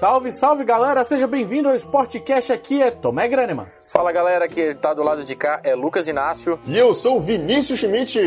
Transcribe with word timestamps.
Salve, 0.00 0.32
salve 0.32 0.64
galera, 0.64 1.04
seja 1.04 1.26
bem-vindo 1.26 1.68
ao 1.68 1.74
Sportcast. 1.74 2.50
Aqui 2.50 2.80
é 2.80 2.90
Tomé 2.90 3.28
Graneman. 3.28 3.66
Fala 3.92 4.10
galera, 4.10 4.48
que 4.48 4.74
tá 4.74 4.94
do 4.94 5.02
lado 5.02 5.22
de 5.22 5.36
cá 5.36 5.60
é 5.62 5.74
Lucas 5.74 6.08
Inácio. 6.08 6.58
E 6.66 6.74
eu 6.74 6.94
sou 6.94 7.18
o 7.18 7.20
Vinícius 7.20 7.80
Schmidt. 7.80 8.18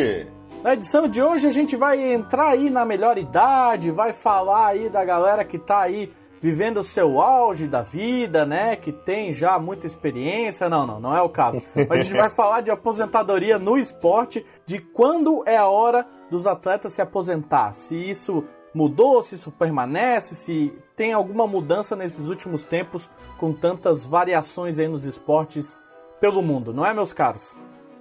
Na 0.62 0.73
edição 0.75 1.07
de 1.07 1.20
hoje 1.20 1.48
a 1.48 1.50
gente 1.50 1.75
vai 1.75 2.00
entrar 2.14 2.50
aí 2.50 2.70
na 2.70 2.86
melhor 2.86 3.18
idade, 3.18 3.89
vai 3.89 4.14
falar 4.14 4.68
aí 4.68 4.88
da 4.88 5.04
galera 5.04 5.44
que 5.44 5.57
tá 5.57 5.82
aí 5.82 6.14
vivendo 6.39 6.78
o 6.78 6.84
seu 6.84 7.20
auge 7.20 7.68
da 7.68 7.82
vida, 7.82 8.46
né? 8.46 8.76
Que 8.76 8.92
tem 8.92 9.34
já 9.34 9.58
muita 9.58 9.88
experiência. 9.88 10.70
Não, 10.70 10.86
não, 10.86 11.00
não 11.00 11.18
é 11.18 11.24
o 11.24 11.30
caso. 11.30 11.60
Mas 11.76 12.02
a 12.02 12.04
gente 12.04 12.14
vai 12.14 12.30
falar 12.30 12.62
de 12.62 12.70
aposentadoria 12.70 13.58
no 13.58 13.80
esporte, 13.80 14.46
de 14.64 14.78
quando 14.78 15.44
é 15.48 15.58
a 15.58 15.66
hora 15.66 16.05
dos 16.30 16.46
atletas 16.46 16.93
se 16.93 17.01
aposentar. 17.01 17.74
Se 17.74 17.96
isso 17.96 18.43
mudou, 18.73 19.21
se 19.23 19.36
isso 19.36 19.51
permanece, 19.51 20.36
se 20.36 20.73
tem 20.95 21.13
alguma 21.13 21.47
mudança 21.47 21.95
nesses 21.95 22.27
últimos 22.27 22.63
tempos 22.63 23.09
com 23.37 23.54
tantas 23.54 24.05
variações 24.05 24.79
aí 24.79 24.87
nos 24.87 25.05
esportes 25.05 25.77
pelo 26.19 26.41
mundo, 26.41 26.73
não 26.73 26.86
é, 26.86 26.93
meus 26.93 27.13
caros? 27.13 27.55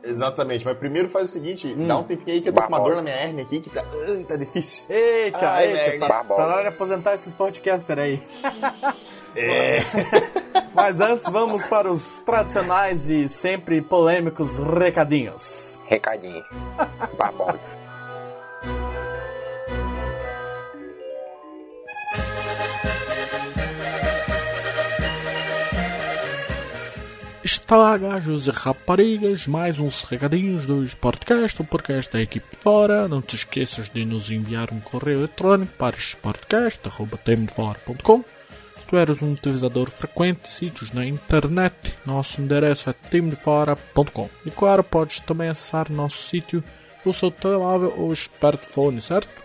Exatamente, 0.04 0.64
mas 0.64 0.76
primeiro 0.76 1.08
faz 1.08 1.30
o 1.30 1.32
seguinte, 1.32 1.68
hum. 1.68 1.86
dá 1.86 1.96
um 1.96 2.02
tempinho 2.02 2.34
aí 2.34 2.40
que 2.40 2.48
eu 2.48 2.52
tô 2.52 2.62
com 2.62 2.68
uma 2.68 2.80
dor 2.80 2.96
na 2.96 3.02
minha 3.02 3.14
hernia 3.14 3.44
aqui 3.44 3.60
que 3.60 3.70
tá, 3.70 3.82
uh, 3.82 4.24
tá 4.24 4.36
difícil. 4.36 4.84
Eita, 4.88 5.48
Ai, 5.48 5.72
eita, 5.72 6.06
tá, 6.06 6.24
tá 6.24 6.46
na 6.46 6.54
hora 6.54 6.62
de 6.62 6.74
aposentar 6.74 7.14
esses 7.14 7.32
podcasters 7.32 8.00
aí. 8.00 8.22
É. 9.34 9.78
mas 10.74 11.00
antes 11.00 11.26
vamos 11.30 11.62
para 11.64 11.90
os 11.90 12.20
tradicionais 12.20 13.08
e 13.08 13.26
sempre 13.30 13.80
polêmicos 13.80 14.58
recadinhos. 14.58 15.82
Recadinho. 15.86 16.44
Barbosa. 17.16 17.91
Está 27.44 27.98
gajos 27.98 28.46
e 28.46 28.52
raparigas, 28.52 29.48
mais 29.48 29.76
uns 29.76 30.04
recadinhos 30.04 30.64
do 30.64 30.84
Sportcast, 30.84 31.60
o 31.60 31.64
podcast 31.64 32.12
da 32.12 32.22
equipe 32.22 32.46
fora. 32.60 33.08
Não 33.08 33.20
te 33.20 33.34
esqueças 33.34 33.88
de 33.88 34.04
nos 34.04 34.30
enviar 34.30 34.72
um 34.72 34.78
correio 34.78 35.18
eletrônico 35.18 35.72
para 35.72 35.96
sportcast.temdefora.com. 35.96 38.24
Se 38.76 38.86
tu 38.86 38.96
eres 38.96 39.20
um 39.22 39.32
utilizador 39.32 39.90
frequente 39.90 40.42
de 40.42 40.50
sítios 40.50 40.92
na 40.92 41.04
internet, 41.04 41.74
nosso 42.06 42.40
endereço 42.40 42.88
é 42.88 42.92
temdefora.com. 42.92 44.30
E 44.46 44.50
claro, 44.52 44.84
podes 44.84 45.18
também 45.18 45.48
acessar 45.48 45.90
nosso 45.90 46.28
sítio 46.28 46.62
pelo 47.02 47.12
seu 47.12 47.32
telemóvel 47.32 47.92
ou 47.98 48.12
smartphone, 48.12 49.00
certo? 49.00 49.42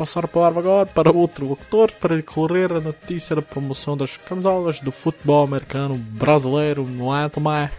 Passar 0.00 0.24
a 0.24 0.28
palavra 0.28 0.60
agora 0.60 0.86
para 0.86 1.12
outro 1.12 1.46
locutor 1.46 1.92
para 1.92 2.22
correr 2.22 2.72
a 2.72 2.80
notícia 2.80 3.36
da 3.36 3.42
promoção 3.42 3.94
das 3.98 4.16
camisolas 4.16 4.80
do 4.80 4.90
futebol 4.90 5.44
americano 5.44 5.94
brasileiro, 5.94 6.88
não 6.88 7.14
é, 7.14 7.28
Tomé? 7.28 7.70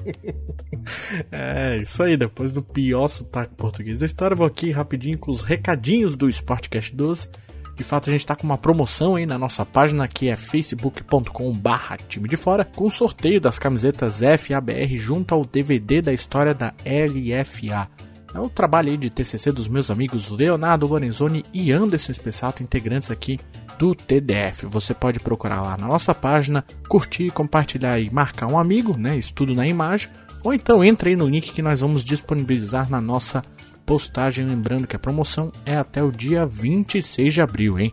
é, 1.30 1.76
isso 1.82 2.02
aí, 2.02 2.16
depois 2.16 2.54
do 2.54 2.62
pior 2.62 3.06
sotaque 3.08 3.54
português 3.54 3.98
da 3.98 4.06
história, 4.06 4.34
vou 4.34 4.46
aqui 4.46 4.70
rapidinho 4.70 5.18
com 5.18 5.30
os 5.30 5.42
recadinhos 5.42 6.16
do 6.16 6.26
Sportcast 6.26 6.96
12. 6.96 7.28
De 7.76 7.84
fato, 7.84 8.08
a 8.08 8.10
gente 8.10 8.20
está 8.20 8.34
com 8.34 8.44
uma 8.44 8.56
promoção 8.56 9.16
aí 9.16 9.26
na 9.26 9.36
nossa 9.36 9.66
página 9.66 10.08
que 10.08 10.30
é 10.30 10.36
facebook.com 10.36 11.52
barra 11.52 11.98
time 12.08 12.26
de 12.26 12.38
fora, 12.38 12.64
com 12.64 12.86
o 12.86 12.90
sorteio 12.90 13.42
das 13.42 13.58
camisetas 13.58 14.20
FABR 14.20 14.96
junto 14.96 15.34
ao 15.34 15.44
DVD 15.44 16.00
da 16.00 16.14
história 16.14 16.54
da 16.54 16.72
LFA. 16.82 18.09
É 18.32 18.38
o 18.38 18.48
trabalho 18.48 18.96
de 18.96 19.10
TCC 19.10 19.50
dos 19.50 19.66
meus 19.66 19.90
amigos 19.90 20.30
Leonardo 20.30 20.86
Lorenzoni 20.86 21.44
e 21.52 21.72
Anderson 21.72 22.12
Espessato, 22.12 22.62
integrantes 22.62 23.10
aqui 23.10 23.40
do 23.76 23.94
TDF. 23.94 24.66
Você 24.66 24.94
pode 24.94 25.18
procurar 25.18 25.60
lá 25.62 25.76
na 25.76 25.88
nossa 25.88 26.14
página, 26.14 26.64
curtir, 26.88 27.30
compartilhar 27.30 27.98
e 27.98 28.08
marcar 28.10 28.46
um 28.46 28.58
amigo, 28.58 28.96
né? 28.96 29.16
Estudo 29.16 29.54
na 29.54 29.66
imagem. 29.66 30.08
Ou 30.44 30.54
então 30.54 30.84
entre 30.84 31.10
aí 31.10 31.16
no 31.16 31.28
link 31.28 31.52
que 31.52 31.60
nós 31.60 31.80
vamos 31.80 32.04
disponibilizar 32.04 32.88
na 32.88 33.00
nossa 33.00 33.42
postagem. 33.84 34.46
Lembrando 34.46 34.86
que 34.86 34.94
a 34.94 35.00
promoção 35.00 35.50
é 35.66 35.76
até 35.76 36.02
o 36.02 36.12
dia 36.12 36.46
26 36.46 37.34
de 37.34 37.42
abril, 37.42 37.80
hein? 37.80 37.90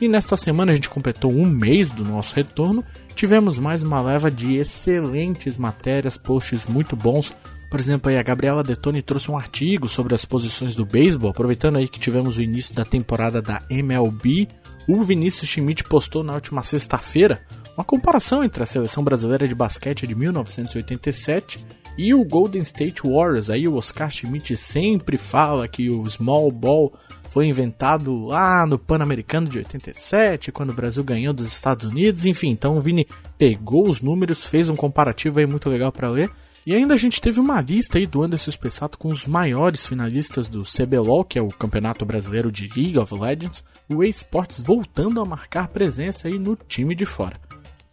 E 0.00 0.08
nesta 0.08 0.36
semana 0.36 0.72
a 0.72 0.74
gente 0.74 0.90
completou 0.90 1.32
um 1.32 1.46
mês 1.46 1.90
do 1.90 2.04
nosso 2.04 2.34
retorno. 2.34 2.84
Tivemos 3.14 3.58
mais 3.58 3.82
uma 3.82 4.00
leva 4.00 4.30
de 4.30 4.56
excelentes 4.56 5.56
matérias, 5.56 6.18
posts 6.18 6.66
muito 6.66 6.96
bons 6.96 7.32
por 7.70 7.80
exemplo, 7.80 8.10
aí 8.10 8.18
a 8.18 8.22
Gabriela 8.22 8.62
Detoni 8.62 9.02
trouxe 9.02 9.30
um 9.30 9.36
artigo 9.36 9.88
sobre 9.88 10.14
as 10.14 10.24
posições 10.24 10.74
do 10.74 10.86
beisebol, 10.86 11.30
aproveitando 11.30 11.76
aí 11.76 11.88
que 11.88 12.00
tivemos 12.00 12.38
o 12.38 12.42
início 12.42 12.74
da 12.74 12.84
temporada 12.84 13.42
da 13.42 13.62
MLB. 13.68 14.48
O 14.88 15.02
Vinícius 15.02 15.48
Schmidt 15.48 15.84
postou 15.84 16.22
na 16.22 16.34
última 16.34 16.62
sexta-feira 16.62 17.40
uma 17.76 17.84
comparação 17.84 18.44
entre 18.44 18.62
a 18.62 18.66
seleção 18.66 19.02
brasileira 19.02 19.46
de 19.46 19.54
basquete 19.54 20.06
de 20.06 20.14
1987 20.14 21.64
e 21.98 22.14
o 22.14 22.24
Golden 22.24 22.62
State 22.62 23.02
Warriors. 23.02 23.50
Aí 23.50 23.66
o 23.66 23.74
Oscar 23.74 24.10
Schmidt 24.10 24.56
sempre 24.56 25.16
fala 25.16 25.66
que 25.66 25.90
o 25.90 26.08
small 26.08 26.50
ball 26.50 26.92
foi 27.28 27.46
inventado 27.46 28.26
lá 28.26 28.66
no 28.66 28.78
Pan-Americano 28.78 29.48
de 29.48 29.58
87, 29.58 30.52
quando 30.52 30.70
o 30.70 30.74
Brasil 30.74 31.02
ganhou 31.02 31.34
dos 31.34 31.46
Estados 31.46 31.86
Unidos. 31.86 32.24
Enfim, 32.24 32.50
então 32.50 32.76
o 32.76 32.80
Vini 32.80 33.06
pegou 33.36 33.88
os 33.88 34.00
números, 34.00 34.46
fez 34.46 34.70
um 34.70 34.76
comparativo 34.76 35.38
aí 35.38 35.46
muito 35.46 35.68
legal 35.68 35.90
para 35.90 36.08
ler. 36.08 36.30
E 36.66 36.74
ainda 36.74 36.94
a 36.94 36.96
gente 36.96 37.20
teve 37.20 37.38
uma 37.38 37.60
lista 37.60 37.96
aí 37.96 38.08
do 38.08 38.20
Anderson 38.24 38.50
Spessato 38.50 38.98
com 38.98 39.08
os 39.08 39.24
maiores 39.24 39.86
finalistas 39.86 40.48
do 40.48 40.64
CBLOL, 40.64 41.24
que 41.24 41.38
é 41.38 41.42
o 41.42 41.46
Campeonato 41.46 42.04
Brasileiro 42.04 42.50
de 42.50 42.66
League 42.66 42.98
of 42.98 43.14
Legends, 43.14 43.62
o 43.88 44.02
eSports 44.02 44.58
voltando 44.60 45.20
a 45.20 45.24
marcar 45.24 45.68
presença 45.68 46.26
aí 46.26 46.40
no 46.40 46.56
time 46.56 46.96
de 46.96 47.06
fora. 47.06 47.45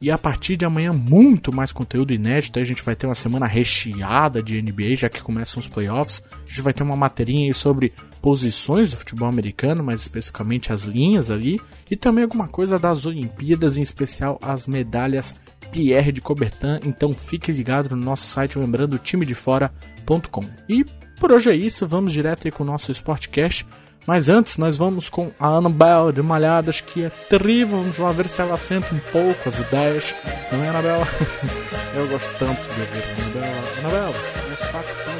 E 0.03 0.11
a 0.11 0.17
partir 0.17 0.57
de 0.57 0.65
amanhã, 0.65 0.91
muito 0.91 1.55
mais 1.55 1.71
conteúdo 1.71 2.11
inédito. 2.11 2.59
A 2.59 2.63
gente 2.65 2.83
vai 2.83 2.93
ter 2.93 3.07
uma 3.07 3.15
semana 3.15 3.45
recheada 3.45 4.43
de 4.43 4.61
NBA, 4.61 4.95
já 4.95 5.07
que 5.07 5.23
começam 5.23 5.61
os 5.61 5.69
playoffs. 5.69 6.21
A 6.29 6.45
gente 6.45 6.61
vai 6.61 6.73
ter 6.73 6.83
uma 6.83 6.97
materinha 6.97 7.47
aí 7.47 7.53
sobre 7.53 7.93
posições 8.21 8.91
do 8.91 8.97
futebol 8.97 9.29
americano, 9.29 9.81
mais 9.81 10.01
especificamente 10.01 10.73
as 10.73 10.83
linhas 10.83 11.31
ali. 11.31 11.57
E 11.89 11.95
também 11.95 12.25
alguma 12.25 12.49
coisa 12.49 12.77
das 12.77 13.05
Olimpíadas, 13.05 13.77
em 13.77 13.81
especial 13.81 14.37
as 14.41 14.67
medalhas 14.67 15.33
Pierre 15.71 16.11
de 16.11 16.19
Cobertan, 16.19 16.81
então 16.83 17.13
fique 17.13 17.53
ligado 17.53 17.95
no 17.95 18.03
nosso 18.03 18.27
site, 18.27 18.59
lembrando 18.59 18.99
timedefora.com. 18.99 20.43
E 20.67 20.83
por 21.17 21.31
hoje 21.31 21.49
é 21.49 21.55
isso, 21.55 21.87
vamos 21.87 22.11
direto 22.11 22.45
aí 22.45 22.51
com 22.51 22.63
o 22.63 22.67
nosso 22.67 22.91
Sportcast. 22.91 23.65
Mas 24.05 24.27
antes, 24.27 24.57
nós 24.57 24.77
vamos 24.77 25.09
com 25.09 25.31
a 25.39 25.47
Annabelle 25.47 26.11
de 26.11 26.21
Malhadas, 26.21 26.81
que 26.81 27.05
é 27.05 27.09
terrível. 27.29 27.77
Vamos 27.79 27.97
lá 27.97 28.11
ver 28.11 28.27
se 28.27 28.41
ela 28.41 28.57
senta 28.57 28.93
um 28.93 28.99
pouco 29.11 29.49
as 29.49 29.59
ideias. 29.59 30.15
Não 30.51 30.63
é, 30.63 30.69
Annabelle? 30.69 31.05
Eu 31.95 32.07
gosto 32.07 32.29
tanto 32.37 32.61
de 32.61 32.81
ouvir 32.81 33.03
Annabelle. 33.17 33.75
Annabelle, 33.79 34.15
o 34.51 34.57
saco 34.57 35.12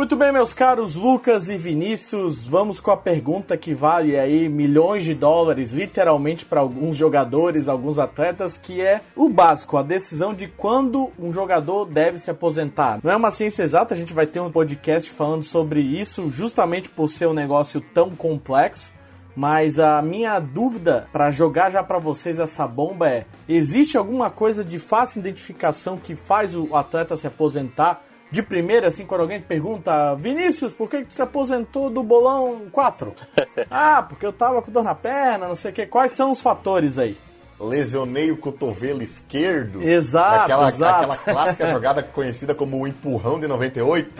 Muito 0.00 0.16
bem, 0.16 0.32
meus 0.32 0.54
caros 0.54 0.94
Lucas 0.94 1.50
e 1.50 1.58
Vinícius, 1.58 2.46
vamos 2.46 2.80
com 2.80 2.90
a 2.90 2.96
pergunta 2.96 3.54
que 3.54 3.74
vale 3.74 4.18
aí 4.18 4.48
milhões 4.48 5.04
de 5.04 5.12
dólares, 5.12 5.74
literalmente 5.74 6.46
para 6.46 6.60
alguns 6.60 6.96
jogadores, 6.96 7.68
alguns 7.68 7.98
atletas, 7.98 8.56
que 8.56 8.80
é 8.80 9.02
o 9.14 9.28
básico, 9.28 9.76
a 9.76 9.82
decisão 9.82 10.32
de 10.32 10.48
quando 10.48 11.10
um 11.18 11.30
jogador 11.30 11.84
deve 11.84 12.18
se 12.18 12.30
aposentar. 12.30 12.98
Não 13.04 13.12
é 13.12 13.16
uma 13.16 13.30
ciência 13.30 13.62
exata, 13.62 13.92
a 13.92 13.96
gente 13.96 14.14
vai 14.14 14.26
ter 14.26 14.40
um 14.40 14.50
podcast 14.50 15.10
falando 15.10 15.42
sobre 15.42 15.82
isso, 15.82 16.30
justamente 16.30 16.88
por 16.88 17.10
ser 17.10 17.28
um 17.28 17.34
negócio 17.34 17.82
tão 17.92 18.08
complexo. 18.08 18.94
Mas 19.36 19.78
a 19.78 20.00
minha 20.00 20.40
dúvida 20.40 21.08
para 21.12 21.30
jogar 21.30 21.70
já 21.70 21.82
para 21.82 21.98
vocês 21.98 22.40
essa 22.40 22.66
bomba 22.66 23.08
é: 23.08 23.26
existe 23.46 23.98
alguma 23.98 24.30
coisa 24.30 24.64
de 24.64 24.78
fácil 24.78 25.20
identificação 25.20 25.98
que 25.98 26.16
faz 26.16 26.56
o 26.56 26.74
atleta 26.74 27.18
se 27.18 27.26
aposentar? 27.26 28.02
De 28.30 28.42
primeira, 28.42 28.86
assim, 28.88 29.04
quando 29.04 29.22
alguém 29.22 29.40
pergunta, 29.40 30.14
Vinícius, 30.14 30.72
por 30.72 30.88
que, 30.88 31.04
que 31.04 31.14
você 31.14 31.22
aposentou 31.22 31.90
do 31.90 32.02
bolão 32.02 32.68
4? 32.70 33.12
ah, 33.70 34.02
porque 34.08 34.24
eu 34.24 34.32
tava 34.32 34.62
com 34.62 34.70
dor 34.70 34.84
na 34.84 34.94
perna, 34.94 35.48
não 35.48 35.56
sei 35.56 35.72
o 35.72 35.74
que. 35.74 35.86
Quais 35.86 36.12
são 36.12 36.30
os 36.30 36.40
fatores 36.40 36.98
aí? 36.98 37.16
Lesionei 37.58 38.30
o 38.30 38.36
cotovelo 38.36 39.02
esquerdo. 39.02 39.82
Exato, 39.82 40.44
aquela, 40.44 40.68
exato. 40.68 41.04
Aquela 41.04 41.16
clássica 41.16 41.68
jogada 41.72 42.02
conhecida 42.02 42.54
como 42.54 42.78
o 42.78 42.86
empurrão 42.86 43.38
de 43.38 43.46
98. 43.46 44.10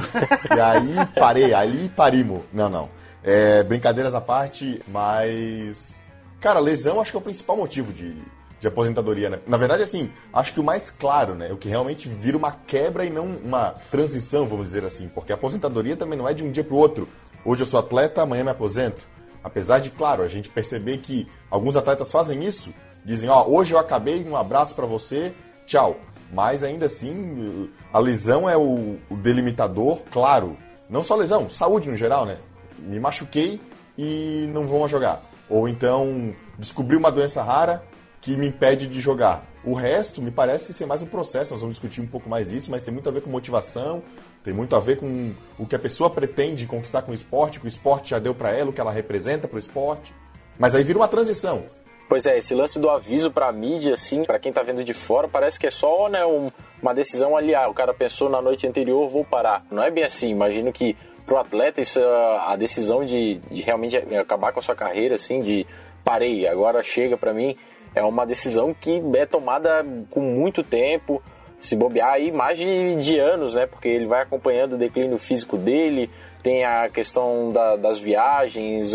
e 0.54 0.60
aí 0.60 0.94
parei, 1.18 1.54
aí 1.54 1.90
parimo. 1.96 2.44
Não, 2.52 2.68
não. 2.68 2.88
É, 3.22 3.62
brincadeiras 3.62 4.14
à 4.14 4.20
parte, 4.20 4.82
mas... 4.88 6.06
Cara, 6.40 6.58
lesão 6.58 7.00
acho 7.00 7.12
que 7.12 7.16
é 7.16 7.20
o 7.20 7.22
principal 7.22 7.56
motivo 7.56 7.92
de, 7.92 8.14
de 8.60 8.68
aposentadoria, 8.68 9.30
né? 9.30 9.38
Na 9.46 9.56
verdade, 9.56 9.82
assim, 9.82 10.10
acho 10.32 10.52
que 10.52 10.60
o 10.60 10.64
mais 10.64 10.90
claro, 10.90 11.34
né? 11.34 11.50
O 11.50 11.56
que 11.56 11.68
realmente 11.68 12.08
vira 12.08 12.36
uma 12.36 12.52
quebra 12.52 13.04
e 13.06 13.10
não 13.10 13.24
uma 13.24 13.74
transição, 13.90 14.46
vamos 14.46 14.66
dizer 14.66 14.84
assim. 14.84 15.08
Porque 15.08 15.32
a 15.32 15.34
aposentadoria 15.34 15.96
também 15.96 16.18
não 16.18 16.28
é 16.28 16.34
de 16.34 16.44
um 16.44 16.52
dia 16.52 16.62
para 16.62 16.74
o 16.74 16.78
outro. 16.78 17.08
Hoje 17.44 17.62
eu 17.62 17.66
sou 17.66 17.80
atleta, 17.80 18.20
amanhã 18.20 18.44
me 18.44 18.50
aposento. 18.50 19.06
Apesar 19.42 19.78
de, 19.78 19.88
claro, 19.88 20.22
a 20.22 20.28
gente 20.28 20.50
perceber 20.50 20.98
que 20.98 21.26
alguns 21.50 21.74
atletas 21.74 22.12
fazem 22.12 22.44
isso, 22.44 22.72
dizem, 23.02 23.30
ó, 23.30 23.46
hoje 23.46 23.72
eu 23.72 23.78
acabei, 23.78 24.22
um 24.22 24.36
abraço 24.36 24.74
para 24.74 24.84
você, 24.84 25.32
tchau. 25.66 25.96
Mas 26.30 26.62
ainda 26.62 26.84
assim, 26.84 27.70
a 27.90 27.98
lesão 27.98 28.48
é 28.48 28.56
o, 28.56 28.98
o 29.08 29.16
delimitador, 29.16 30.02
claro. 30.10 30.56
Não 30.88 31.02
só 31.02 31.16
lesão, 31.16 31.48
saúde 31.48 31.88
no 31.88 31.96
geral, 31.96 32.26
né? 32.26 32.36
Me 32.78 33.00
machuquei 33.00 33.58
e 33.96 34.48
não 34.52 34.66
vou 34.66 34.86
jogar. 34.86 35.22
Ou 35.48 35.66
então 35.66 36.34
descobri 36.58 36.94
uma 36.94 37.10
doença 37.10 37.42
rara 37.42 37.82
que 38.20 38.36
me 38.36 38.46
impede 38.46 38.86
de 38.86 39.00
jogar. 39.00 39.44
O 39.64 39.74
resto 39.74 40.22
me 40.22 40.30
parece 40.30 40.72
ser 40.72 40.86
mais 40.86 41.02
um 41.02 41.06
processo, 41.06 41.52
nós 41.52 41.60
vamos 41.60 41.76
discutir 41.76 42.00
um 42.00 42.06
pouco 42.06 42.28
mais 42.28 42.50
isso, 42.50 42.70
mas 42.70 42.82
tem 42.82 42.92
muito 42.92 43.08
a 43.08 43.12
ver 43.12 43.20
com 43.20 43.30
motivação, 43.30 44.02
tem 44.42 44.54
muito 44.54 44.74
a 44.74 44.80
ver 44.80 44.96
com 44.98 45.32
o 45.58 45.66
que 45.66 45.74
a 45.74 45.78
pessoa 45.78 46.08
pretende 46.08 46.66
conquistar 46.66 47.02
com 47.02 47.12
o 47.12 47.14
esporte, 47.14 47.60
que 47.60 47.66
o 47.66 47.68
esporte 47.68 48.10
já 48.10 48.18
deu 48.18 48.34
para 48.34 48.50
ela, 48.50 48.70
o 48.70 48.72
que 48.72 48.80
ela 48.80 48.92
representa 48.92 49.46
para 49.46 49.56
o 49.56 49.58
esporte. 49.58 50.14
Mas 50.58 50.74
aí 50.74 50.82
vira 50.82 50.98
uma 50.98 51.08
transição. 51.08 51.64
Pois 52.08 52.26
é, 52.26 52.38
esse 52.38 52.54
lance 52.54 52.78
do 52.78 52.90
aviso 52.90 53.30
pra 53.30 53.52
mídia, 53.52 53.94
assim, 53.94 54.24
para 54.24 54.38
quem 54.38 54.52
tá 54.52 54.62
vendo 54.62 54.82
de 54.82 54.92
fora, 54.92 55.28
parece 55.28 55.58
que 55.60 55.66
é 55.66 55.70
só, 55.70 56.08
né, 56.08 56.26
um, 56.26 56.50
uma 56.82 56.92
decisão 56.92 57.36
ali, 57.36 57.54
ah, 57.54 57.68
o 57.68 57.74
cara 57.74 57.94
pensou 57.94 58.28
na 58.28 58.42
noite 58.42 58.66
anterior, 58.66 59.08
vou 59.08 59.24
parar. 59.24 59.64
Não 59.70 59.82
é 59.82 59.90
bem 59.90 60.02
assim, 60.02 60.30
imagino 60.30 60.72
que 60.72 60.96
pro 61.24 61.38
atleta 61.38 61.80
isso 61.80 62.00
é 62.00 62.38
a 62.48 62.56
decisão 62.56 63.04
de, 63.04 63.36
de 63.50 63.62
realmente 63.62 63.96
acabar 63.96 64.52
com 64.52 64.58
a 64.58 64.62
sua 64.62 64.74
carreira, 64.74 65.14
assim, 65.14 65.40
de 65.40 65.64
parei, 66.04 66.48
agora 66.48 66.82
chega 66.82 67.16
para 67.16 67.32
mim, 67.32 67.56
é 67.94 68.02
uma 68.02 68.24
decisão 68.24 68.74
que 68.74 69.02
é 69.14 69.26
tomada 69.26 69.84
com 70.10 70.20
muito 70.20 70.62
tempo, 70.62 71.22
se 71.60 71.76
bobear 71.76 72.12
aí 72.12 72.32
mais 72.32 72.58
de, 72.58 72.96
de 72.96 73.18
anos, 73.18 73.54
né? 73.54 73.66
Porque 73.66 73.88
ele 73.88 74.06
vai 74.06 74.22
acompanhando 74.22 74.74
o 74.74 74.78
declínio 74.78 75.18
físico 75.18 75.56
dele, 75.56 76.10
tem 76.42 76.64
a 76.64 76.88
questão 76.88 77.52
da, 77.52 77.76
das 77.76 77.98
viagens, 77.98 78.94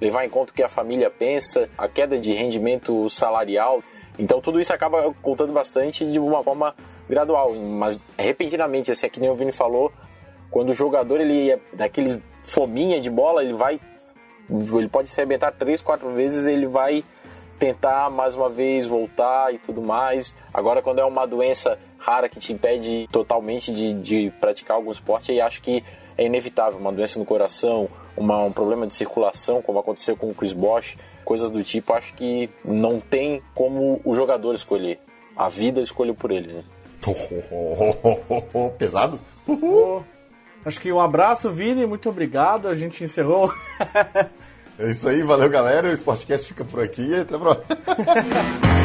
levar 0.00 0.24
em 0.24 0.28
conta 0.28 0.52
o 0.52 0.54
que 0.54 0.62
a 0.62 0.68
família 0.68 1.10
pensa, 1.10 1.68
a 1.76 1.88
queda 1.88 2.18
de 2.18 2.32
rendimento 2.32 3.08
salarial. 3.10 3.82
Então 4.18 4.40
tudo 4.40 4.60
isso 4.60 4.72
acaba 4.72 5.12
contando 5.22 5.52
bastante 5.52 6.04
de 6.10 6.18
uma 6.18 6.42
forma 6.42 6.74
gradual, 7.08 7.52
mas 7.54 7.98
repentinamente, 8.18 8.90
assim, 8.90 9.06
é 9.06 9.08
que 9.08 9.20
nem 9.20 9.30
o 9.30 9.34
Vini 9.34 9.52
falou, 9.52 9.92
quando 10.50 10.70
o 10.70 10.74
jogador 10.74 11.20
ele 11.20 11.50
é 11.50 11.58
daquele 11.72 12.22
fominha 12.42 13.00
de 13.00 13.10
bola, 13.10 13.42
ele 13.42 13.54
vai 13.54 13.80
ele 14.48 14.88
pode 14.88 15.08
se 15.08 15.20
arrebentar 15.20 15.50
três, 15.52 15.82
quatro 15.82 16.12
vezes, 16.12 16.46
ele 16.46 16.66
vai 16.66 17.04
tentar 17.58 18.10
mais 18.10 18.34
uma 18.34 18.48
vez 18.48 18.86
voltar 18.86 19.52
e 19.52 19.58
tudo 19.58 19.82
mais. 19.82 20.36
Agora, 20.52 20.82
quando 20.82 21.00
é 21.00 21.04
uma 21.04 21.26
doença 21.26 21.78
rara 21.98 22.28
que 22.28 22.38
te 22.38 22.52
impede 22.52 23.08
totalmente 23.10 23.72
de, 23.72 23.94
de 23.94 24.32
praticar 24.40 24.76
algum 24.76 24.92
esporte, 24.92 25.32
aí 25.32 25.40
acho 25.40 25.60
que 25.62 25.82
é 26.16 26.24
inevitável. 26.24 26.78
Uma 26.78 26.92
doença 26.92 27.18
no 27.18 27.24
coração, 27.24 27.88
uma, 28.16 28.44
um 28.44 28.52
problema 28.52 28.86
de 28.86 28.94
circulação, 28.94 29.60
como 29.60 29.78
aconteceu 29.78 30.16
com 30.16 30.30
o 30.30 30.34
Chris 30.34 30.52
Bosch, 30.52 30.96
coisas 31.24 31.50
do 31.50 31.62
tipo, 31.62 31.92
acho 31.92 32.14
que 32.14 32.48
não 32.64 33.00
tem 33.00 33.42
como 33.54 34.00
o 34.04 34.14
jogador 34.14 34.54
escolher. 34.54 35.00
A 35.36 35.48
vida 35.48 35.80
escolheu 35.80 36.14
por 36.14 36.30
ele, 36.30 36.52
né? 36.52 36.64
Pesado? 38.78 39.20
Acho 40.64 40.80
que 40.80 40.92
um 40.92 41.00
abraço, 41.00 41.50
Vini, 41.50 41.86
muito 41.86 42.08
obrigado. 42.08 42.68
A 42.68 42.74
gente 42.74 43.04
encerrou. 43.04 43.52
É 44.78 44.90
isso 44.90 45.08
aí, 45.08 45.22
valeu 45.22 45.48
galera. 45.48 45.88
O 45.88 45.92
Sportcast 45.92 46.48
fica 46.48 46.64
por 46.64 46.82
aqui. 46.82 47.14
Até 47.14 47.34
a 47.34 47.38
próxima. 47.38 47.66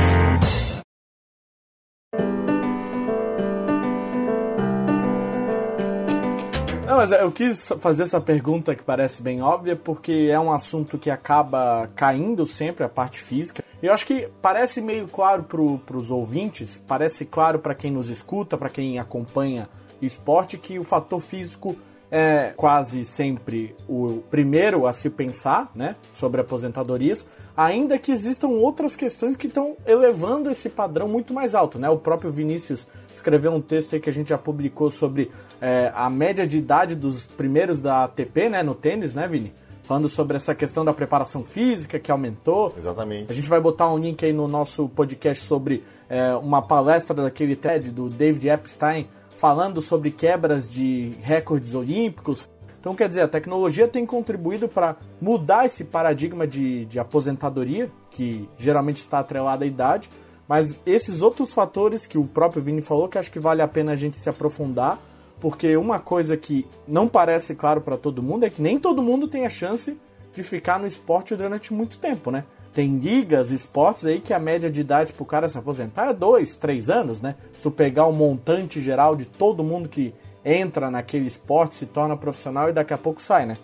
Não, 6.92 6.98
mas 6.98 7.12
eu 7.14 7.32
quis 7.32 7.70
fazer 7.80 8.04
essa 8.04 8.20
pergunta 8.20 8.76
que 8.76 8.84
parece 8.84 9.22
bem 9.22 9.42
óbvia, 9.42 9.78
porque 9.78 10.28
é 10.30 10.38
um 10.38 10.52
assunto 10.52 10.98
que 10.98 11.10
acaba 11.10 11.90
caindo 11.96 12.46
sempre, 12.46 12.84
a 12.84 12.90
parte 12.90 13.18
física. 13.18 13.64
E 13.82 13.86
eu 13.86 13.94
acho 13.94 14.06
que 14.06 14.28
parece 14.42 14.82
meio 14.82 15.08
claro 15.08 15.44
para 15.44 15.96
os 15.98 16.12
ouvintes, 16.12 16.82
parece 16.86 17.24
claro 17.24 17.60
para 17.60 17.74
quem 17.74 17.92
nos 17.92 18.10
escuta, 18.10 18.58
para 18.58 18.70
quem 18.70 19.00
acompanha 19.00 19.70
esporte, 20.02 20.58
que 20.58 20.78
o 20.80 20.84
fator 20.84 21.22
físico 21.22 21.78
é 22.12 22.54
quase 22.58 23.06
sempre 23.06 23.74
o 23.88 24.22
primeiro 24.30 24.86
a 24.86 24.92
se 24.92 25.10
pensar, 25.10 25.72
né, 25.74 25.96
sobre 26.14 26.42
aposentadorias, 26.42 27.26
ainda 27.56 27.98
que 27.98 28.12
existam 28.12 28.50
outras 28.50 28.98
questões 28.98 29.38
que 29.38 29.48
estão 29.48 29.78
elevando 29.86 30.50
esse 30.50 30.70
padrão 30.70 31.08
muito 31.08 31.34
mais 31.34 31.56
alto, 31.56 31.80
né? 31.80 31.90
O 31.90 31.98
próprio 31.98 32.32
Vinícius 32.32 32.86
escreveu 33.14 33.52
um 33.52 33.62
texto 33.62 33.94
aí 33.94 34.02
que 34.02 34.10
a 34.10 34.14
gente 34.14 34.30
já 34.30 34.38
publicou 34.38 34.90
sobre 34.90 35.32
é, 35.62 35.92
a 35.96 36.10
média 36.10 36.46
de 36.46 36.58
idade 36.58 36.96
dos 36.96 37.26
primeiros 37.26 37.82
da 37.82 38.04
ATP, 38.04 38.50
né, 38.50 38.64
no 38.64 38.76
tênis, 38.76 39.14
né, 39.14 39.28
Vini? 39.28 39.54
Falando 39.84 40.08
sobre 40.08 40.38
essa 40.38 40.56
questão 40.56 40.86
da 40.86 40.94
preparação 40.94 41.44
física 41.44 42.00
que 42.00 42.12
aumentou. 42.12 42.74
Exatamente. 42.78 43.32
A 43.32 43.36
gente 43.36 43.50
vai 43.50 43.60
botar 43.60 43.92
um 43.92 43.98
link 43.98 44.24
aí 44.24 44.32
no 44.32 44.48
nosso 44.48 44.88
podcast 44.90 45.44
sobre 45.44 45.84
é, 46.10 46.34
uma 46.36 46.62
palestra 46.62 47.16
daquele 47.16 47.56
TED 47.56 47.92
do 47.92 48.10
David 48.10 48.48
Epstein, 48.50 49.08
falando 49.42 49.82
sobre 49.82 50.12
quebras 50.12 50.70
de 50.70 51.14
recordes 51.24 51.74
olímpicos. 51.74 52.48
Então, 52.80 52.94
quer 52.94 53.10
dizer, 53.10 53.22
a 53.22 53.28
tecnologia 53.28 53.88
tem 53.88 54.06
contribuído 54.06 54.68
para 54.68 54.98
mudar 55.20 55.66
esse 55.66 55.84
paradigma 55.84 56.46
de, 56.46 56.86
de 56.86 57.00
aposentadoria, 57.00 57.90
que 58.12 58.48
geralmente 58.56 58.98
está 58.98 59.18
atrelado 59.18 59.64
à 59.64 59.68
idade, 59.68 60.12
mas 60.48 60.80
esses 60.86 61.24
outros 61.24 61.52
fatores 61.56 62.06
que 62.06 62.20
o 62.20 62.26
próprio 62.26 62.62
Vini 62.62 62.84
falou, 62.84 63.10
que 63.10 63.18
acho 63.18 63.32
que 63.32 63.40
vale 63.40 63.64
a 63.64 63.68
pena 63.68 63.94
a 63.94 63.96
gente 63.96 64.16
se 64.20 64.30
aprofundar, 64.30 65.00
porque 65.40 65.76
uma 65.76 66.00
coisa 66.00 66.38
que 66.38 66.68
não 66.88 67.08
parece 67.08 67.56
claro 67.56 67.82
para 67.82 67.98
todo 67.98 68.22
mundo 68.22 68.46
é 68.46 68.50
que 68.52 68.62
nem 68.62 68.78
todo 68.78 69.02
mundo 69.02 69.28
tem 69.28 69.44
a 69.44 69.50
chance 69.50 70.00
de 70.32 70.44
ficar 70.44 70.80
no 70.80 70.86
esporte 70.86 71.36
durante 71.36 71.74
muito 71.74 71.98
tempo, 71.98 72.30
né? 72.30 72.46
Tem 72.74 72.98
ligas, 72.98 73.52
esportes 73.52 74.06
aí 74.06 74.22
que 74.22 74.34
a 74.34 74.40
média 74.40 74.70
de 74.70 74.82
idade 74.82 75.12
pro 75.12 75.26
cara 75.26 75.50
se 75.50 75.58
aposentar 75.58 76.10
é 76.10 76.14
dois, 76.14 76.56
três 76.56 76.90
anos, 76.90 77.20
né? 77.20 77.36
Se 77.52 77.64
tu 77.64 77.72
pegar 77.72 78.06
o 78.06 78.14
montante 78.14 78.80
geral 78.80 79.16
de 79.16 79.26
todo 79.26 79.64
mundo 79.64 79.90
que 79.90 80.14
entra 80.44 80.90
naquele 80.90 81.28
esporte, 81.28 81.76
se 81.76 81.86
torna 81.86 82.16
profissional 82.16 82.70
e 82.70 82.74
daqui 82.74 82.94
a 82.94 82.98
pouco 82.98 83.22
sai, 83.22 83.46
né? 83.46 83.58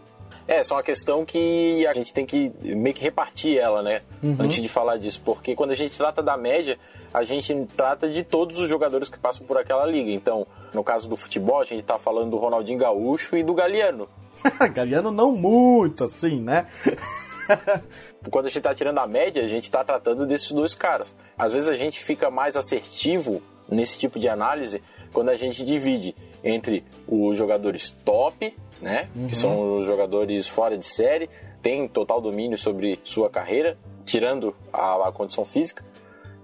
É, 0.48 0.64
só 0.64 0.76
uma 0.76 0.84
questão 0.84 1.26
que 1.26 1.86
a 1.88 1.94
gente 1.94 2.14
tem 2.14 2.26
que 2.26 2.54
meio 2.64 2.96
que 2.96 3.04
repartir 3.04 3.58
ela, 3.58 3.82
né? 3.82 4.02
Uhum. 4.24 4.38
Antes 4.40 4.62
de 4.62 4.70
falar 4.70 4.98
disso. 4.98 5.22
Porque 5.24 5.54
quando 5.54 5.72
a 5.72 5.76
gente 5.76 5.98
trata 5.98 6.24
da 6.24 6.38
média, 6.38 6.80
a 7.14 7.24
gente 7.24 7.54
trata 7.76 8.10
de 8.10 8.24
todos 8.24 8.58
os 8.58 8.70
jogadores 8.70 9.10
que 9.10 9.20
passam 9.20 9.46
por 9.46 9.58
aquela 9.58 9.86
liga. 9.86 10.10
Então, 10.10 10.48
no 10.74 10.86
caso 10.86 11.10
do 11.10 11.18
futebol, 11.18 11.60
a 11.60 11.66
gente 11.66 11.84
tá 11.84 12.00
falando 12.00 12.32
do 12.32 12.38
Ronaldinho 12.38 12.80
Gaúcho 12.80 13.36
e 13.36 13.44
do 13.44 13.54
Galeano. 13.54 14.08
Galeano 14.74 15.12
não 15.12 15.34
muito, 15.34 16.06
assim, 16.06 16.40
né? 16.40 16.66
Quando 18.30 18.46
a 18.46 18.50
gente 18.50 18.58
está 18.58 18.74
tirando 18.74 19.00
a 19.00 19.08
média, 19.08 19.44
a 19.44 19.48
gente 19.48 19.64
está 19.64 19.84
tratando 19.84 20.26
desses 20.26 20.52
dois 20.52 20.76
caras. 20.76 21.16
Às 21.38 21.54
vezes 21.54 21.70
a 21.70 21.76
gente 21.76 22.04
fica 22.04 22.30
mais 22.30 22.56
assertivo 22.56 23.42
nesse 23.70 23.98
tipo 24.00 24.18
de 24.20 24.30
análise 24.30 24.82
quando 25.14 25.30
a 25.30 25.36
gente 25.36 25.64
divide 25.66 26.16
entre 26.44 26.84
os 27.08 27.38
jogadores 27.38 27.90
top, 27.90 28.56
né, 28.82 29.10
uhum. 29.16 29.28
que 29.28 29.36
são 29.36 29.80
os 29.80 29.86
jogadores 29.86 30.48
fora 30.48 30.78
de 30.78 30.86
série, 30.86 31.30
tem 31.62 31.88
total 31.88 32.22
domínio 32.22 32.58
sobre 32.58 33.00
sua 33.04 33.30
carreira, 33.30 33.78
tirando 34.06 34.56
a, 34.72 35.08
a 35.08 35.12
condição 35.12 35.44
física, 35.44 35.84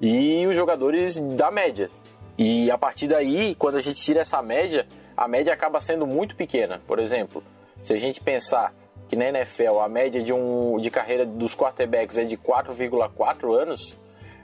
e 0.02 0.46
os 0.48 0.56
jogadores 0.56 1.20
da 1.20 1.52
média. 1.52 1.90
E 2.38 2.70
a 2.72 2.78
partir 2.78 3.08
daí, 3.08 3.56
quando 3.56 3.78
a 3.78 3.82
gente 3.82 4.02
tira 4.02 4.22
essa 4.22 4.42
média, 4.42 4.88
a 5.16 5.28
média 5.28 5.54
acaba 5.54 5.80
sendo 5.80 6.08
muito 6.08 6.36
pequena. 6.36 6.82
Por 6.88 7.00
exemplo, 7.00 7.44
se 7.82 7.94
a 7.94 7.98
gente 7.98 8.20
pensar 8.20 8.74
que 9.14 9.16
na 9.16 9.30
NFL 9.30 9.78
a 9.80 9.88
média 9.88 10.24
de, 10.24 10.34
um, 10.34 10.80
de 10.80 10.90
carreira 10.90 11.24
dos 11.24 11.56
quarterbacks 11.56 12.18
é 12.18 12.24
de 12.24 12.36
4,4 12.36 13.54
anos, 13.54 13.96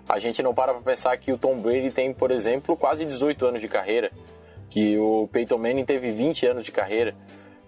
a 0.07 0.19
gente 0.19 0.43
não 0.43 0.53
para 0.53 0.73
para 0.73 0.83
pensar 0.83 1.17
que 1.17 1.31
o 1.31 1.39
Tom 1.39 1.57
Brady 1.57 1.89
tem, 1.89 2.13
por 2.13 2.29
exemplo, 2.29 2.77
quase 2.77 3.03
18 3.03 3.47
anos 3.47 3.61
de 3.61 3.67
carreira, 3.67 4.11
que 4.69 4.95
o 4.99 5.27
Peyton 5.31 5.57
Manning 5.57 5.85
teve 5.85 6.11
20 6.11 6.45
anos 6.45 6.65
de 6.65 6.71
carreira, 6.71 7.15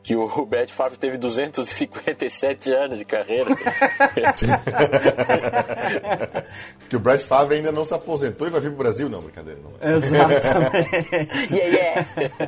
que 0.03 0.15
o 0.15 0.46
Brett 0.46 0.72
Favre 0.74 0.98
teve 0.98 1.17
257 1.17 2.72
anos 2.72 3.00
de 3.00 3.05
carreira. 3.05 3.50
que 6.89 6.96
o 6.96 7.00
Brett 7.00 7.24
Favre 7.24 7.55
ainda 7.58 7.72
não 7.72 7.86
se 7.86 7.93
aposentou 7.93 8.48
e 8.48 8.50
vai 8.50 8.60
vir 8.60 8.70
pro 8.70 8.77
Brasil, 8.77 9.08
não, 9.10 9.22
brincadeira, 9.22 9.60
não. 9.62 9.72
Exatamente. 9.96 11.53
yeah, 11.53 12.08
yeah. 12.17 12.46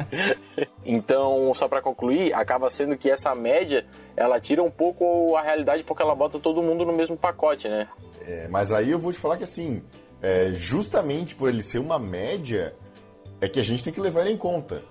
então, 0.86 1.54
só 1.54 1.68
para 1.68 1.82
concluir, 1.82 2.34
acaba 2.34 2.70
sendo 2.70 2.98
que 2.98 3.10
essa 3.10 3.34
média, 3.36 3.86
ela 4.16 4.40
tira 4.40 4.64
um 4.64 4.72
pouco 4.72 5.36
a 5.36 5.42
realidade 5.42 5.84
porque 5.84 6.02
ela 6.02 6.16
bota 6.16 6.40
todo 6.40 6.62
mundo 6.62 6.86
no 6.86 6.94
mesmo 6.94 7.18
pacote, 7.18 7.68
né? 7.70 7.88
É, 8.26 8.48
mas 8.50 8.72
aí 8.72 8.92
eu 8.92 9.00
vou 9.00 9.12
te 9.12 9.20
falar 9.20 9.38
que 9.38 9.44
assim, 9.44 9.84
é, 10.22 10.52
justamente 10.54 11.36
por 11.36 11.50
ele 11.50 11.62
ser 11.62 11.80
uma 11.80 12.00
média, 12.00 12.74
é 13.42 13.50
que 13.50 13.60
a 13.60 13.64
gente 13.64 13.84
tem 13.84 13.92
que 13.92 14.00
levar 14.00 14.22
ele 14.22 14.32
em 14.32 14.38
conta. 14.38 14.82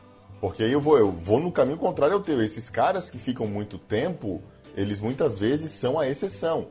Porque 0.43 0.65
aí 0.65 0.73
eu 0.73 0.81
vou, 0.81 0.99
eu 0.99 1.13
vou 1.13 1.39
no 1.39 1.53
caminho 1.53 1.79
contrário 1.79 2.17
ao 2.17 2.21
teu. 2.21 2.43
Esses 2.43 2.69
caras 2.69 3.09
que 3.09 3.17
ficam 3.17 3.47
muito 3.47 3.79
tempo, 3.79 4.43
eles 4.77 4.99
muitas 4.99 5.39
vezes 5.39 5.71
são 5.71 6.01
a 6.01 6.09
exceção. 6.09 6.67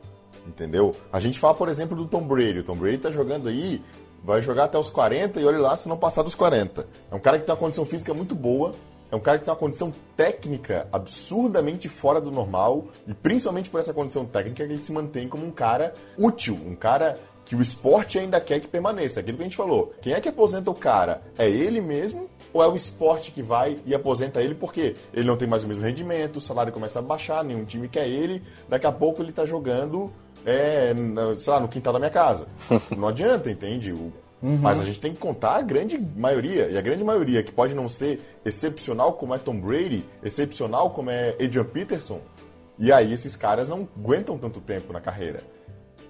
Entendeu? 0.45 0.93
A 1.09 1.21
gente 1.21 1.39
fala, 1.39 1.53
por 1.53 1.69
exemplo, 1.69 1.95
do 1.95 2.05
Tom 2.05 2.27
Brady. 2.27 2.59
O 2.59 2.63
Tom 2.65 2.75
Brady 2.75 2.97
tá 2.97 3.09
jogando 3.09 3.47
aí, 3.47 3.81
vai 4.21 4.41
jogar 4.41 4.65
até 4.65 4.77
os 4.77 4.89
40 4.89 5.39
e 5.39 5.45
olha 5.45 5.57
lá 5.57 5.77
se 5.77 5.87
não 5.87 5.95
passar 5.95 6.21
dos 6.21 6.35
40. 6.35 6.85
É 7.09 7.15
um 7.15 7.19
cara 7.21 7.39
que 7.39 7.45
tem 7.45 7.53
uma 7.53 7.59
condição 7.61 7.85
física 7.85 8.13
muito 8.13 8.35
boa, 8.35 8.73
é 9.09 9.15
um 9.15 9.21
cara 9.21 9.37
que 9.37 9.45
tem 9.45 9.53
uma 9.53 9.59
condição 9.59 9.93
técnica 10.17 10.85
absurdamente 10.91 11.87
fora 11.87 12.19
do 12.19 12.29
normal 12.29 12.87
e 13.07 13.13
principalmente 13.13 13.69
por 13.69 13.79
essa 13.79 13.93
condição 13.93 14.25
técnica 14.25 14.65
que 14.65 14.73
ele 14.73 14.81
se 14.81 14.91
mantém 14.91 15.29
como 15.29 15.45
um 15.45 15.51
cara 15.51 15.93
útil, 16.17 16.59
um 16.65 16.75
cara 16.75 17.17
que 17.45 17.55
o 17.55 17.61
esporte 17.61 18.19
ainda 18.19 18.39
quer 18.41 18.59
que 18.59 18.67
permaneça. 18.67 19.21
Aquilo 19.21 19.37
que 19.37 19.43
a 19.43 19.45
gente 19.45 19.57
falou. 19.57 19.93
Quem 20.01 20.11
é 20.13 20.19
que 20.19 20.29
aposenta 20.29 20.69
o 20.69 20.75
cara? 20.75 21.21
É 21.37 21.49
ele 21.49 21.81
mesmo 21.81 22.29
ou 22.53 22.63
é 22.63 22.67
o 22.67 22.75
esporte 22.75 23.31
que 23.31 23.41
vai 23.41 23.77
e 23.85 23.93
aposenta 23.93 24.41
ele 24.41 24.55
porque 24.55 24.95
ele 25.13 25.27
não 25.27 25.37
tem 25.37 25.47
mais 25.47 25.63
o 25.63 25.67
mesmo 25.67 25.83
rendimento, 25.83 26.37
o 26.37 26.41
salário 26.41 26.71
começa 26.71 26.99
a 26.99 27.01
baixar, 27.01 27.43
nenhum 27.43 27.65
time 27.65 27.87
quer 27.87 28.07
ele, 28.07 28.43
daqui 28.67 28.85
a 28.85 28.91
pouco 28.91 29.21
ele 29.21 29.31
tá 29.31 29.45
jogando, 29.45 30.11
é, 30.45 30.93
sei 31.37 31.53
lá, 31.53 31.59
no 31.59 31.67
quintal 31.67 31.93
da 31.93 31.99
minha 31.99 32.11
casa. 32.11 32.47
não 32.95 33.07
adianta, 33.07 33.49
entende? 33.49 33.91
O 33.91 34.11
Uhum. 34.41 34.57
Mas 34.57 34.79
a 34.79 34.83
gente 34.83 34.99
tem 34.99 35.13
que 35.13 35.19
contar 35.19 35.57
a 35.57 35.61
grande 35.61 35.99
maioria. 35.99 36.67
E 36.69 36.77
a 36.77 36.81
grande 36.81 37.03
maioria, 37.03 37.43
que 37.43 37.51
pode 37.51 37.75
não 37.75 37.87
ser 37.87 38.19
excepcional 38.43 39.13
como 39.13 39.35
é 39.35 39.37
Tom 39.37 39.59
Brady, 39.59 40.03
excepcional 40.23 40.89
como 40.89 41.09
é 41.11 41.35
Adrian 41.39 41.65
Peterson. 41.65 42.19
E 42.79 42.91
aí 42.91 43.13
esses 43.13 43.35
caras 43.35 43.69
não 43.69 43.87
aguentam 43.97 44.37
tanto 44.37 44.59
tempo 44.59 44.91
na 44.91 44.99
carreira. 44.99 45.41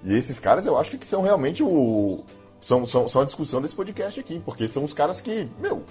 E 0.03 0.15
esses 0.15 0.39
caras 0.39 0.65
eu 0.65 0.77
acho 0.77 0.97
que 0.97 1.05
são 1.05 1.21
realmente 1.21 1.61
o. 1.61 2.23
São, 2.61 2.85
são, 2.85 3.07
são 3.07 3.21
a 3.23 3.25
discussão 3.25 3.61
desse 3.61 3.75
podcast 3.75 4.19
aqui. 4.19 4.39
Porque 4.39 4.67
são 4.67 4.83
os 4.83 4.93
caras 4.93 5.19
que, 5.19 5.49
meu, 5.59 5.83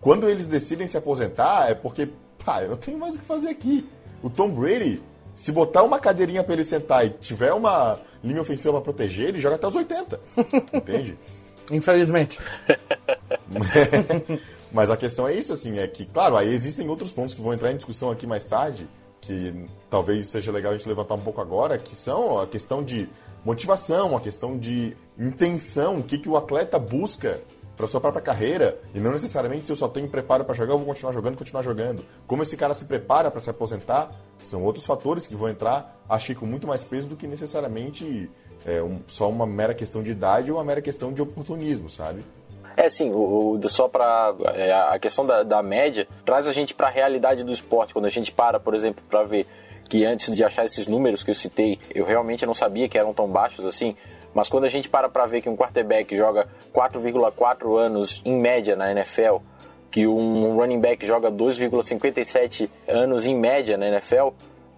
quando 0.00 0.28
eles 0.28 0.46
decidem 0.46 0.86
se 0.86 0.96
aposentar 0.96 1.70
é 1.70 1.74
porque, 1.74 2.08
pá, 2.44 2.62
eu 2.62 2.70
não 2.70 2.76
tenho 2.76 2.98
mais 2.98 3.16
o 3.16 3.18
que 3.18 3.24
fazer 3.24 3.48
aqui. 3.48 3.88
O 4.22 4.30
Tom 4.30 4.48
Brady, 4.50 5.02
se 5.34 5.52
botar 5.52 5.82
uma 5.82 5.98
cadeirinha 5.98 6.42
para 6.42 6.54
ele 6.54 6.64
sentar 6.64 7.06
e 7.06 7.10
tiver 7.10 7.52
uma 7.52 7.98
linha 8.22 8.40
ofensiva 8.40 8.72
para 8.72 8.82
proteger, 8.82 9.28
ele 9.28 9.40
joga 9.40 9.56
até 9.56 9.66
os 9.66 9.74
80. 9.74 10.20
Entende? 10.72 11.18
Infelizmente. 11.70 12.38
Mas 14.72 14.90
a 14.90 14.96
questão 14.96 15.26
é 15.26 15.34
isso, 15.34 15.52
assim, 15.52 15.78
é 15.78 15.86
que, 15.86 16.04
claro, 16.04 16.36
aí 16.36 16.52
existem 16.52 16.88
outros 16.88 17.10
pontos 17.10 17.34
que 17.34 17.40
vão 17.40 17.54
entrar 17.54 17.72
em 17.72 17.76
discussão 17.76 18.10
aqui 18.10 18.26
mais 18.26 18.44
tarde, 18.46 18.88
que 19.20 19.66
talvez 19.88 20.28
seja 20.28 20.52
legal 20.52 20.72
a 20.72 20.76
gente 20.76 20.88
levantar 20.88 21.14
um 21.14 21.20
pouco 21.20 21.40
agora, 21.40 21.78
que 21.78 21.96
são 21.96 22.38
a 22.38 22.46
questão 22.46 22.84
de 22.84 23.08
motivação, 23.44 24.16
a 24.16 24.20
questão 24.20 24.58
de 24.58 24.96
intenção, 25.18 25.96
o 25.96 26.02
que, 26.02 26.18
que 26.18 26.28
o 26.28 26.36
atleta 26.36 26.78
busca 26.78 27.40
para 27.78 27.86
sua 27.86 28.00
própria 28.00 28.20
carreira 28.20 28.76
e 28.92 28.98
não 28.98 29.12
necessariamente 29.12 29.64
se 29.64 29.70
eu 29.70 29.76
só 29.76 29.86
tenho 29.86 30.08
preparo 30.08 30.44
para 30.44 30.52
jogar, 30.52 30.74
eu 30.74 30.78
vou 30.78 30.86
continuar 30.88 31.12
jogando, 31.12 31.38
continuar 31.38 31.62
jogando. 31.62 32.04
Como 32.26 32.42
esse 32.42 32.56
cara 32.56 32.74
se 32.74 32.84
prepara 32.84 33.30
para 33.30 33.40
se 33.40 33.48
aposentar, 33.48 34.10
são 34.42 34.64
outros 34.64 34.84
fatores 34.84 35.28
que 35.28 35.36
vão 35.36 35.48
entrar, 35.48 35.96
achei 36.08 36.34
com 36.34 36.44
muito 36.44 36.66
mais 36.66 36.84
peso 36.84 37.06
do 37.06 37.14
que 37.14 37.28
necessariamente 37.28 38.28
é, 38.66 38.82
um, 38.82 39.00
só 39.06 39.30
uma 39.30 39.46
mera 39.46 39.72
questão 39.72 40.02
de 40.02 40.10
idade 40.10 40.50
ou 40.50 40.58
uma 40.58 40.64
mera 40.64 40.82
questão 40.82 41.12
de 41.12 41.22
oportunismo, 41.22 41.88
sabe? 41.88 42.24
É, 42.76 42.90
sim, 42.90 43.10
o, 43.10 43.52
o 43.52 43.68
só 43.68 43.88
para 43.88 44.34
é, 44.54 44.72
a 44.72 44.98
questão 44.98 45.24
da, 45.24 45.44
da, 45.44 45.62
média 45.62 46.06
traz 46.24 46.48
a 46.48 46.52
gente 46.52 46.74
para 46.74 46.88
a 46.88 46.90
realidade 46.90 47.44
do 47.44 47.52
esporte. 47.52 47.92
Quando 47.92 48.06
a 48.06 48.10
gente 48.10 48.32
para, 48.32 48.58
por 48.58 48.74
exemplo, 48.74 49.04
para 49.08 49.22
ver 49.22 49.46
que 49.88 50.04
antes 50.04 50.34
de 50.34 50.44
achar 50.44 50.64
esses 50.64 50.86
números 50.88 51.22
que 51.22 51.30
eu 51.30 51.34
citei, 51.34 51.78
eu 51.94 52.04
realmente 52.04 52.44
não 52.44 52.54
sabia 52.54 52.88
que 52.88 52.98
eram 52.98 53.14
tão 53.14 53.28
baixos 53.28 53.66
assim. 53.66 53.96
Mas 54.38 54.48
quando 54.48 54.66
a 54.66 54.68
gente 54.68 54.88
para 54.88 55.08
para 55.08 55.26
ver 55.26 55.42
que 55.42 55.48
um 55.48 55.56
quarterback 55.56 56.14
joga 56.14 56.46
4,4 56.72 57.76
anos 57.76 58.22
em 58.24 58.38
média 58.38 58.76
na 58.76 58.92
NFL, 58.92 59.38
que 59.90 60.06
um 60.06 60.54
running 60.56 60.78
back 60.78 61.04
joga 61.04 61.28
2,57 61.28 62.70
anos 62.86 63.26
em 63.26 63.34
média 63.34 63.76
na 63.76 63.88
NFL, 63.88 64.28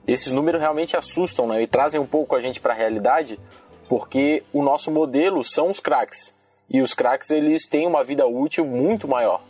esses 0.08 0.32
números 0.32 0.62
realmente 0.62 0.96
assustam 0.96 1.46
né? 1.46 1.60
e 1.60 1.66
trazem 1.66 2.00
um 2.00 2.06
pouco 2.06 2.34
a 2.34 2.40
gente 2.40 2.58
para 2.58 2.72
a 2.72 2.74
realidade, 2.74 3.38
porque 3.86 4.42
o 4.50 4.62
nosso 4.62 4.90
modelo 4.90 5.44
são 5.44 5.68
os 5.68 5.78
craques. 5.78 6.34
E 6.70 6.80
os 6.80 6.94
craques 6.94 7.28
eles 7.28 7.66
têm 7.66 7.86
uma 7.86 8.02
vida 8.02 8.26
útil 8.26 8.64
muito 8.64 9.06
maior. 9.06 9.42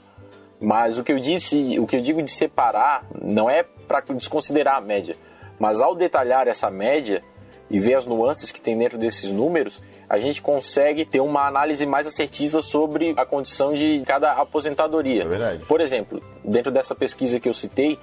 Mas 0.61 0.99
o 0.99 1.05
que 1.05 1.13
eu 1.13 1.21
disse, 1.21 1.79
o 1.79 1.87
que 1.87 1.95
eu 1.95 2.01
digo 2.01 2.21
de 2.21 2.33
separar 2.33 3.07
não 3.23 3.49
é 3.49 3.63
para 3.63 4.01
desconsiderar 4.01 4.75
a 4.75 4.81
média, 4.81 5.15
mas 5.57 5.81
ao 5.81 5.95
detalhar 5.95 6.49
essa 6.49 6.69
média 6.69 7.23
e 7.71 7.79
ver 7.79 7.95
as 7.95 8.05
nuances 8.05 8.51
que 8.51 8.61
tem 8.61 8.77
dentro 8.77 8.99
desses 8.99 9.31
números, 9.31 9.81
a 10.11 10.19
gente 10.19 10.43
consegue 10.43 11.07
ter 11.07 11.21
uma 11.21 11.47
análise 11.47 11.87
mais 11.87 12.07
assertiva 12.07 12.61
sobre 12.61 13.15
a 13.17 13.25
condição 13.25 13.73
de 13.73 14.03
cada 14.05 14.33
aposentadoria. 14.33 15.23
É 15.23 15.27
verdade. 15.27 15.65
Por 15.65 15.81
exemplo, 15.81 16.21
dentro 16.45 16.71
dessa 16.71 16.95
pesquisa 16.95 17.41
que 17.41 17.49
eu 17.49 17.55
citei, 17.55 17.97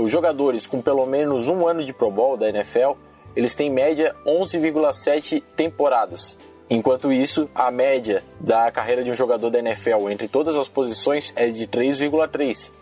os 0.00 0.10
jogadores 0.10 0.66
com 0.66 0.80
pelo 0.80 1.04
menos 1.04 1.48
um 1.48 1.66
ano 1.66 1.84
de 1.84 1.92
Pro 1.92 2.10
Bowl 2.10 2.36
da 2.36 2.48
NFL 2.48 2.92
eles 3.38 3.54
têm 3.54 3.70
média 3.70 4.16
11,7 4.26 5.42
temporadas. 5.54 6.36
Enquanto 6.68 7.12
isso, 7.12 7.48
a 7.54 7.70
média 7.70 8.22
da 8.40 8.70
carreira 8.70 9.04
de 9.04 9.10
um 9.10 9.14
jogador 9.14 9.48
da 9.48 9.60
NFL 9.60 10.10
entre 10.10 10.26
todas 10.26 10.56
as 10.56 10.68
posições 10.68 11.32
é 11.36 11.46
de 11.48 11.66
3,3. 11.66 12.72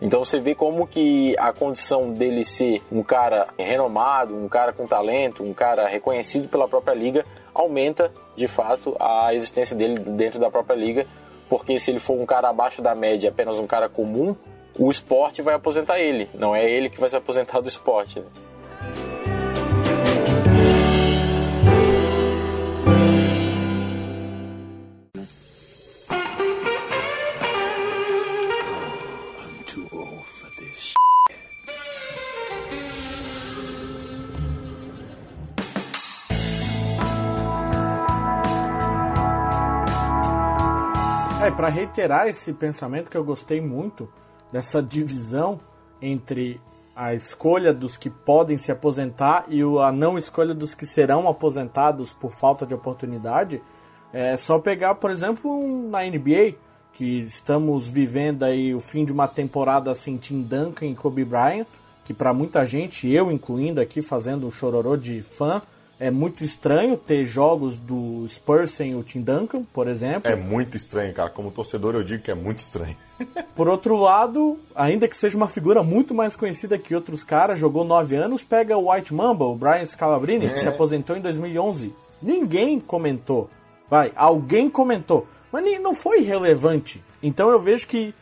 Então 0.00 0.24
você 0.24 0.38
vê 0.38 0.54
como 0.54 0.86
que 0.86 1.36
a 1.38 1.52
condição 1.52 2.12
dele 2.12 2.44
ser 2.44 2.80
um 2.90 3.02
cara 3.02 3.48
renomado, 3.58 4.36
um 4.36 4.48
cara 4.48 4.72
com 4.72 4.86
talento, 4.86 5.42
um 5.42 5.52
cara 5.52 5.88
reconhecido 5.88 6.48
pela 6.48 6.68
própria 6.68 6.94
liga, 6.94 7.26
aumenta 7.54 8.12
de 8.36 8.48
fato 8.48 8.96
a 8.98 9.32
existência 9.34 9.76
dele 9.76 9.94
dentro 9.94 10.38
da 10.38 10.50
própria 10.50 10.74
liga, 10.74 11.06
porque 11.48 11.78
se 11.78 11.90
ele 11.90 11.98
for 11.98 12.20
um 12.20 12.26
cara 12.26 12.48
abaixo 12.48 12.82
da 12.82 12.94
média, 12.94 13.30
apenas 13.30 13.58
um 13.58 13.66
cara 13.66 13.88
comum, 13.88 14.34
o 14.78 14.90
esporte 14.90 15.40
vai 15.40 15.54
aposentar 15.54 15.98
ele, 16.00 16.28
não 16.34 16.54
é 16.54 16.68
ele 16.68 16.90
que 16.90 17.00
vai 17.00 17.08
se 17.08 17.16
aposentar 17.16 17.60
do 17.60 17.68
esporte. 17.68 18.20
Né? 18.20 18.26
Para 41.64 41.72
reiterar 41.72 42.28
esse 42.28 42.52
pensamento 42.52 43.10
que 43.10 43.16
eu 43.16 43.24
gostei 43.24 43.58
muito 43.58 44.06
dessa 44.52 44.82
divisão 44.82 45.58
entre 45.98 46.60
a 46.94 47.14
escolha 47.14 47.72
dos 47.72 47.96
que 47.96 48.10
podem 48.10 48.58
se 48.58 48.70
aposentar 48.70 49.46
e 49.48 49.62
a 49.62 49.90
não 49.90 50.18
escolha 50.18 50.52
dos 50.52 50.74
que 50.74 50.84
serão 50.84 51.26
aposentados 51.26 52.12
por 52.12 52.32
falta 52.32 52.66
de 52.66 52.74
oportunidade, 52.74 53.62
é 54.12 54.36
só 54.36 54.58
pegar, 54.58 54.96
por 54.96 55.10
exemplo, 55.10 55.88
na 55.88 56.02
NBA, 56.04 56.54
que 56.92 57.20
estamos 57.22 57.88
vivendo 57.88 58.42
aí 58.42 58.74
o 58.74 58.80
fim 58.80 59.02
de 59.02 59.12
uma 59.12 59.26
temporada 59.26 59.94
sem 59.94 60.18
Tim 60.18 60.42
Duncan 60.42 60.84
e 60.84 60.94
Kobe 60.94 61.24
Bryant, 61.24 61.66
que 62.04 62.12
para 62.12 62.34
muita 62.34 62.66
gente, 62.66 63.08
eu 63.08 63.32
incluindo 63.32 63.80
aqui 63.80 64.02
fazendo 64.02 64.46
um 64.46 64.50
chororô 64.50 64.98
de 64.98 65.22
fã, 65.22 65.62
é 65.98 66.10
muito 66.10 66.42
estranho 66.42 66.96
ter 66.96 67.24
jogos 67.24 67.76
do 67.76 68.26
Spurs 68.28 68.72
sem 68.72 68.94
o 68.94 69.02
Tim 69.02 69.20
Duncan, 69.20 69.62
por 69.72 69.86
exemplo. 69.86 70.30
É 70.30 70.34
muito 70.34 70.76
estranho, 70.76 71.12
cara. 71.14 71.30
Como 71.30 71.50
torcedor 71.50 71.94
eu 71.94 72.02
digo 72.02 72.22
que 72.22 72.30
é 72.30 72.34
muito 72.34 72.58
estranho. 72.58 72.96
por 73.54 73.68
outro 73.68 73.96
lado, 73.96 74.58
ainda 74.74 75.06
que 75.06 75.16
seja 75.16 75.36
uma 75.36 75.48
figura 75.48 75.82
muito 75.82 76.12
mais 76.12 76.34
conhecida 76.34 76.78
que 76.78 76.94
outros 76.94 77.22
caras, 77.22 77.58
jogou 77.58 77.84
nove 77.84 78.16
anos, 78.16 78.42
pega 78.42 78.76
o 78.76 78.90
White 78.90 79.14
Mamba, 79.14 79.44
o 79.44 79.54
Brian 79.54 79.86
Scalabrine, 79.86 80.46
é. 80.46 80.48
que 80.50 80.58
se 80.58 80.68
aposentou 80.68 81.16
em 81.16 81.20
2011. 81.20 81.94
Ninguém 82.20 82.80
comentou. 82.80 83.48
Vai, 83.88 84.12
alguém 84.16 84.68
comentou. 84.68 85.26
Mas 85.52 85.80
não 85.80 85.94
foi 85.94 86.22
relevante. 86.22 87.00
Então 87.22 87.50
eu 87.50 87.60
vejo 87.60 87.86
que 87.86 88.12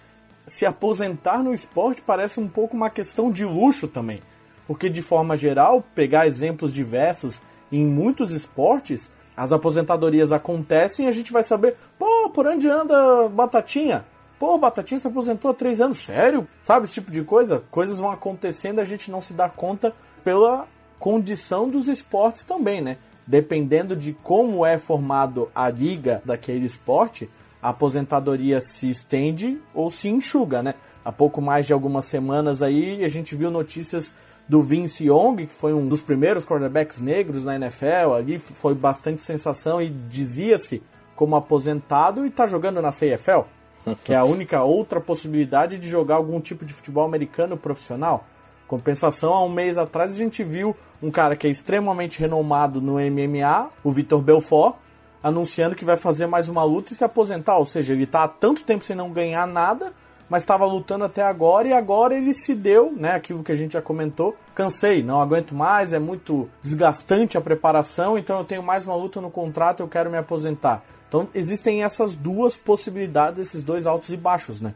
se 0.46 0.66
aposentar 0.66 1.42
no 1.42 1.54
esporte 1.54 2.02
parece 2.02 2.38
um 2.38 2.48
pouco 2.48 2.76
uma 2.76 2.90
questão 2.90 3.32
de 3.32 3.44
luxo 3.44 3.88
também. 3.88 4.20
Porque, 4.66 4.88
de 4.88 5.02
forma 5.02 5.36
geral, 5.36 5.82
pegar 5.94 6.26
exemplos 6.26 6.72
diversos 6.72 7.40
em 7.72 7.86
muitos 7.86 8.30
esportes, 8.30 9.10
as 9.36 9.52
aposentadorias 9.52 10.30
acontecem 10.30 11.06
e 11.06 11.08
a 11.08 11.12
gente 11.12 11.32
vai 11.32 11.42
saber, 11.42 11.76
pô, 11.98 12.28
por 12.30 12.46
onde 12.46 12.68
anda 12.68 13.28
Batatinha? 13.30 14.04
Pô, 14.38 14.58
Batatinha 14.58 15.00
se 15.00 15.06
aposentou 15.06 15.50
há 15.50 15.54
três 15.54 15.80
anos, 15.80 15.98
sério? 15.98 16.46
Sabe 16.60 16.84
esse 16.84 16.94
tipo 16.94 17.10
de 17.10 17.22
coisa? 17.22 17.62
Coisas 17.70 17.98
vão 17.98 18.10
acontecendo 18.10 18.78
e 18.78 18.80
a 18.80 18.84
gente 18.84 19.10
não 19.10 19.20
se 19.20 19.32
dá 19.32 19.48
conta 19.48 19.94
pela 20.22 20.66
condição 20.98 21.68
dos 21.68 21.88
esportes 21.88 22.44
também, 22.44 22.80
né? 22.80 22.98
Dependendo 23.26 23.96
de 23.96 24.12
como 24.12 24.66
é 24.66 24.78
formado 24.78 25.48
a 25.54 25.70
liga 25.70 26.20
daquele 26.24 26.66
esporte, 26.66 27.30
a 27.62 27.68
aposentadoria 27.70 28.60
se 28.60 28.90
estende 28.90 29.60
ou 29.72 29.88
se 29.88 30.08
enxuga, 30.08 30.62
né? 30.62 30.74
Há 31.04 31.10
pouco 31.10 31.40
mais 31.40 31.66
de 31.66 31.72
algumas 31.72 32.04
semanas 32.04 32.62
aí 32.62 33.04
a 33.04 33.08
gente 33.08 33.34
viu 33.34 33.50
notícias 33.50 34.14
do 34.48 34.62
Vince 34.62 35.06
Young, 35.06 35.46
que 35.46 35.54
foi 35.54 35.72
um 35.72 35.88
dos 35.88 36.00
primeiros 36.00 36.44
quarterbacks 36.44 37.00
negros 37.00 37.44
na 37.44 37.56
NFL, 37.56 38.12
ali 38.16 38.38
foi 38.38 38.74
bastante 38.74 39.22
sensação 39.22 39.80
e 39.80 39.88
dizia-se 39.88 40.82
como 41.14 41.36
aposentado 41.36 42.24
e 42.24 42.28
está 42.28 42.46
jogando 42.46 42.82
na 42.82 42.90
CFL, 42.90 43.46
que 44.04 44.12
é 44.12 44.16
a 44.16 44.24
única 44.24 44.62
outra 44.62 45.00
possibilidade 45.00 45.78
de 45.78 45.88
jogar 45.88 46.16
algum 46.16 46.40
tipo 46.40 46.64
de 46.64 46.72
futebol 46.72 47.04
americano 47.04 47.56
profissional. 47.56 48.26
Compensação, 48.66 49.34
há 49.34 49.44
um 49.44 49.50
mês 49.50 49.76
atrás 49.76 50.14
a 50.14 50.18
gente 50.18 50.42
viu 50.42 50.74
um 51.02 51.10
cara 51.10 51.36
que 51.36 51.46
é 51.46 51.50
extremamente 51.50 52.18
renomado 52.18 52.80
no 52.80 52.94
MMA, 52.94 53.68
o 53.82 53.90
Vitor 53.90 54.22
Belfort, 54.22 54.76
anunciando 55.22 55.76
que 55.76 55.84
vai 55.84 55.96
fazer 55.96 56.26
mais 56.26 56.48
uma 56.48 56.64
luta 56.64 56.92
e 56.92 56.96
se 56.96 57.04
aposentar, 57.04 57.56
ou 57.58 57.66
seja, 57.66 57.92
ele 57.92 58.04
está 58.04 58.24
há 58.24 58.28
tanto 58.28 58.64
tempo 58.64 58.84
sem 58.84 58.96
não 58.96 59.10
ganhar 59.10 59.46
nada 59.46 59.92
mas 60.28 60.42
estava 60.42 60.64
lutando 60.64 61.04
até 61.04 61.22
agora 61.22 61.68
e 61.68 61.72
agora 61.72 62.14
ele 62.14 62.32
se 62.32 62.54
deu, 62.54 62.92
né? 62.92 63.12
Aquilo 63.12 63.42
que 63.42 63.52
a 63.52 63.54
gente 63.54 63.72
já 63.72 63.82
comentou. 63.82 64.36
Cansei, 64.54 65.02
não 65.02 65.20
aguento 65.20 65.54
mais, 65.54 65.92
é 65.92 65.98
muito 65.98 66.48
desgastante 66.62 67.36
a 67.36 67.40
preparação, 67.40 68.16
então 68.18 68.38
eu 68.38 68.44
tenho 68.44 68.62
mais 68.62 68.84
uma 68.84 68.94
luta 68.94 69.20
no 69.20 69.30
contrato, 69.30 69.80
eu 69.80 69.88
quero 69.88 70.10
me 70.10 70.16
aposentar. 70.16 70.82
Então 71.08 71.28
existem 71.34 71.84
essas 71.84 72.14
duas 72.14 72.56
possibilidades, 72.56 73.40
esses 73.40 73.62
dois 73.62 73.86
altos 73.86 74.10
e 74.10 74.16
baixos, 74.16 74.60
né? 74.60 74.74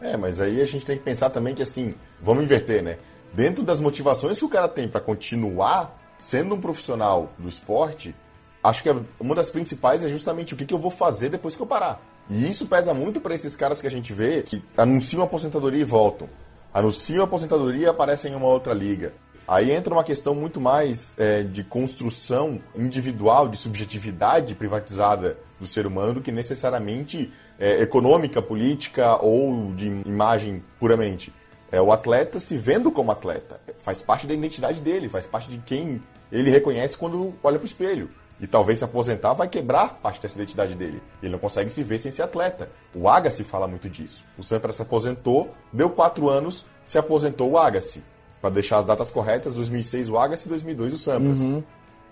É, 0.00 0.16
mas 0.16 0.40
aí 0.40 0.60
a 0.60 0.66
gente 0.66 0.84
tem 0.84 0.98
que 0.98 1.04
pensar 1.04 1.30
também 1.30 1.54
que 1.54 1.62
assim, 1.62 1.94
vamos 2.20 2.44
inverter, 2.44 2.82
né? 2.82 2.98
Dentro 3.32 3.62
das 3.62 3.80
motivações 3.80 4.38
que 4.38 4.44
o 4.44 4.48
cara 4.48 4.68
tem 4.68 4.86
para 4.86 5.00
continuar 5.00 5.98
sendo 6.18 6.54
um 6.54 6.60
profissional 6.60 7.32
do 7.38 7.48
esporte, 7.48 8.14
acho 8.62 8.82
que 8.82 8.94
uma 9.18 9.34
das 9.34 9.50
principais 9.50 10.04
é 10.04 10.08
justamente 10.08 10.54
o 10.54 10.56
que, 10.56 10.66
que 10.66 10.74
eu 10.74 10.78
vou 10.78 10.90
fazer 10.90 11.30
depois 11.30 11.56
que 11.56 11.62
eu 11.62 11.66
parar. 11.66 12.00
E 12.30 12.48
isso 12.48 12.66
pesa 12.66 12.94
muito 12.94 13.20
para 13.20 13.34
esses 13.34 13.56
caras 13.56 13.80
que 13.80 13.86
a 13.86 13.90
gente 13.90 14.12
vê 14.12 14.42
que 14.42 14.62
anunciam 14.76 15.22
aposentadoria 15.22 15.80
e 15.80 15.84
voltam. 15.84 16.28
Anunciam 16.72 17.24
aposentadoria 17.24 17.86
e 17.86 17.88
aparecem 17.88 18.32
em 18.32 18.34
uma 18.34 18.46
outra 18.46 18.72
liga. 18.72 19.12
Aí 19.46 19.70
entra 19.72 19.92
uma 19.92 20.04
questão 20.04 20.34
muito 20.34 20.60
mais 20.60 21.14
é, 21.18 21.42
de 21.42 21.64
construção 21.64 22.60
individual, 22.76 23.48
de 23.48 23.56
subjetividade 23.56 24.54
privatizada 24.54 25.36
do 25.60 25.66
ser 25.66 25.86
humano 25.86 26.14
do 26.14 26.20
que 26.20 26.32
necessariamente 26.32 27.30
é, 27.58 27.82
econômica, 27.82 28.40
política 28.40 29.16
ou 29.22 29.72
de 29.74 29.86
imagem 30.06 30.62
puramente. 30.78 31.32
É 31.70 31.80
o 31.80 31.92
atleta 31.92 32.38
se 32.38 32.56
vendo 32.56 32.90
como 32.90 33.12
atleta. 33.12 33.60
Faz 33.82 34.00
parte 34.00 34.26
da 34.26 34.34
identidade 34.34 34.80
dele, 34.80 35.08
faz 35.08 35.26
parte 35.26 35.50
de 35.50 35.58
quem 35.58 36.02
ele 36.30 36.50
reconhece 36.50 36.96
quando 36.96 37.34
olha 37.42 37.58
para 37.58 37.64
o 37.64 37.68
espelho. 37.68 38.08
E 38.42 38.46
talvez 38.48 38.80
se 38.80 38.84
aposentar 38.84 39.34
vai 39.34 39.46
quebrar 39.46 40.00
parte 40.02 40.20
dessa 40.20 40.34
identidade 40.34 40.74
dele. 40.74 41.00
Ele 41.22 41.30
não 41.30 41.38
consegue 41.38 41.70
se 41.70 41.80
ver 41.84 42.00
sem 42.00 42.10
ser 42.10 42.22
atleta. 42.22 42.68
O 42.92 43.08
Agassi 43.08 43.44
fala 43.44 43.68
muito 43.68 43.88
disso. 43.88 44.24
O 44.36 44.42
Sampras 44.42 44.74
se 44.74 44.82
aposentou, 44.82 45.54
deu 45.72 45.88
quatro 45.88 46.28
anos, 46.28 46.66
se 46.84 46.98
aposentou 46.98 47.52
o 47.52 47.56
Agassi. 47.56 48.02
Para 48.40 48.50
deixar 48.50 48.78
as 48.78 48.84
datas 48.84 49.12
corretas, 49.12 49.54
2006 49.54 50.08
o 50.08 50.18
Agassi, 50.18 50.48
2002 50.48 50.92
o 50.92 50.98
Sampras. 50.98 51.40
Uhum. 51.40 51.62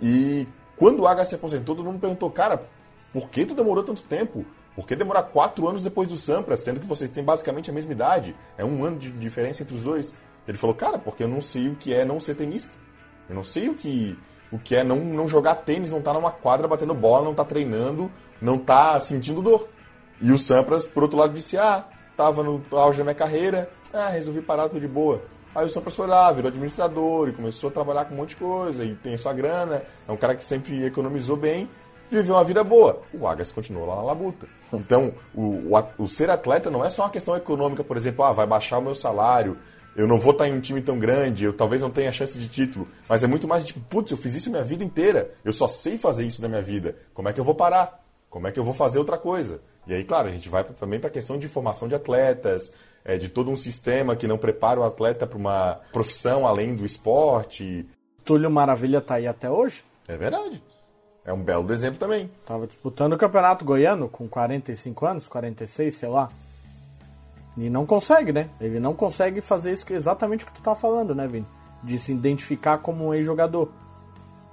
E 0.01 0.47
quando 0.77 1.01
o 1.01 1.09
Agassi 1.09 1.31
se 1.31 1.35
aposentou, 1.35 1.75
todo 1.75 1.85
mundo 1.85 1.99
perguntou, 1.99 2.31
cara, 2.31 2.63
por 3.13 3.29
que 3.29 3.45
tu 3.45 3.53
demorou 3.53 3.83
tanto 3.83 4.03
tempo? 4.03 4.47
Por 4.77 4.87
que 4.87 4.95
demorar 4.95 5.25
quatro 5.25 5.67
anos 5.67 5.83
depois 5.83 6.07
do 6.07 6.17
Sampras, 6.17 6.61
sendo 6.61 6.79
que 6.79 6.87
vocês 6.87 7.11
têm 7.11 7.25
basicamente 7.25 7.71
a 7.71 7.73
mesma 7.73 7.91
idade? 7.91 8.37
É 8.57 8.65
um 8.65 8.85
ano 8.85 9.01
de 9.01 9.11
diferença 9.11 9.65
entre 9.65 9.75
os 9.75 9.83
dois. 9.83 10.15
Ele 10.47 10.57
falou, 10.57 10.77
cara, 10.77 10.97
porque 10.97 11.25
eu 11.25 11.29
não 11.29 11.41
sei 11.41 11.69
o 11.69 11.75
que 11.75 11.93
é 11.93 12.05
não 12.05 12.21
ser 12.21 12.37
tenista. 12.37 12.73
Eu 13.29 13.35
não 13.35 13.43
sei 13.43 13.69
o 13.69 13.75
que 13.75 14.17
o 14.53 14.59
que 14.59 14.75
é 14.75 14.83
não, 14.83 14.97
não 14.97 15.29
jogar 15.29 15.57
tênis, 15.57 15.91
não 15.91 15.99
estar 15.99 16.13
tá 16.13 16.19
numa 16.19 16.31
quadra 16.31 16.67
batendo 16.67 16.95
bola, 16.95 17.25
não 17.25 17.31
estar 17.33 17.45
tá 17.45 17.51
treinando, 17.51 18.11
não 18.41 18.57
estar 18.57 18.95
tá 18.95 19.01
sentindo 19.01 19.43
dor. 19.43 19.69
E 20.21 20.33
o 20.33 20.39
Sampras, 20.39 20.85
por 20.85 21.03
outro 21.03 21.19
lado, 21.19 21.33
disse: 21.33 21.57
Ah, 21.57 21.85
tava 22.17 22.43
no 22.43 22.63
auge 22.73 22.99
da 22.99 23.05
minha 23.05 23.15
carreira, 23.15 23.71
ah, 23.93 24.09
resolvi 24.09 24.41
parar 24.41 24.69
tudo 24.69 24.81
de 24.81 24.89
boa. 24.89 25.21
Aí 25.55 25.67
o 25.67 25.71
Sampras 25.71 25.97
foi 25.97 26.07
lá, 26.07 26.31
virou 26.31 26.49
administrador 26.49 27.29
e 27.29 27.33
começou 27.33 27.71
a 27.71 27.73
trabalhar 27.73 28.05
com 28.05 28.15
um 28.15 28.19
monte 28.19 28.31
de 28.31 28.37
coisa, 28.37 28.85
e 28.85 28.95
tem 28.95 29.17
sua 29.17 29.33
grana, 29.33 29.83
é 30.07 30.13
um 30.13 30.17
cara 30.17 30.35
que 30.35 30.45
sempre 30.45 30.85
economizou 30.85 31.37
bem, 31.37 31.69
viveu 32.09 32.35
uma 32.37 32.45
vida 32.45 32.63
boa. 32.63 33.03
O 33.13 33.27
Agas 33.27 33.51
continuou 33.51 33.87
lá 33.87 33.97
na 33.97 34.03
labuta. 34.03 34.47
Então, 34.73 35.13
o, 35.35 35.75
o, 35.77 35.85
o 35.99 36.07
ser 36.07 36.31
atleta 36.31 36.71
não 36.71 36.85
é 36.85 36.91
só 36.91 37.03
uma 37.03 37.11
questão 37.11 37.37
econômica, 37.37 37.83
por 37.83 37.97
exemplo, 37.97 38.25
ah, 38.25 38.33
vai 38.33 38.47
baixar 38.47 38.79
o 38.79 38.83
meu 38.83 38.95
salário, 38.95 39.59
eu 39.97 40.07
não 40.07 40.19
vou 40.19 40.33
estar 40.33 40.49
em 40.49 40.55
um 40.55 40.61
time 40.61 40.81
tão 40.81 40.99
grande, 40.99 41.45
eu 41.45 41.53
talvez 41.53 41.83
não 41.83 41.91
tenha 41.91 42.13
chance 42.13 42.39
de 42.39 42.49
título, 42.49 42.89
mas 43.09 43.23
é 43.23 43.27
muito 43.27 43.49
mais 43.49 43.65
tipo, 43.65 43.81
putz, 43.81 44.11
eu 44.11 44.17
fiz 44.17 44.35
isso 44.35 44.51
minha 44.51 44.65
vida 44.65 44.85
inteira, 44.85 45.33
eu 45.45 45.53
só 45.53 45.69
sei 45.69 45.99
fazer 45.99 46.25
isso 46.25 46.41
na 46.41 46.49
minha 46.49 46.63
vida, 46.63 46.97
como 47.13 47.29
é 47.29 47.33
que 47.33 47.41
eu 47.41 47.45
vou 47.45 47.55
parar? 47.55 48.01
Como 48.29 48.47
é 48.47 48.53
que 48.53 48.61
eu 48.61 48.65
vou 48.65 48.73
fazer 48.73 48.99
outra 48.99 49.19
coisa? 49.19 49.61
E 49.87 49.93
aí, 49.93 50.05
claro, 50.05 50.29
a 50.29 50.31
gente 50.31 50.49
vai 50.49 50.63
também 50.63 51.01
para 51.01 51.09
a 51.09 51.13
questão 51.13 51.37
de 51.37 51.49
formação 51.49 51.89
de 51.89 51.97
atletas, 51.97 52.73
é, 53.05 53.19
de 53.19 53.29
todo 53.29 53.51
um 53.51 53.57
sistema 53.57 54.15
que 54.15 54.29
não 54.29 54.39
prepara 54.39 54.79
o 54.79 54.85
atleta 54.85 55.27
para 55.27 55.39
uma 55.39 55.81
profissão 55.93 56.47
além 56.47 56.77
do 56.77 56.87
esporte. 56.87 57.85
Túlio 58.25 58.51
Maravilha 58.51 59.01
tá 59.01 59.17
aí 59.17 59.27
até 59.27 59.51
hoje? 59.51 59.83
É 60.07 60.17
verdade. 60.17 60.63
É 61.25 61.33
um 61.33 61.43
belo 61.43 61.71
exemplo 61.73 61.99
também. 61.99 62.31
Tava 62.47 62.67
disputando 62.67 63.15
o 63.15 63.19
Campeonato 63.19 63.65
Goiano 63.65 64.09
com 64.09 64.29
45 64.29 65.07
anos, 65.07 65.29
46, 65.29 65.95
sei 65.95 66.09
lá. 66.09 66.29
E 67.57 67.69
não 67.69 67.85
consegue, 67.85 68.33
né? 68.33 68.49
Ele 68.61 68.81
não 68.81 68.95
consegue 68.95 69.41
fazer 69.41 69.73
isso 69.73 69.85
exatamente 69.93 70.45
o 70.45 70.47
que 70.47 70.55
tu 70.55 70.63
tá 70.63 70.75
falando, 70.75 71.15
né, 71.15 71.27
Vini? 71.27 71.47
De 71.83 71.99
se 71.99 72.13
identificar 72.13 72.79
como 72.79 73.07
um 73.07 73.15
ex-jogador. 73.15 73.69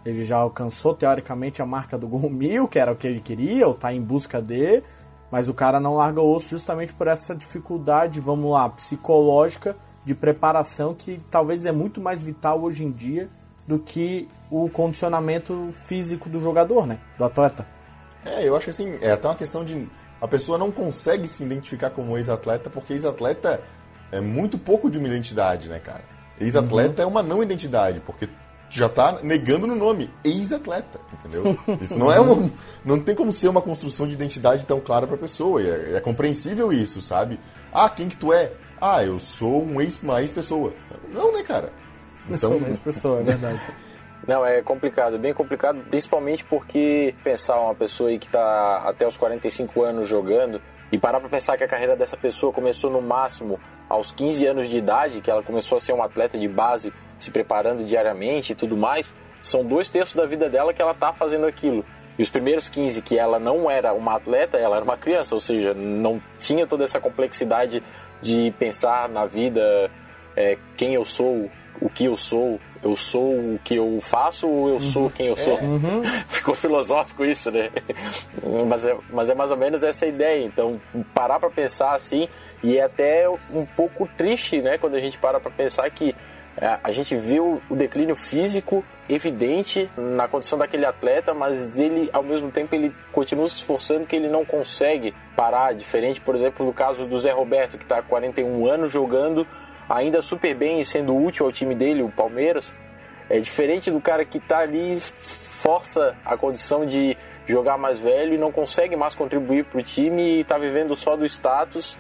Ele 0.06 0.24
já 0.24 0.38
alcançou, 0.38 0.94
teoricamente, 0.94 1.62
a 1.62 1.66
marca 1.66 1.98
do 1.98 2.08
gol 2.08 2.30
mil, 2.32 2.68
que 2.68 2.80
era 2.80 2.92
o 2.92 2.96
que 2.96 3.08
ele 3.08 3.20
queria, 3.20 3.68
ou 3.68 3.74
tá 3.74 3.94
em 3.94 4.02
busca 4.02 4.42
de, 4.42 4.82
mas 5.32 5.50
o 5.50 5.54
cara 5.54 5.80
não 5.80 5.96
larga 5.96 6.22
o 6.22 6.34
osso 6.34 6.50
justamente 6.50 6.94
por 6.94 7.08
essa 7.08 7.36
dificuldade, 7.36 8.20
vamos 8.20 8.52
lá, 8.52 8.70
psicológica 8.70 9.76
de 10.06 10.16
preparação 10.16 10.94
que 10.94 11.20
talvez 11.30 11.66
é 11.66 11.72
muito 11.72 12.00
mais 12.00 12.24
vital 12.24 12.62
hoje 12.62 12.86
em 12.86 12.92
dia 12.92 13.30
do 13.68 13.78
que 13.78 14.28
o 14.50 14.70
condicionamento 14.70 15.70
físico 15.74 16.30
do 16.30 16.40
jogador, 16.40 16.88
né? 16.88 17.00
Do 17.18 17.26
atleta. 17.26 17.68
É, 18.26 18.48
eu 18.48 18.56
acho 18.56 18.66
que 18.66 18.70
assim, 18.70 18.98
é 19.02 19.12
até 19.12 19.28
uma 19.28 19.36
questão 19.36 19.66
de 19.66 19.88
a 20.22 20.28
pessoa 20.28 20.58
não 20.58 20.72
consegue 20.72 21.28
se 21.28 21.44
identificar 21.44 21.90
como 21.90 22.18
ex-atleta 22.18 22.70
porque 22.70 22.94
ex-atleta 22.94 23.62
é 24.12 24.20
muito 24.20 24.58
pouco 24.58 24.90
de 24.90 24.98
uma 24.98 25.08
identidade, 25.08 25.70
né, 25.70 25.80
cara? 25.80 26.02
Ex-atleta 26.40 27.02
uhum. 27.02 27.08
é 27.08 27.12
uma 27.12 27.24
não 27.24 27.44
identidade, 27.44 28.00
porque 28.06 28.30
já 28.70 28.90
tá 28.90 29.20
negando 29.24 29.66
no 29.66 29.76
nome, 29.76 30.10
ex-atleta, 30.24 31.00
entendeu? 31.14 31.58
Isso 31.82 31.98
não 31.98 32.12
é 32.12 32.20
um, 32.20 32.52
não 32.84 33.00
tem 33.00 33.16
como 33.16 33.32
ser 33.32 33.48
uma 33.48 33.62
construção 33.62 34.08
de 34.08 34.14
identidade 34.14 34.66
tão 34.66 34.80
clara 34.80 35.08
para 35.08 35.16
a 35.16 35.20
pessoa, 35.20 35.62
é, 35.62 35.96
é, 35.96 36.00
compreensível 36.00 36.72
isso, 36.74 37.02
sabe? 37.02 37.40
Ah, 37.72 37.90
quem 37.90 38.10
que 38.10 38.18
tu 38.18 38.34
é? 38.34 38.52
Ah, 38.80 39.04
eu 39.04 39.20
sou 39.20 39.64
um 39.64 39.82
ex, 39.82 40.00
uma 40.02 40.22
ex-pessoa. 40.22 40.74
Não, 41.12 41.34
né, 41.34 41.44
cara? 41.44 41.72
Então... 42.30 42.34
Eu 42.34 42.38
sou 42.40 42.58
uma 42.58 42.68
ex-pessoa, 42.68 43.20
é 43.22 43.24
verdade. 43.24 43.62
Não, 44.26 44.46
é 44.46 44.62
complicado, 44.62 45.18
bem 45.18 45.34
complicado, 45.34 45.80
principalmente 45.90 46.44
porque 46.44 47.14
pensar 47.24 47.60
uma 47.60 47.76
pessoa 47.76 48.10
aí 48.10 48.20
que 48.20 48.26
está 48.26 48.84
até 48.86 49.08
os 49.08 49.16
45 49.16 49.84
anos 49.84 50.08
jogando 50.08 50.62
e 50.92 50.98
parar 50.98 51.20
para 51.20 51.30
pensar 51.30 51.58
que 51.58 51.64
a 51.64 51.68
carreira 51.68 51.96
dessa 51.96 52.18
pessoa 52.18 52.52
começou 52.52 52.90
no 52.90 53.02
máximo 53.02 53.60
aos 53.90 54.12
15 54.12 54.46
anos 54.46 54.70
de 54.70 54.78
idade, 54.78 55.22
que 55.22 55.32
ela 55.32 55.44
começou 55.44 55.78
a 55.78 55.80
ser 55.80 55.94
uma 55.94 56.06
atleta 56.06 56.38
de 56.38 56.48
base, 56.48 56.94
se 57.20 57.32
preparando 57.32 57.86
diariamente 57.86 58.52
e 58.52 58.56
tudo 58.56 58.76
mais, 58.76 59.14
são 59.42 59.64
dois 59.64 59.90
terços 59.90 60.16
da 60.16 60.26
vida 60.26 60.50
dela 60.50 60.74
que 60.74 60.82
ela 60.82 60.92
está 60.92 61.14
fazendo 61.14 61.46
aquilo. 61.46 61.86
E 62.18 62.24
os 62.24 62.30
primeiros 62.30 62.68
15 62.68 63.02
que 63.02 63.18
ela 63.18 63.40
não 63.40 63.70
era 63.70 63.94
uma 63.94 64.16
atleta, 64.16 64.58
ela 64.58 64.78
era 64.78 64.84
uma 64.84 64.98
criança, 64.98 65.36
ou 65.36 65.40
seja, 65.40 65.74
não 65.74 66.22
tinha 66.40 66.66
toda 66.66 66.84
essa 66.84 67.00
complexidade 67.00 67.84
de 68.22 68.52
pensar 68.58 69.08
na 69.08 69.26
vida, 69.26 69.92
é, 70.36 70.58
quem 70.76 70.96
eu 70.96 71.06
sou, 71.06 71.50
o 71.80 71.90
que 71.90 72.06
eu 72.06 72.18
sou, 72.18 72.60
eu 72.84 72.96
sou 72.96 73.32
o 73.34 73.60
que 73.64 73.76
eu 73.76 74.00
faço 74.02 74.48
ou 74.48 74.68
eu 74.70 74.74
uhum. 74.76 74.80
sou 74.80 75.10
quem 75.10 75.28
eu 75.28 75.36
sou? 75.36 75.58
É. 75.58 75.62
Uhum. 75.62 76.04
Ficou 76.28 76.56
filosófico 76.56 77.26
isso, 77.26 77.52
né? 77.52 77.70
mas, 78.68 78.86
é, 78.86 78.98
mas 79.12 79.30
é 79.30 79.36
mais 79.36 79.52
ou 79.52 79.58
menos 79.58 79.84
essa 79.84 80.06
ideia. 80.06 80.44
Então, 80.44 80.80
parar 81.14 81.40
para 81.40 81.50
pensar 81.50 81.96
assim, 81.96 82.28
e 82.64 82.78
é 82.78 82.84
até 82.84 83.28
um 83.30 83.66
pouco 83.66 84.08
triste, 84.18 84.62
né? 84.62 84.78
Quando 84.78 84.96
a 84.96 85.00
gente 85.00 85.18
para 85.18 85.40
para 85.40 85.52
pensar 85.52 85.90
que 85.90 86.16
é, 86.60 86.80
a 86.84 86.92
gente 86.92 87.16
vê 87.16 87.40
o, 87.40 87.62
declínio 87.70 88.16
físico 88.16 88.84
evidente 89.08 89.90
na 89.96 90.28
condição 90.28 90.58
daquele 90.58 90.86
atleta, 90.86 91.34
mas 91.34 91.80
ele, 91.80 92.10
ao 92.12 92.24
mesmo 92.24 92.52
tempo, 92.52 92.74
ele 92.74 92.92
continua 93.12 93.48
se 93.48 93.58
esforçando 93.58 94.08
que 94.08 94.16
ele 94.16 94.28
não 94.28 94.44
consegue 94.44 95.14
parar. 95.36 95.74
Diferente, 95.74 96.20
por 96.20 96.36
exemplo, 96.36 96.66
do 96.66 96.74
caso 96.74 97.06
do 97.06 97.18
Zé 97.20 97.32
Roberto, 97.32 97.78
que 97.78 97.84
está 97.84 98.00
há 98.00 98.02
41 98.02 98.68
anos 98.68 98.92
jogando 98.92 99.46
ainda 99.90 100.22
super 100.22 100.54
bem 100.56 100.80
e 100.80 100.86
sendo 100.86 101.16
útil 101.16 101.46
ao 101.46 101.52
time 101.52 101.74
dele, 101.74 102.02
o 102.02 102.10
Palmeiras. 102.10 102.76
É 103.30 103.40
diferente 103.40 103.92
do 103.92 104.00
cara 104.00 104.24
que 104.24 104.38
está 104.38 104.60
ali, 104.60 105.00
força 105.00 106.16
a 106.24 106.38
condição 106.38 106.86
de 106.86 107.18
jogar 107.46 107.78
mais 107.78 108.00
velho 108.00 108.34
e 108.34 108.38
não 108.38 108.52
consegue 108.52 108.96
mais 108.96 109.16
contribuir 109.16 109.66
para 109.66 109.80
o 109.80 109.82
time 109.82 110.22
e 110.22 110.42
está 110.42 110.58
vivendo 110.58 110.96
só 110.96 111.16
do 111.16 111.26
status, 111.26 111.98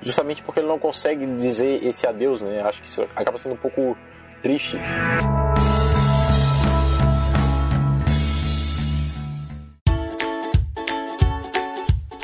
justamente 0.00 0.42
porque 0.42 0.60
ele 0.60 0.68
não 0.68 0.78
consegue 0.78 1.26
dizer 1.26 1.84
esse 1.84 2.06
adeus, 2.06 2.42
né? 2.42 2.62
Acho 2.62 2.80
que 2.82 2.88
isso 2.88 3.02
acaba 3.16 3.38
sendo 3.38 3.54
um 3.54 3.58
pouco 3.58 3.96
triste. 4.42 4.78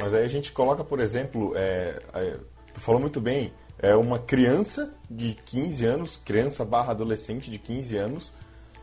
Mas 0.01 0.15
aí 0.15 0.25
a 0.25 0.29
gente 0.29 0.53
coloca, 0.53 0.85
por 0.85 1.01
exemplo, 1.01 1.53
é, 1.57 1.99
é, 2.15 2.37
falou 2.75 3.01
muito 3.01 3.21
bem, 3.21 3.53
é 3.87 3.95
uma 3.95 4.19
criança 4.19 4.93
de 5.09 5.35
15 5.47 5.85
anos, 5.85 6.21
criança 6.25 6.65
barra 6.65 6.91
adolescente 6.91 7.51
de 7.51 7.59
15 7.59 7.97
anos, 7.97 8.33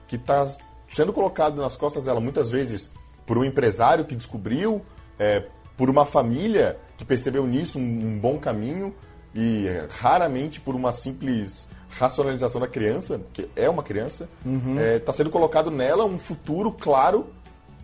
que 0.07 0.15
está 0.15 0.45
sendo 0.93 1.11
colocado 1.11 1.61
nas 1.61 1.75
costas 1.75 2.05
dela 2.05 2.21
muitas 2.21 2.49
vezes 2.49 2.89
por 3.25 3.37
um 3.37 3.43
empresário 3.43 4.05
que 4.05 4.15
descobriu, 4.15 4.81
é, 5.19 5.43
por 5.75 5.89
uma 5.89 6.05
família 6.05 6.77
que 6.97 7.03
percebeu 7.03 7.45
nisso 7.45 7.77
um, 7.77 7.81
um 7.81 8.19
bom 8.19 8.37
caminho 8.37 8.95
e 9.35 9.65
raramente 9.99 10.61
por 10.61 10.73
uma 10.73 10.91
simples 10.93 11.67
racionalização 11.89 12.61
da 12.61 12.67
criança, 12.67 13.19
que 13.33 13.49
é 13.57 13.69
uma 13.69 13.83
criança, 13.83 14.29
está 14.39 14.49
uhum. 14.49 14.79
é, 14.79 14.99
tá 14.99 15.11
sendo 15.11 15.29
colocado 15.29 15.69
nela 15.69 16.05
um 16.05 16.17
futuro 16.17 16.71
claro 16.71 17.27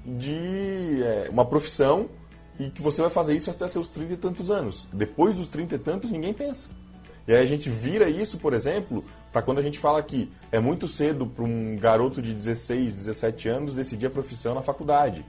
de 0.06 1.04
é, 1.04 1.28
uma 1.30 1.44
profissão 1.44 2.10
e 2.58 2.70
que 2.70 2.82
você 2.82 3.02
vai 3.02 3.12
fazer 3.12 3.36
isso 3.36 3.52
até 3.52 3.68
seus 3.68 3.90
30 3.90 4.14
e 4.14 4.18
tantos 4.18 4.50
anos. 4.50 4.88
Depois 4.94 5.36
dos 5.36 5.50
30 5.50 5.76
e 5.76 5.80
tantos, 5.80 6.12
ninguém 6.12 6.34
pensa. 6.34 6.70
E 7.30 7.32
aí 7.32 7.44
a 7.44 7.46
gente 7.46 7.70
vira 7.70 8.10
isso, 8.10 8.40
por 8.40 8.56
exemplo, 8.56 9.06
para 9.32 9.44
quando 9.44 9.60
a 9.60 9.62
gente 9.62 9.78
fala 9.78 10.02
que 10.02 10.32
é 10.52 10.60
muito 10.60 10.88
cedo 10.88 11.28
para 11.28 11.46
um 11.46 11.78
garoto 11.78 12.24
de 12.24 12.34
16, 12.34 12.96
17 13.06 13.48
anos 13.48 13.76
decidir 13.76 14.08
a 14.08 14.10
profissão 14.10 14.56
na 14.56 14.64
faculdade. 14.64 15.24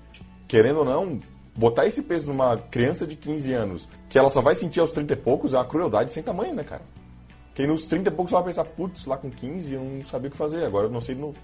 Querendo 0.49 0.79
ou 0.79 0.85
não, 0.87 1.21
botar 1.55 1.87
esse 1.87 2.01
peso 2.01 2.29
numa 2.29 2.57
criança 2.57 3.07
de 3.07 3.17
15 3.17 3.53
anos, 3.53 3.89
que 4.09 4.19
ela 4.19 4.31
só 4.31 4.41
vai 4.41 4.55
sentir 4.55 4.81
aos 4.81 4.91
30 4.91 5.13
e 5.13 5.17
poucos, 5.17 5.53
é 5.53 5.59
uma 5.59 5.65
crueldade 5.67 6.11
sem 6.11 6.23
tamanho, 6.23 6.55
né, 6.55 6.65
cara? 6.65 6.81
Quem 7.55 7.67
nos 7.67 7.85
30 7.85 8.09
e 8.09 8.13
poucos 8.15 8.33
vai 8.33 8.43
pensar, 8.45 8.65
putz, 8.65 9.05
lá 9.05 9.19
com 9.19 9.29
15 9.29 9.75
eu 9.75 9.85
não 9.85 10.03
sabia 10.07 10.29
o 10.29 10.31
que 10.31 10.39
fazer, 10.39 10.65
agora 10.65 10.87
eu 10.87 10.91
não 10.91 11.03
sei 11.03 11.15
de 11.15 11.21
novo. 11.21 11.37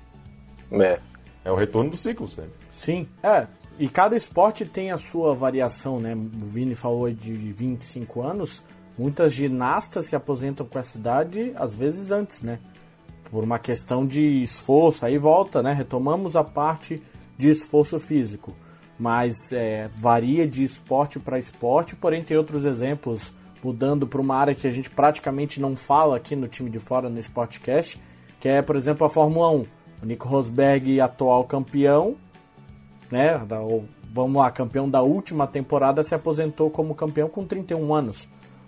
É. 0.73 0.99
É 1.45 1.53
o 1.53 1.55
retorno 1.55 1.91
do 1.91 1.99
ciclo, 1.99 2.27
sabe? 2.27 2.49
Sim, 2.73 3.07
é. 3.23 3.47
E 3.79 3.91
cada 3.91 4.17
esporte 4.17 4.65
tem 4.65 4.91
a 4.91 4.97
sua 4.97 5.35
variação, 5.35 6.01
né? 6.01 6.15
O 6.15 6.47
Vini 6.47 6.75
falou 6.75 7.11
de 7.11 7.31
25 7.31 8.23
anos. 8.23 8.63
Muitas 8.99 9.33
ginastas 9.33 10.07
se 10.07 10.17
aposentam 10.17 10.67
com 10.67 10.79
essa 10.79 10.97
idade, 10.97 11.53
às 11.57 11.75
vezes 11.75 12.11
antes, 12.11 12.43
né? 12.43 12.59
Por 13.31 13.45
uma 13.45 13.59
questão 13.59 14.07
de 14.07 14.43
esforço. 14.43 15.05
Aí 15.05 15.19
volta, 15.19 15.63
né? 15.63 15.73
Retomamos 15.73 16.35
a 16.35 16.43
parte 16.43 17.03
de 17.37 17.51
esforço 17.51 18.01
físico. 18.01 18.55
Mas 18.99 19.53
é, 19.53 19.91
varia 19.97 20.49
de 20.49 20.65
esporte 20.65 21.19
para 21.19 21.39
esporte, 21.39 21.95
porém 21.95 22.23
tem 22.23 22.37
outros 22.37 22.65
exemplos, 22.65 23.31
mudando 23.63 24.07
para 24.07 24.21
uma 24.21 24.37
área 24.37 24.55
que 24.55 24.67
a 24.67 24.71
gente 24.71 24.89
praticamente 24.89 25.61
não 25.61 25.77
fala 25.77 26.17
aqui 26.17 26.35
no 26.35 26.49
time 26.49 26.71
de 26.71 26.79
fora 26.79 27.11
no 27.11 27.19
Sportcast, 27.19 28.01
que 28.41 28.49
é, 28.49 28.63
por 28.63 28.77
exemplo, 28.77 29.07
a 29.07 29.11
Fórmula 29.11 29.51
1. 29.51 29.65
O 30.03 30.07
Nico 30.07 30.29
Rosberg, 30.29 31.01
atual 31.01 31.45
campeão, 31.45 32.17
né? 33.11 33.37
Da, 33.39 33.59
vamos 34.11 34.41
lá, 34.41 34.51
campeão 34.51 34.89
da 34.89 35.03
última 35.03 35.47
temporada, 35.47 36.03
se 36.03 36.15
aposentou 36.15 36.71
como 36.71 36.95
campeão 36.95 37.29
com 37.29 37.45
31 37.45 37.95
anos. 37.95 38.27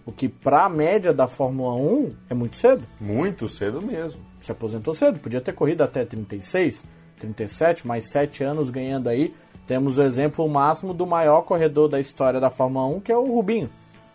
O 0.09 0.13
que 0.13 0.27
para 0.27 0.65
a 0.65 0.69
média 0.71 1.13
da 1.13 1.29
Fórmula 1.29 1.75
1 1.75 2.11
é 2.31 2.35
muito 2.35 2.57
cedo. 2.57 2.83
Muito 2.99 3.47
cedo 3.47 3.83
mesmo. 3.83 4.19
Se 4.41 4.51
aposentou 4.51 4.95
cedo, 4.95 5.19
podia 5.19 5.39
ter 5.39 5.53
corrido 5.53 5.83
até 5.83 6.03
36, 6.03 6.83
37, 7.21 7.87
mais 7.87 8.09
7 8.09 8.43
anos 8.43 8.71
ganhando 8.71 9.11
aí. 9.11 9.35
Temos 9.67 9.99
o 9.99 10.03
exemplo 10.03 10.49
máximo 10.49 10.95
do 10.95 11.07
maior 11.07 11.43
corredor 11.43 11.91
da 11.91 12.01
história 12.01 12.41
da 12.41 12.49
Fórmula 12.49 12.87
1, 12.87 13.01
que 13.01 13.13
é 13.13 13.17
o 13.19 13.35
Rubinho. 13.35 13.69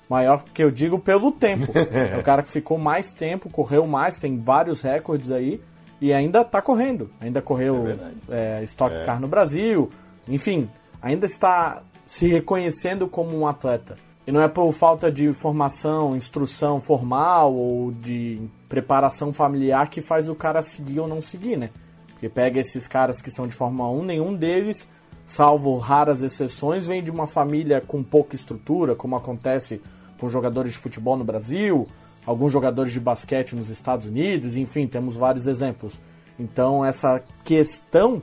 Maior 0.09 0.43
que 0.51 0.63
eu 0.63 0.71
digo 0.71 0.97
pelo 0.97 1.31
tempo. 1.31 1.71
é 1.77 2.17
o 2.17 2.23
cara 2.23 2.41
que 2.41 2.49
ficou 2.49 2.79
mais 2.79 3.13
tempo, 3.13 3.47
correu 3.51 3.85
mais, 3.85 4.17
tem 4.17 4.39
vários 4.39 4.81
recordes 4.81 5.29
aí 5.29 5.61
e 6.01 6.11
ainda 6.11 6.41
está 6.41 6.59
correndo. 6.59 7.11
Ainda 7.21 7.39
correu 7.39 7.85
é 8.29 8.61
é, 8.61 8.63
Stock 8.63 8.95
é. 8.95 9.05
Car 9.05 9.21
no 9.21 9.27
Brasil, 9.27 9.91
enfim, 10.27 10.67
ainda 10.99 11.27
está 11.27 11.83
se 12.03 12.27
reconhecendo 12.27 13.07
como 13.07 13.37
um 13.37 13.47
atleta. 13.47 13.95
E 14.25 14.31
não 14.31 14.41
é 14.41 14.47
por 14.47 14.71
falta 14.71 15.11
de 15.11 15.33
formação, 15.33 16.15
instrução 16.15 16.79
formal 16.79 17.53
ou 17.53 17.91
de 17.91 18.39
preparação 18.69 19.33
familiar 19.33 19.89
que 19.89 20.01
faz 20.01 20.29
o 20.29 20.35
cara 20.35 20.61
seguir 20.61 20.99
ou 20.99 21.07
não 21.07 21.21
seguir, 21.21 21.57
né? 21.57 21.69
Porque 22.07 22.29
pega 22.29 22.59
esses 22.59 22.87
caras 22.87 23.21
que 23.21 23.29
são 23.29 23.47
de 23.47 23.53
Fórmula 23.53 23.89
1, 23.89 24.03
nenhum 24.05 24.33
deles, 24.33 24.89
salvo 25.25 25.77
raras 25.77 26.23
exceções, 26.23 26.87
vem 26.87 27.03
de 27.03 27.11
uma 27.11 27.27
família 27.27 27.81
com 27.81 28.01
pouca 28.01 28.33
estrutura, 28.33 28.95
como 28.95 29.15
acontece 29.15 29.81
com 30.17 30.29
jogadores 30.29 30.71
de 30.71 30.77
futebol 30.77 31.17
no 31.17 31.25
Brasil, 31.25 31.85
alguns 32.25 32.53
jogadores 32.53 32.93
de 32.93 32.99
basquete 32.99 33.57
nos 33.57 33.69
Estados 33.69 34.07
Unidos, 34.07 34.55
enfim, 34.55 34.87
temos 34.87 35.17
vários 35.17 35.47
exemplos. 35.47 35.99
Então, 36.39 36.83
essa 36.83 37.21
questão 37.43 38.21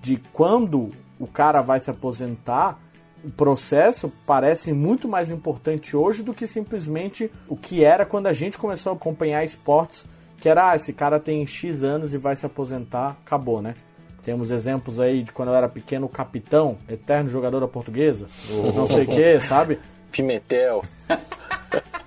de 0.00 0.16
quando 0.32 0.90
o 1.18 1.26
cara 1.26 1.60
vai 1.60 1.80
se 1.80 1.90
aposentar 1.90 2.78
o 3.24 3.30
processo 3.30 4.12
parece 4.26 4.72
muito 4.72 5.08
mais 5.08 5.30
importante 5.30 5.96
hoje 5.96 6.22
do 6.22 6.32
que 6.32 6.46
simplesmente 6.46 7.30
o 7.48 7.56
que 7.56 7.84
era 7.84 8.06
quando 8.06 8.26
a 8.26 8.32
gente 8.32 8.58
começou 8.58 8.92
a 8.92 8.94
acompanhar 8.94 9.44
esportes, 9.44 10.06
que 10.38 10.48
era, 10.48 10.70
ah, 10.70 10.76
esse 10.76 10.92
cara 10.92 11.20
tem 11.20 11.46
X 11.46 11.84
anos 11.84 12.14
e 12.14 12.18
vai 12.18 12.34
se 12.34 12.46
aposentar, 12.46 13.18
acabou, 13.24 13.60
né? 13.60 13.74
Temos 14.22 14.50
exemplos 14.50 15.00
aí 15.00 15.22
de 15.22 15.32
quando 15.32 15.48
eu 15.48 15.54
era 15.54 15.68
pequeno, 15.68 16.06
o 16.06 16.08
capitão, 16.08 16.76
eterno 16.88 17.30
jogador 17.30 17.60
da 17.60 17.68
portuguesa, 17.68 18.26
não 18.74 18.86
sei 18.86 19.04
o 19.04 19.06
que, 19.06 19.40
sabe? 19.40 19.78
Pimentel. 20.10 20.82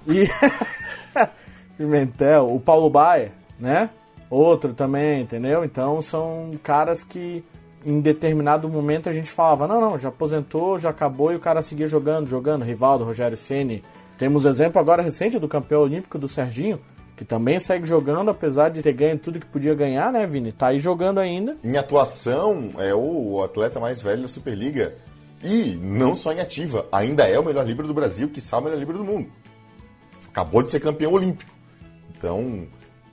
E... 0.08 0.28
Pimentel, 1.78 2.48
o 2.48 2.60
Paulo 2.60 2.90
Baia, 2.90 3.32
né? 3.60 3.90
Outro 4.30 4.74
também, 4.74 5.22
entendeu? 5.22 5.64
Então 5.64 6.02
são 6.02 6.52
caras 6.64 7.04
que 7.04 7.44
em 7.86 8.00
determinado 8.00 8.70
momento 8.70 9.10
a 9.10 9.14
gente 9.14 9.30
falava, 9.30 9.68
não, 9.68 9.80
não, 9.80 9.98
já 9.98 10.10
aposentou, 10.10 10.78
já 10.78 10.90
acabou 10.90 11.32
e 11.32 11.36
o 11.36 11.40
cara 11.40 11.62
seguia 11.62 11.88
jogando, 11.88 12.28
jogando, 12.28 12.64
Rivaldo, 12.64 13.04
Rogério 13.04 13.38
Ceni. 13.38 13.84
Temos 14.18 14.46
exemplo 14.46 14.80
agora 14.80 15.02
recente 15.02 15.40
do 15.40 15.48
campeão 15.48 15.82
olímpico 15.82 16.18
do 16.18 16.28
Serginho, 16.28 16.80
que 17.16 17.26
também 17.26 17.60
segue 17.60 17.86
jogando, 17.86 18.30
apesar 18.32 18.70
de 18.70 18.82
ter 18.82 18.94
ganho 18.94 19.18
tudo 19.18 19.40
que 19.40 19.46
podia 19.46 19.76
ganhar, 19.76 20.12
né, 20.12 20.26
Vini? 20.26 20.52
Tá 20.52 20.68
aí 20.68 20.80
jogando 20.80 21.20
ainda. 21.20 21.58
Em 21.64 21.78
atuação, 21.78 22.70
é 22.78 22.94
o 22.94 23.44
atleta 23.44 23.80
mais 23.80 24.02
velho 24.02 24.24
da 24.24 24.28
Superliga. 24.28 24.96
E 25.44 25.76
não 25.76 26.16
só 26.16 26.32
em 26.32 26.40
ativa, 26.40 26.88
ainda 26.92 27.28
é 27.28 27.38
o 27.38 27.44
melhor 27.44 27.66
livro 27.66 27.86
do 27.86 27.94
Brasil, 27.94 28.30
que 28.30 28.40
sabe 28.40 28.62
o 28.62 28.66
melhor 28.66 28.80
livro 28.80 28.98
do 28.98 29.04
mundo. 29.04 29.30
Acabou 30.30 30.64
de 30.64 30.72
ser 30.72 30.80
campeão 30.80 31.12
olímpico. 31.12 31.52
Então, 32.16 32.66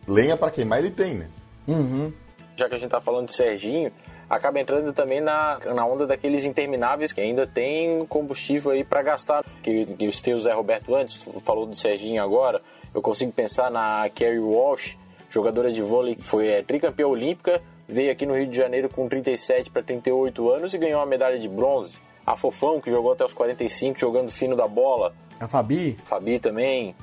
lenha 0.07 0.37
para 0.37 0.51
queimar 0.51 0.79
ele 0.79 0.91
tem, 0.91 1.15
né? 1.15 1.29
Uhum. 1.67 2.13
Já 2.57 2.69
que 2.69 2.75
a 2.75 2.79
gente 2.79 2.91
tá 2.91 3.01
falando 3.01 3.27
de 3.27 3.35
Serginho, 3.35 3.91
acaba 4.31 4.61
entrando 4.61 4.93
também 4.93 5.21
na, 5.21 5.59
na 5.75 5.85
onda 5.85 6.07
daqueles 6.07 6.45
intermináveis 6.45 7.13
que 7.13 7.21
ainda 7.21 7.49
tem 7.49 8.07
combustível 8.07 8.71
aí 8.71 8.85
para 8.85 9.03
gastar. 9.03 9.45
Que, 9.61 9.85
que 9.85 10.07
os 10.07 10.21
teus 10.21 10.43
Zé 10.43 10.53
Roberto 10.53 10.95
antes, 10.95 11.17
falou 11.43 11.67
do 11.67 11.75
Serginho 11.75 12.23
agora, 12.23 12.63
eu 12.95 13.03
consigo 13.03 13.33
pensar 13.33 13.71
na 13.71 14.09
Kerry 14.15 14.39
Walsh, 14.39 14.97
jogadora 15.29 15.73
de 15.73 15.83
vôlei, 15.83 16.17
foi 16.17 16.49
é, 16.49 16.63
tricampeã 16.63 17.09
olímpica, 17.09 17.61
veio 17.89 18.13
aqui 18.13 18.25
no 18.25 18.37
Rio 18.37 18.47
de 18.47 18.57
Janeiro 18.57 18.89
com 18.89 19.09
37 19.09 19.71
para 19.71 19.83
38 19.83 20.51
anos 20.51 20.73
e 20.73 20.79
ganhou 20.79 21.01
uma 21.01 21.07
medalha 21.07 21.39
de 21.39 21.49
bronze. 21.49 21.99
A 22.25 22.37
Fofão, 22.37 22.81
que 22.81 22.91
jogou 22.91 23.13
até 23.13 23.25
os 23.25 23.33
45, 23.33 23.99
jogando 23.99 24.31
fino 24.31 24.55
da 24.55 24.69
bola. 24.69 25.13
A 25.41 25.49
Fabi. 25.49 25.97
Fabi 26.05 26.39
também. 26.39 26.95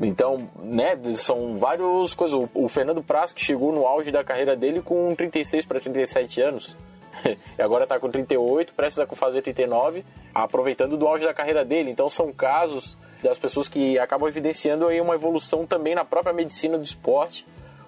Então, 0.00 0.48
né, 0.62 0.96
são 1.16 1.56
várias 1.56 2.14
coisas. 2.14 2.48
O, 2.54 2.68
Fernando 2.68 3.02
Praz, 3.02 3.32
que 3.32 3.40
chegou 3.40 3.72
no 3.72 3.86
auge 3.86 4.12
da 4.12 4.22
carreira 4.22 4.54
dele 4.54 4.80
com 4.80 5.14
36 5.14 5.66
para 5.66 5.80
37 5.80 6.40
anos, 6.40 6.76
e 7.58 7.62
agora 7.62 7.82
está 7.82 7.98
com 7.98 8.08
38, 8.08 8.72
precisa 8.74 9.06
fazer 9.08 9.42
39, 9.42 10.04
aproveitando 10.32 10.96
do 10.96 11.06
auge 11.06 11.24
da 11.24 11.34
carreira 11.34 11.64
dele. 11.64 11.90
Então, 11.90 12.08
são 12.08 12.32
casos 12.32 12.96
das 13.22 13.38
pessoas 13.38 13.68
que 13.68 13.98
acabam 13.98 14.28
evidenciando 14.28 14.86
aí 14.86 15.00
uma 15.00 15.14
evolução 15.14 15.66
também 15.66 15.96
na 15.96 16.04
própria 16.04 16.32
medicina 16.32 16.78
do 16.78 16.84
esporte, 16.84 17.44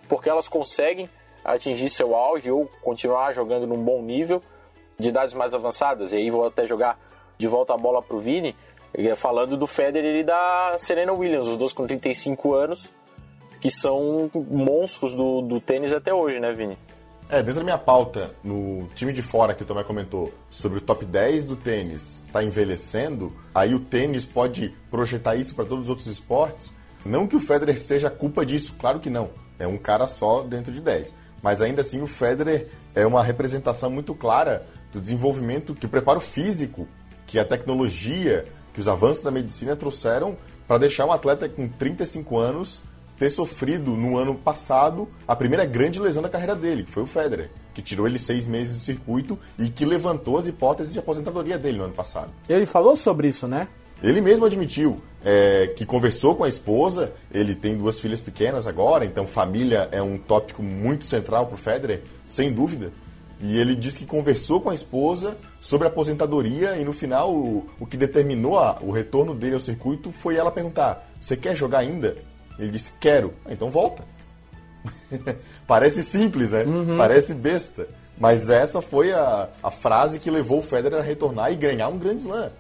porque 0.08 0.28
elas 0.28 0.48
conseguem 0.48 1.08
atingir 1.44 1.88
seu 1.88 2.16
auge 2.16 2.50
ou 2.50 2.66
continuar 2.82 3.32
jogando 3.32 3.66
num 3.66 3.82
bom 3.82 4.02
nível 4.02 4.42
de 4.98 5.08
idades 5.08 5.32
mais 5.32 5.54
avançadas. 5.54 6.12
E 6.12 6.16
aí 6.16 6.28
vou 6.28 6.46
até 6.46 6.66
jogar 6.66 6.98
de 7.38 7.46
volta 7.46 7.72
a 7.72 7.76
bola 7.76 8.02
para 8.02 8.16
o 8.16 8.20
Vini 8.20 8.54
falando 9.16 9.56
do 9.56 9.66
Federer 9.66 10.16
e 10.16 10.24
da 10.24 10.76
Serena 10.78 11.12
Williams, 11.12 11.46
os 11.46 11.56
dois 11.56 11.72
com 11.72 11.86
35 11.86 12.54
anos, 12.54 12.90
que 13.60 13.70
são 13.70 14.30
monstros 14.50 15.14
do, 15.14 15.42
do 15.42 15.60
tênis 15.60 15.92
até 15.92 16.12
hoje, 16.12 16.40
né, 16.40 16.52
Vini? 16.52 16.76
É, 17.28 17.36
dentro 17.44 17.60
da 17.60 17.64
minha 17.64 17.78
pauta, 17.78 18.32
no 18.42 18.88
time 18.96 19.12
de 19.12 19.22
fora 19.22 19.54
que 19.54 19.62
o 19.62 19.66
Tomé 19.66 19.84
comentou, 19.84 20.34
sobre 20.50 20.78
o 20.78 20.80
top 20.80 21.04
10 21.04 21.44
do 21.44 21.54
tênis 21.54 22.24
está 22.26 22.42
envelhecendo, 22.42 23.32
aí 23.54 23.72
o 23.72 23.78
tênis 23.78 24.26
pode 24.26 24.74
projetar 24.90 25.36
isso 25.36 25.54
para 25.54 25.64
todos 25.64 25.84
os 25.84 25.90
outros 25.90 26.08
esportes. 26.08 26.74
Não 27.06 27.28
que 27.28 27.36
o 27.36 27.40
Federer 27.40 27.78
seja 27.78 28.10
culpa 28.10 28.44
disso, 28.44 28.74
claro 28.76 28.98
que 28.98 29.08
não. 29.08 29.30
É 29.60 29.66
um 29.66 29.78
cara 29.78 30.08
só 30.08 30.42
dentro 30.42 30.72
de 30.72 30.80
10. 30.80 31.14
Mas 31.40 31.62
ainda 31.62 31.82
assim, 31.82 32.02
o 32.02 32.06
Federer 32.06 32.66
é 32.96 33.06
uma 33.06 33.22
representação 33.22 33.90
muito 33.90 34.12
clara 34.12 34.66
do 34.92 35.00
desenvolvimento, 35.00 35.72
que 35.72 35.86
o 35.86 35.88
preparo 35.88 36.20
físico, 36.20 36.88
que 37.28 37.38
a 37.38 37.44
tecnologia 37.44 38.44
que 38.72 38.80
os 38.80 38.88
avanços 38.88 39.22
da 39.22 39.30
medicina 39.30 39.76
trouxeram 39.76 40.36
para 40.66 40.78
deixar 40.78 41.06
um 41.06 41.12
atleta 41.12 41.48
com 41.48 41.68
35 41.68 42.38
anos 42.38 42.80
ter 43.20 43.28
sofrido 43.28 43.90
no 43.90 44.16
ano 44.16 44.34
passado 44.34 45.06
a 45.28 45.36
primeira 45.36 45.66
grande 45.66 46.00
lesão 46.00 46.22
da 46.22 46.28
carreira 46.30 46.56
dele, 46.56 46.84
que 46.84 46.90
foi 46.90 47.02
o 47.02 47.06
Federer, 47.06 47.50
que 47.74 47.82
tirou 47.82 48.06
ele 48.06 48.18
seis 48.18 48.46
meses 48.46 48.74
do 48.74 48.80
circuito 48.80 49.38
e 49.58 49.68
que 49.68 49.84
levantou 49.84 50.38
as 50.38 50.46
hipóteses 50.46 50.94
de 50.94 50.98
aposentadoria 50.98 51.58
dele 51.58 51.76
no 51.76 51.84
ano 51.84 51.92
passado. 51.92 52.32
Ele 52.48 52.64
falou 52.64 52.96
sobre 52.96 53.28
isso, 53.28 53.46
né? 53.46 53.68
Ele 54.02 54.22
mesmo 54.22 54.46
admitiu 54.46 54.96
é, 55.22 55.66
que 55.76 55.84
conversou 55.84 56.34
com 56.34 56.44
a 56.44 56.48
esposa, 56.48 57.12
ele 57.30 57.54
tem 57.54 57.76
duas 57.76 58.00
filhas 58.00 58.22
pequenas 58.22 58.66
agora, 58.66 59.04
então 59.04 59.26
família 59.26 59.86
é 59.92 60.00
um 60.00 60.16
tópico 60.16 60.62
muito 60.62 61.04
central 61.04 61.44
para 61.44 61.56
o 61.56 61.58
Federer, 61.58 62.02
sem 62.26 62.50
dúvida. 62.50 62.90
E 63.40 63.58
ele 63.58 63.74
disse 63.74 64.00
que 64.00 64.06
conversou 64.06 64.60
com 64.60 64.70
a 64.70 64.74
esposa 64.74 65.36
sobre 65.60 65.86
a 65.86 65.90
aposentadoria 65.90 66.76
e 66.76 66.84
no 66.84 66.92
final 66.92 67.32
o, 67.34 67.66
o 67.78 67.86
que 67.86 67.96
determinou 67.96 68.58
a, 68.58 68.78
o 68.80 68.90
retorno 68.90 69.34
dele 69.34 69.54
ao 69.54 69.60
circuito 69.60 70.12
foi 70.12 70.36
ela 70.36 70.50
perguntar: 70.50 71.08
Você 71.20 71.36
quer 71.36 71.56
jogar 71.56 71.78
ainda? 71.78 72.16
Ele 72.58 72.70
disse: 72.70 72.92
Quero. 73.00 73.32
Ah, 73.44 73.52
então 73.52 73.70
volta. 73.70 74.04
Parece 75.66 76.02
simples, 76.02 76.50
né? 76.52 76.64
Uhum. 76.64 76.96
Parece 76.96 77.34
besta. 77.34 77.88
Mas 78.18 78.50
essa 78.50 78.82
foi 78.82 79.12
a, 79.12 79.48
a 79.62 79.70
frase 79.70 80.18
que 80.18 80.30
levou 80.30 80.58
o 80.58 80.62
Federer 80.62 80.98
a 80.98 81.02
retornar 81.02 81.50
e 81.50 81.56
ganhar 81.56 81.88
um 81.88 81.98
grande 81.98 82.22
slam. 82.22 82.50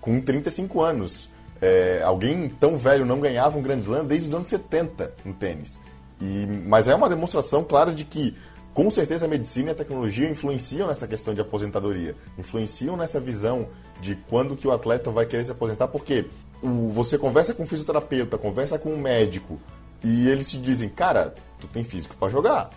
com 0.00 0.18
35 0.20 0.80
anos. 0.80 1.28
É, 1.60 2.02
alguém 2.02 2.48
tão 2.48 2.78
velho 2.78 3.04
não 3.04 3.20
ganhava 3.20 3.56
um 3.56 3.62
Grand 3.62 3.78
Slam 3.78 4.04
desde 4.04 4.28
os 4.28 4.34
anos 4.34 4.48
70 4.48 5.12
no 5.24 5.32
tênis. 5.34 5.78
E, 6.20 6.46
mas 6.66 6.88
é 6.88 6.94
uma 6.94 7.08
demonstração 7.08 7.64
clara 7.64 7.92
de 7.92 8.04
que, 8.04 8.36
com 8.74 8.90
certeza, 8.90 9.24
a 9.24 9.28
medicina 9.28 9.68
e 9.68 9.72
a 9.72 9.74
tecnologia 9.74 10.28
influenciam 10.28 10.88
nessa 10.88 11.06
questão 11.06 11.32
de 11.32 11.40
aposentadoria, 11.40 12.16
influenciam 12.36 12.96
nessa 12.96 13.20
visão 13.20 13.68
de 14.00 14.16
quando 14.28 14.56
que 14.56 14.66
o 14.66 14.72
atleta 14.72 15.12
vai 15.12 15.24
querer 15.24 15.44
se 15.44 15.52
aposentar, 15.52 15.86
porque 15.88 16.26
você 16.92 17.16
conversa 17.16 17.54
com 17.54 17.62
um 17.62 17.66
fisioterapeuta, 17.66 18.36
conversa 18.36 18.76
com 18.76 18.90
um 18.90 19.00
médico, 19.00 19.60
e 20.02 20.28
eles 20.28 20.50
te 20.50 20.58
dizem, 20.58 20.88
cara, 20.88 21.34
tu 21.60 21.68
tem 21.68 21.84
físico 21.84 22.16
para 22.16 22.28
jogar, 22.28 22.68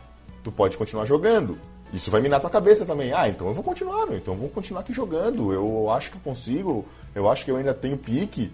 tu 0.44 0.52
pode 0.52 0.78
continuar 0.78 1.06
jogando. 1.06 1.58
Isso 1.92 2.12
vai 2.12 2.22
minar 2.22 2.40
tua 2.40 2.50
cabeça 2.50 2.86
também. 2.86 3.14
Ah, 3.14 3.30
então 3.30 3.48
eu 3.48 3.54
vou 3.54 3.64
continuar. 3.64 4.14
Então 4.14 4.34
eu 4.34 4.40
vou 4.40 4.50
continuar 4.50 4.82
aqui 4.82 4.94
jogando. 4.94 5.54
Eu 5.54 5.90
acho 5.90 6.12
que 6.12 6.18
eu 6.18 6.22
consigo. 6.22 6.86
Eu 7.16 7.30
acho 7.30 7.46
que 7.46 7.52
eu 7.52 7.56
ainda 7.56 7.74
tenho 7.74 7.98
pique. 7.98 8.52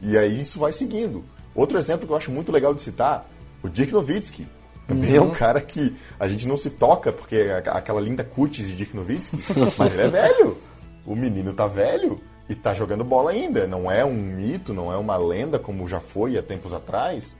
E 0.00 0.16
aí 0.16 0.40
isso 0.40 0.58
vai 0.58 0.72
seguindo. 0.72 1.24
Outro 1.54 1.78
exemplo 1.78 2.06
que 2.06 2.12
eu 2.12 2.16
acho 2.16 2.30
muito 2.30 2.52
legal 2.52 2.72
de 2.72 2.82
citar, 2.82 3.28
o 3.62 3.68
Dirk 3.68 3.92
Nowitzki. 3.92 4.46
Também 4.86 5.10
uhum. 5.10 5.16
é 5.16 5.20
um 5.20 5.30
cara 5.30 5.60
que 5.60 5.96
a 6.18 6.28
gente 6.28 6.46
não 6.46 6.56
se 6.56 6.70
toca, 6.70 7.12
porque 7.12 7.36
é 7.36 7.62
aquela 7.66 8.00
linda 8.00 8.22
cutis 8.22 8.68
de 8.68 8.76
Dirk 8.76 8.94
Nowitzki, 8.94 9.36
mas 9.76 9.92
ele 9.94 10.02
é 10.02 10.08
velho. 10.08 10.56
O 11.04 11.16
menino 11.16 11.52
tá 11.52 11.66
velho 11.66 12.20
e 12.48 12.54
tá 12.54 12.72
jogando 12.72 13.04
bola 13.04 13.32
ainda. 13.32 13.66
Não 13.66 13.90
é 13.90 14.04
um 14.04 14.14
mito, 14.14 14.72
não 14.72 14.92
é 14.92 14.96
uma 14.96 15.16
lenda 15.16 15.58
como 15.58 15.88
já 15.88 16.00
foi 16.00 16.38
há 16.38 16.42
tempos 16.42 16.72
atrás, 16.72 17.36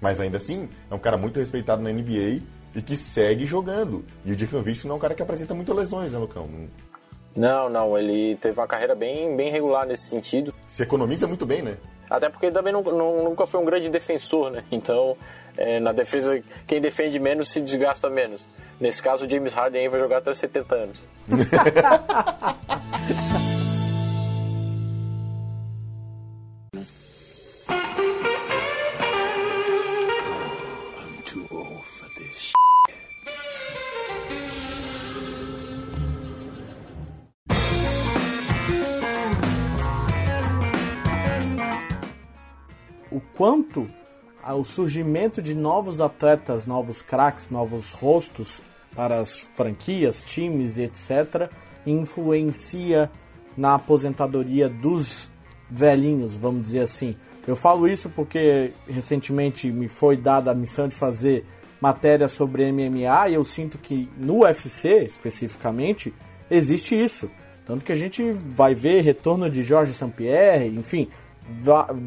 mas 0.00 0.20
ainda 0.20 0.36
assim 0.36 0.68
é 0.90 0.94
um 0.94 0.98
cara 0.98 1.16
muito 1.16 1.38
respeitado 1.38 1.82
na 1.82 1.90
NBA 1.90 2.42
e 2.74 2.82
que 2.82 2.96
segue 2.96 3.46
jogando. 3.46 4.04
E 4.24 4.32
o 4.32 4.36
Dirk 4.36 4.54
Nowitzki 4.54 4.86
não 4.86 4.94
é 4.94 4.96
um 4.98 5.00
cara 5.00 5.14
que 5.14 5.22
apresenta 5.22 5.54
muitas 5.54 5.74
lesões, 5.74 6.12
né, 6.12 6.18
Lucão? 6.18 6.46
Não, 7.34 7.68
não, 7.70 7.96
ele 7.96 8.36
teve 8.36 8.58
uma 8.58 8.66
carreira 8.66 8.94
bem, 8.94 9.34
bem 9.36 9.50
regular 9.50 9.86
nesse 9.86 10.08
sentido. 10.08 10.52
Se 10.66 10.82
economiza 10.82 11.26
muito 11.26 11.46
bem, 11.46 11.62
né? 11.62 11.76
Até 12.08 12.28
porque 12.28 12.46
ele 12.46 12.54
também 12.54 12.72
não, 12.72 12.82
não, 12.82 13.24
nunca 13.24 13.46
foi 13.46 13.60
um 13.60 13.64
grande 13.64 13.88
defensor, 13.88 14.50
né? 14.50 14.64
Então, 14.70 15.16
é, 15.60 15.78
na 15.78 15.92
defesa, 15.92 16.42
quem 16.66 16.80
defende 16.80 17.20
menos 17.20 17.50
se 17.50 17.60
desgasta 17.60 18.08
menos. 18.08 18.48
Nesse 18.80 19.02
caso, 19.02 19.26
o 19.26 19.30
James 19.30 19.52
Harden 19.52 19.90
vai 19.90 20.00
jogar 20.00 20.18
até 20.18 20.30
os 20.30 20.38
70 20.38 20.74
anos. 20.74 21.04
quanto 43.40 43.88
o 44.54 44.64
surgimento 44.64 45.42
de 45.42 45.54
novos 45.54 46.00
atletas, 46.00 46.66
novos 46.66 47.02
craques, 47.02 47.48
novos 47.50 47.92
rostos 47.92 48.60
para 48.94 49.20
as 49.20 49.48
franquias, 49.54 50.24
times 50.24 50.78
e 50.78 50.82
etc., 50.82 51.50
influencia 51.86 53.10
na 53.56 53.74
aposentadoria 53.74 54.68
dos 54.68 55.28
velhinhos, 55.70 56.36
vamos 56.36 56.62
dizer 56.64 56.80
assim. 56.80 57.16
Eu 57.46 57.56
falo 57.56 57.88
isso 57.88 58.08
porque 58.10 58.72
recentemente 58.88 59.70
me 59.70 59.88
foi 59.88 60.16
dada 60.16 60.50
a 60.50 60.54
missão 60.54 60.88
de 60.88 60.94
fazer 60.94 61.44
matéria 61.80 62.28
sobre 62.28 62.70
MMA 62.70 63.28
e 63.30 63.34
eu 63.34 63.44
sinto 63.44 63.78
que 63.78 64.08
no 64.16 64.40
UFC 64.40 65.04
especificamente 65.04 66.12
existe 66.50 66.94
isso. 66.94 67.30
Tanto 67.64 67.84
que 67.84 67.92
a 67.92 67.96
gente 67.96 68.32
vai 68.32 68.74
ver 68.74 69.02
retorno 69.02 69.48
de 69.48 69.62
Jorge 69.62 69.92
St. 69.92 70.10
Pierre, 70.16 70.66
enfim, 70.68 71.08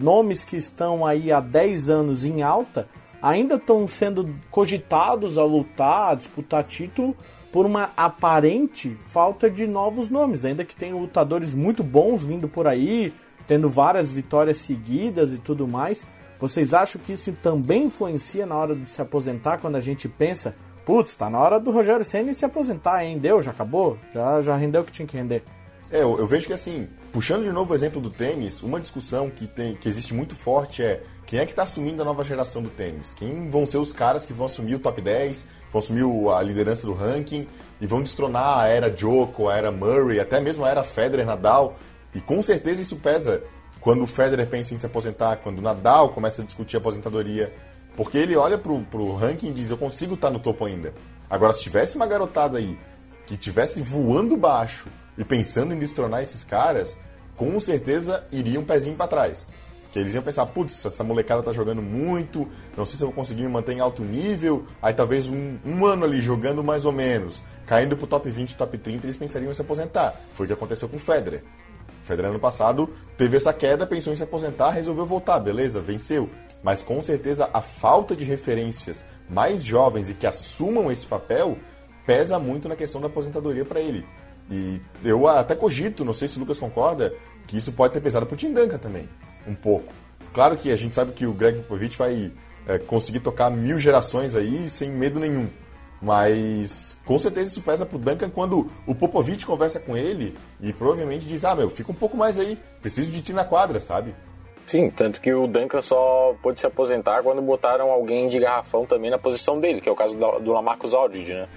nomes 0.02 0.44
que 0.44 0.58
estão 0.58 1.06
aí 1.06 1.32
há 1.32 1.40
10 1.40 1.90
anos 1.90 2.26
em 2.26 2.42
alta 2.42 2.88
ainda 3.24 3.56
estão 3.56 3.88
sendo 3.88 4.36
cogitados 4.52 5.38
a 5.38 5.46
lutar, 5.46 6.12
a 6.12 6.16
disputar 6.16 6.62
título 6.66 7.16
por 7.54 7.66
uma 7.66 7.92
aparente 7.96 8.98
falta 9.06 9.50
de 9.50 9.66
novos 9.66 10.10
nomes, 10.10 10.44
ainda 10.44 10.66
que 10.66 10.76
tenham 10.76 11.00
lutadores 11.00 11.54
muito 11.54 11.82
bons 11.82 12.26
vindo 12.26 12.50
por 12.50 12.68
aí, 12.68 13.14
tendo 13.48 13.70
várias 13.70 14.12
vitórias 14.12 14.58
seguidas 14.58 15.32
e 15.32 15.38
tudo 15.38 15.66
mais. 15.66 16.06
Vocês 16.38 16.74
acham 16.74 17.00
que 17.00 17.14
isso 17.14 17.32
também 17.42 17.86
influencia 17.86 18.46
na 18.46 18.56
hora 18.56 18.76
de 18.76 18.90
se 18.90 19.02
aposentar 19.02 19.60
quando 19.60 19.78
a 19.78 19.80
gente 19.80 20.10
pensa, 20.10 20.54
putz, 20.86 21.16
tá 21.16 21.30
na 21.30 21.40
hora 21.40 21.60
do 21.62 21.72
Rogério 21.72 22.04
Senna 22.04 22.34
se 22.34 22.44
aposentar, 22.44 23.06
hein? 23.06 23.18
Deu, 23.18 23.42
já 23.42 23.52
acabou? 23.52 23.98
Já, 24.14 24.42
já 24.42 24.58
rendeu 24.58 24.82
o 24.82 24.84
que 24.84 24.92
tinha 24.92 25.08
que 25.08 25.16
render. 25.16 25.44
É, 25.94 26.02
eu, 26.02 26.18
eu 26.18 26.28
vejo 26.28 26.48
que 26.48 26.54
assim, 26.54 26.90
Puxando 27.14 27.44
de 27.44 27.52
novo 27.52 27.74
o 27.74 27.76
exemplo 27.76 28.02
do 28.02 28.10
tênis, 28.10 28.64
uma 28.64 28.80
discussão 28.80 29.30
que, 29.30 29.46
tem, 29.46 29.76
que 29.76 29.88
existe 29.88 30.16
muito 30.16 30.36
forte 30.36 30.82
é 30.82 31.04
quem 31.28 31.38
é 31.38 31.46
que 31.46 31.52
está 31.52 31.62
assumindo 31.62 32.02
a 32.02 32.06
nova 32.06 32.24
geração 32.24 32.64
do 32.64 32.72
tênis? 32.72 33.14
Quem 33.14 33.52
vão 33.52 33.68
ser 33.68 33.78
os 33.78 33.94
caras 33.94 34.26
que 34.26 34.34
vão 34.34 34.48
assumir 34.48 34.74
o 34.74 34.80
top 34.80 35.00
10, 35.00 35.46
vão 35.72 35.78
assumir 35.78 36.04
a 36.32 36.42
liderança 36.42 36.88
do 36.88 36.94
ranking 36.94 37.48
e 37.80 37.86
vão 37.86 38.02
destronar 38.02 38.58
a 38.58 38.68
era 38.68 38.90
Djoko, 38.90 39.48
a 39.48 39.56
era 39.56 39.72
Murray, 39.72 40.20
até 40.20 40.40
mesmo 40.40 40.66
a 40.66 40.70
era 40.70 40.84
Federer, 40.84 41.24
Nadal. 41.24 41.78
E 42.16 42.20
com 42.20 42.42
certeza 42.42 42.82
isso 42.82 42.96
pesa 42.96 43.44
quando 43.80 44.02
o 44.02 44.08
Federer 44.08 44.48
pensa 44.48 44.74
em 44.74 44.78
se 44.78 44.88
aposentar, 44.88 45.36
quando 45.36 45.60
o 45.60 45.62
Nadal 45.62 46.10
começa 46.10 46.42
a 46.42 46.46
discutir 46.46 46.78
a 46.78 46.80
aposentadoria. 46.80 47.54
Porque 47.96 48.18
ele 48.18 48.36
olha 48.36 48.58
pro, 48.58 48.80
pro 48.86 49.16
ranking 49.16 49.50
e 49.50 49.54
diz, 49.54 49.70
eu 49.70 49.78
consigo 49.78 50.16
estar 50.16 50.30
tá 50.30 50.34
no 50.34 50.40
topo 50.40 50.66
ainda. 50.66 50.96
Agora, 51.30 51.54
se 51.54 51.62
tivesse 51.62 51.96
uma 51.96 52.08
garotada 52.08 52.58
aí 52.58 52.76
que 53.28 53.38
tivesse 53.38 53.84
voando 53.84 54.36
baixo 54.36 54.88
e 55.18 55.24
pensando 55.24 55.74
em 55.74 55.80
destronar 55.80 56.22
esses 56.22 56.44
caras, 56.44 56.98
com 57.36 57.60
certeza 57.60 58.24
iriam 58.32 58.62
um 58.62 58.66
pezinho 58.66 58.96
para 58.96 59.08
trás. 59.08 59.46
Que 59.92 60.00
eles 60.00 60.16
iam 60.16 60.24
pensar, 60.24 60.46
putz, 60.48 60.86
essa 60.86 61.04
molecada 61.04 61.44
tá 61.44 61.54
jogando 61.54 61.82
muito, 61.82 62.50
não 62.76 62.84
sei 62.84 62.98
se 62.98 63.04
eu 63.04 63.10
vou 63.10 63.16
conseguir 63.16 63.44
me 63.44 63.50
manter 63.50 63.74
em 63.74 63.80
alto 63.80 64.02
nível, 64.04 64.66
aí 64.82 64.94
talvez 64.94 65.30
um, 65.30 65.58
um 65.64 65.86
ano 65.86 66.06
ali 66.06 66.20
jogando 66.20 66.64
mais 66.64 66.84
ou 66.84 66.92
menos, 66.92 67.42
caindo 67.68 67.96
pro 67.96 68.08
top 68.08 68.28
20, 68.30 68.56
top 68.56 68.76
30, 68.76 69.06
eles 69.06 69.18
pensariam 69.18 69.52
em 69.52 69.54
se 69.54 69.62
aposentar. 69.62 70.16
Foi 70.36 70.46
o 70.46 70.48
que 70.48 70.54
aconteceu 70.54 70.90
com 70.90 70.98
o 70.98 71.00
Federer. 71.00 71.44
O 72.04 72.08
Federer 72.08 72.32
ano 72.32 72.40
passado 72.40 72.90
teve 73.18 73.38
essa 73.38 73.54
queda, 73.54 73.86
pensou 73.86 74.12
em 74.12 74.16
se 74.16 74.24
aposentar, 74.24 74.72
resolveu 74.72 75.06
voltar, 75.06 75.40
beleza, 75.40 75.80
venceu. 75.80 76.28
Mas 76.64 76.82
com 76.82 77.02
certeza 77.02 77.50
a 77.54 77.62
falta 77.62 78.16
de 78.16 78.26
referências 78.26 79.06
mais 79.30 79.64
jovens 79.64 80.10
e 80.10 80.14
que 80.14 80.26
assumam 80.26 80.92
esse 80.92 81.06
papel 81.06 81.58
pesa 82.06 82.40
muito 82.40 82.68
na 82.68 82.76
questão 82.76 83.00
da 83.00 83.08
aposentadoria 83.08 83.64
para 83.64 83.80
ele. 83.80 84.06
E 84.54 84.82
eu 85.04 85.28
até 85.28 85.56
cogito, 85.56 86.06
não 86.06 86.14
sei 86.14 86.28
se 86.28 86.38
o 86.38 86.40
Lucas 86.40 86.60
concorda, 86.60 87.12
que 87.48 87.58
isso 87.58 87.72
pode 87.72 87.94
ter 87.94 88.02
pesado 88.02 88.26
pro 88.26 88.38
Tim 88.38 88.54
Duncan 88.54 88.78
também, 88.78 89.10
um 89.48 89.56
pouco. 89.56 89.92
Claro 90.32 90.58
que 90.58 90.72
a 90.72 90.76
gente 90.76 90.94
sabe 90.94 91.12
que 91.12 91.26
o 91.26 91.34
Greg 91.34 91.58
Popovich 91.60 91.98
vai 91.98 92.32
é, 92.68 92.78
conseguir 92.78 93.20
tocar 93.20 93.50
mil 93.50 93.80
gerações 93.80 94.36
aí 94.36 94.70
sem 94.70 94.90
medo 94.90 95.20
nenhum. 95.20 95.50
Mas 96.02 96.98
com 97.06 97.18
certeza 97.18 97.52
isso 97.52 97.62
pesa 97.62 97.86
pro 97.86 97.98
Duncan 97.98 98.30
quando 98.30 98.70
o 98.86 98.94
Popovich 98.94 99.46
conversa 99.46 99.80
com 99.80 99.96
ele 99.96 100.38
e 100.62 100.74
provavelmente 100.74 101.26
diz: 101.26 101.46
Ah, 101.46 101.56
meu, 101.56 101.70
fica 101.70 101.92
um 101.92 101.96
pouco 101.96 102.18
mais 102.18 102.38
aí, 102.38 102.60
preciso 102.82 103.12
de 103.12 103.22
ti 103.22 103.32
na 103.32 103.46
quadra, 103.46 103.80
sabe? 103.80 104.14
Sim, 104.66 104.90
tanto 104.90 105.20
que 105.22 105.34
o 105.34 105.48
Duncan 105.48 105.82
só 105.82 106.36
pôde 106.42 106.60
se 106.60 106.66
aposentar 106.66 107.24
quando 107.24 107.42
botaram 107.42 107.90
alguém 107.90 108.28
de 108.28 108.40
garrafão 108.40 108.86
também 108.86 109.10
na 109.10 109.18
posição 109.18 109.60
dele, 109.60 109.82
que 109.82 109.90
é 109.90 109.92
o 109.92 109.96
caso 109.96 110.16
do 110.16 110.52
Lamarcus 110.52 110.94
Aldridge, 110.94 111.34
né? 111.34 111.48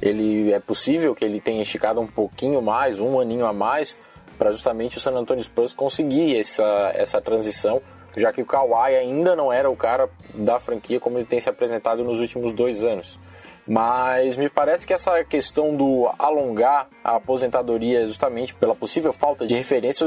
Ele 0.00 0.52
é 0.52 0.60
possível 0.60 1.14
que 1.14 1.24
ele 1.24 1.40
tenha 1.40 1.62
esticado 1.62 2.00
um 2.00 2.06
pouquinho 2.06 2.62
mais, 2.62 3.00
um 3.00 3.18
aninho 3.20 3.46
a 3.46 3.52
mais, 3.52 3.96
para 4.38 4.52
justamente 4.52 4.98
o 4.98 5.00
San 5.00 5.12
Antonio 5.12 5.42
Spurs 5.42 5.72
conseguir 5.72 6.38
essa, 6.38 6.92
essa 6.94 7.20
transição, 7.20 7.82
já 8.16 8.32
que 8.32 8.40
o 8.40 8.46
Kawhi 8.46 8.94
ainda 8.94 9.34
não 9.34 9.52
era 9.52 9.68
o 9.68 9.76
cara 9.76 10.08
da 10.34 10.58
franquia 10.58 11.00
como 11.00 11.18
ele 11.18 11.26
tem 11.26 11.40
se 11.40 11.48
apresentado 11.48 12.04
nos 12.04 12.20
últimos 12.20 12.52
dois 12.52 12.84
anos. 12.84 13.18
Mas 13.66 14.36
me 14.36 14.48
parece 14.48 14.86
que 14.86 14.94
essa 14.94 15.22
questão 15.24 15.76
do 15.76 16.10
alongar 16.18 16.88
a 17.04 17.16
aposentadoria 17.16 18.06
justamente 18.06 18.54
pela 18.54 18.74
possível 18.74 19.12
falta 19.12 19.46
de 19.46 19.54
referência 19.54 20.06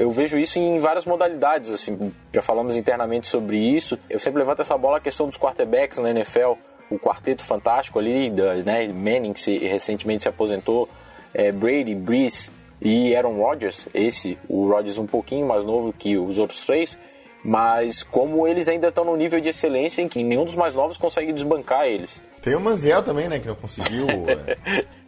eu 0.00 0.10
vejo 0.10 0.38
isso 0.38 0.58
em 0.58 0.78
várias 0.78 1.04
modalidades, 1.04 1.70
assim, 1.70 2.10
já 2.32 2.40
falamos 2.40 2.74
internamente 2.74 3.26
sobre 3.26 3.58
isso. 3.58 3.98
Eu 4.08 4.18
sempre 4.18 4.38
levanto 4.38 4.62
essa 4.62 4.78
bola 4.78 4.96
a 4.96 5.00
questão 5.00 5.26
dos 5.26 5.36
quarterbacks 5.36 5.98
na 5.98 6.10
NFL 6.10 6.52
o 6.90 6.98
quarteto 6.98 7.44
fantástico 7.44 7.98
ali, 7.98 8.30
da, 8.30 8.54
né, 8.56 8.88
Manning, 8.88 9.32
que 9.32 9.40
se, 9.40 9.58
recentemente 9.58 10.24
se 10.24 10.28
aposentou, 10.28 10.88
é, 11.32 11.52
Brady, 11.52 11.94
Breeze 11.94 12.50
e 12.80 13.14
Aaron 13.14 13.36
Rodgers, 13.40 13.86
esse, 13.94 14.36
o 14.48 14.68
Rodgers 14.68 14.98
um 14.98 15.06
pouquinho 15.06 15.46
mais 15.46 15.64
novo 15.64 15.92
que 15.92 16.18
os 16.18 16.38
outros 16.38 16.64
três, 16.66 16.98
mas 17.44 18.02
como 18.02 18.46
eles 18.46 18.68
ainda 18.68 18.88
estão 18.88 19.04
no 19.04 19.16
nível 19.16 19.40
de 19.40 19.48
excelência 19.48 20.02
em 20.02 20.08
que 20.08 20.22
nenhum 20.22 20.44
dos 20.44 20.56
mais 20.56 20.74
novos 20.74 20.98
consegue 20.98 21.32
desbancar 21.32 21.86
eles. 21.86 22.22
Tem 22.42 22.54
o 22.54 22.60
Manziel 22.60 23.02
também, 23.02 23.28
né, 23.28 23.38
que 23.38 23.46
não 23.46 23.54
conseguiu... 23.54 24.06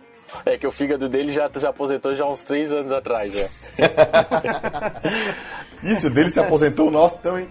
É. 0.46 0.54
é 0.54 0.58
que 0.58 0.66
o 0.66 0.72
fígado 0.72 1.08
dele 1.08 1.32
já 1.32 1.50
se 1.54 1.66
aposentou 1.66 2.14
já 2.14 2.26
uns 2.26 2.42
três 2.42 2.72
anos 2.72 2.92
atrás, 2.92 3.34
né? 3.34 3.48
Isso, 5.82 6.08
dele 6.10 6.30
se 6.30 6.38
aposentou, 6.38 6.86
o 6.86 6.90
nosso 6.90 7.20
também. 7.20 7.48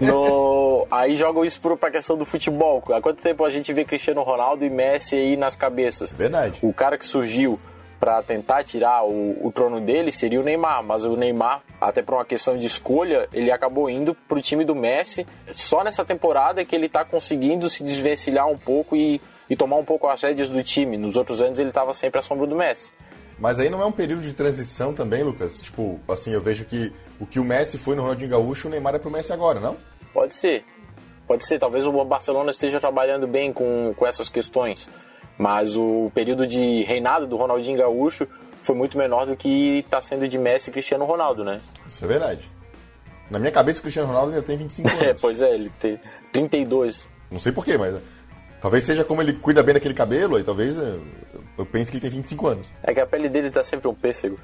no... 0.00 0.86
Aí 0.90 1.16
jogam 1.16 1.44
isso 1.44 1.60
pra 1.76 1.90
questão 1.90 2.16
do 2.16 2.24
futebol. 2.24 2.82
Há 2.92 3.00
quanto 3.00 3.20
tempo 3.20 3.44
a 3.44 3.50
gente 3.50 3.72
vê 3.72 3.84
Cristiano 3.84 4.22
Ronaldo 4.22 4.64
e 4.64 4.70
Messi 4.70 5.16
aí 5.16 5.36
nas 5.36 5.56
cabeças? 5.56 6.12
Verdade. 6.12 6.58
O 6.62 6.72
cara 6.72 6.96
que 6.96 7.04
surgiu 7.04 7.58
para 7.98 8.22
tentar 8.22 8.64
tirar 8.64 9.04
o, 9.04 9.36
o, 9.46 9.52
trono 9.52 9.78
dele 9.78 10.10
seria 10.10 10.40
o 10.40 10.42
Neymar, 10.42 10.82
mas 10.82 11.04
o 11.04 11.16
Neymar, 11.16 11.60
até 11.78 12.00
por 12.00 12.14
uma 12.14 12.24
questão 12.24 12.56
de 12.56 12.64
escolha, 12.64 13.28
ele 13.30 13.52
acabou 13.52 13.90
indo 13.90 14.14
para 14.26 14.38
o 14.38 14.40
time 14.40 14.64
do 14.64 14.74
Messi. 14.74 15.26
Só 15.52 15.84
nessa 15.84 16.02
temporada 16.02 16.64
que 16.64 16.74
ele 16.74 16.86
está 16.86 17.04
conseguindo 17.04 17.68
se 17.68 17.84
desvencilhar 17.84 18.48
um 18.48 18.56
pouco 18.56 18.96
e, 18.96 19.20
e 19.50 19.56
tomar 19.56 19.76
um 19.76 19.84
pouco 19.84 20.06
as 20.08 20.22
rédeas 20.22 20.48
do 20.48 20.62
time. 20.62 20.96
Nos 20.96 21.16
outros 21.16 21.42
anos 21.42 21.58
ele 21.58 21.68
estava 21.70 21.92
sempre 21.92 22.20
à 22.20 22.22
sombra 22.22 22.46
do 22.46 22.54
Messi. 22.54 22.92
Mas 23.38 23.58
aí 23.58 23.68
não 23.68 23.82
é 23.82 23.84
um 23.86 23.92
período 23.92 24.22
de 24.22 24.32
transição 24.32 24.94
também, 24.94 25.24
Lucas? 25.24 25.60
Tipo, 25.60 25.98
assim, 26.08 26.30
eu 26.30 26.40
vejo 26.40 26.64
que 26.64 26.92
o 27.18 27.26
que 27.26 27.40
o 27.40 27.44
Messi 27.44 27.76
foi 27.78 27.96
no 27.96 28.02
Ronaldinho 28.02 28.30
Gaúcho, 28.30 28.68
o 28.68 28.70
Neymar 28.70 28.94
é 28.94 28.98
pro 28.98 29.10
Messi 29.10 29.32
agora, 29.32 29.58
não? 29.58 29.76
Pode 30.12 30.34
ser. 30.34 30.64
Pode 31.26 31.44
ser. 31.46 31.58
Talvez 31.58 31.84
o 31.86 32.04
Barcelona 32.04 32.50
esteja 32.50 32.78
trabalhando 32.78 33.26
bem 33.26 33.52
com, 33.52 33.92
com 33.96 34.06
essas 34.06 34.28
questões. 34.28 34.88
Mas 35.38 35.74
o 35.74 36.12
período 36.14 36.46
de 36.46 36.82
reinado 36.82 37.26
do 37.26 37.36
Ronaldinho 37.36 37.78
Gaúcho 37.78 38.28
foi 38.62 38.76
muito 38.76 38.98
menor 38.98 39.24
do 39.24 39.34
que 39.34 39.78
está 39.78 40.02
sendo 40.02 40.28
de 40.28 40.38
Messi 40.38 40.68
e 40.68 40.72
Cristiano 40.72 41.06
Ronaldo, 41.06 41.42
né? 41.42 41.60
Isso 41.88 42.04
é 42.04 42.08
verdade. 42.08 42.50
Na 43.30 43.38
minha 43.38 43.50
cabeça, 43.50 43.78
o 43.78 43.82
Cristiano 43.82 44.08
Ronaldo 44.08 44.32
ainda 44.32 44.42
tem 44.42 44.56
25 44.58 44.86
anos. 44.90 45.02
é, 45.02 45.14
pois 45.14 45.40
é, 45.40 45.54
ele 45.54 45.70
tem 45.80 45.98
32. 46.30 47.08
Não 47.30 47.40
sei 47.40 47.52
porquê, 47.52 47.78
mas 47.78 47.94
talvez 48.60 48.84
seja 48.84 49.04
como 49.04 49.22
ele 49.22 49.32
cuida 49.32 49.62
bem 49.62 49.74
daquele 49.74 49.94
cabelo, 49.94 50.36
aí 50.36 50.44
talvez 50.44 50.76
eu, 50.76 51.02
eu 51.58 51.66
pense 51.66 51.90
que 51.90 51.96
ele 51.96 52.02
tem 52.02 52.10
25 52.10 52.46
anos. 52.46 52.66
É 52.82 52.92
que 52.92 53.00
a 53.00 53.06
pele 53.06 53.28
dele 53.28 53.50
tá 53.50 53.64
sempre 53.64 53.88
um 53.88 53.94
pêssego. 53.94 54.38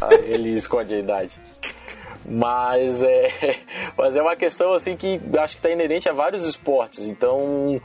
Aí 0.00 0.24
ele 0.32 0.50
esconde 0.50 0.94
a 0.94 0.98
idade. 0.98 1.40
Mas 2.24 3.02
é, 3.02 3.58
mas 3.96 4.16
é 4.16 4.22
uma 4.22 4.36
questão 4.36 4.72
assim 4.72 4.96
que 4.96 5.20
acho 5.38 5.54
que 5.54 5.58
está 5.58 5.70
inerente 5.70 6.08
a 6.08 6.12
vários 6.12 6.42
esportes. 6.44 7.06
Então, 7.06 7.80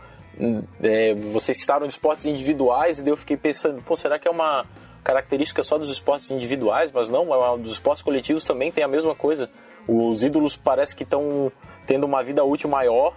é, 0.81 1.13
vocês 1.13 1.59
citaram 1.59 1.85
esportes 1.85 2.25
individuais 2.25 2.99
e 2.99 3.07
eu 3.07 3.17
fiquei 3.17 3.37
pensando, 3.37 3.81
pô, 3.81 3.97
será 3.97 4.17
que 4.17 4.27
é 4.27 4.31
uma 4.31 4.65
característica 5.03 5.63
só 5.63 5.77
dos 5.77 5.89
esportes 5.89 6.31
individuais? 6.31 6.91
Mas 6.91 7.09
não, 7.09 7.33
é 7.33 7.57
dos 7.57 7.73
esportes 7.73 8.01
coletivos 8.01 8.43
também 8.43 8.71
tem 8.71 8.83
a 8.83 8.87
mesma 8.87 9.13
coisa. 9.13 9.49
Os 9.87 10.23
ídolos 10.23 10.55
parece 10.55 10.95
que 10.95 11.03
estão 11.03 11.51
tendo 11.85 12.05
uma 12.05 12.23
vida 12.23 12.43
útil 12.43 12.69
maior, 12.69 13.13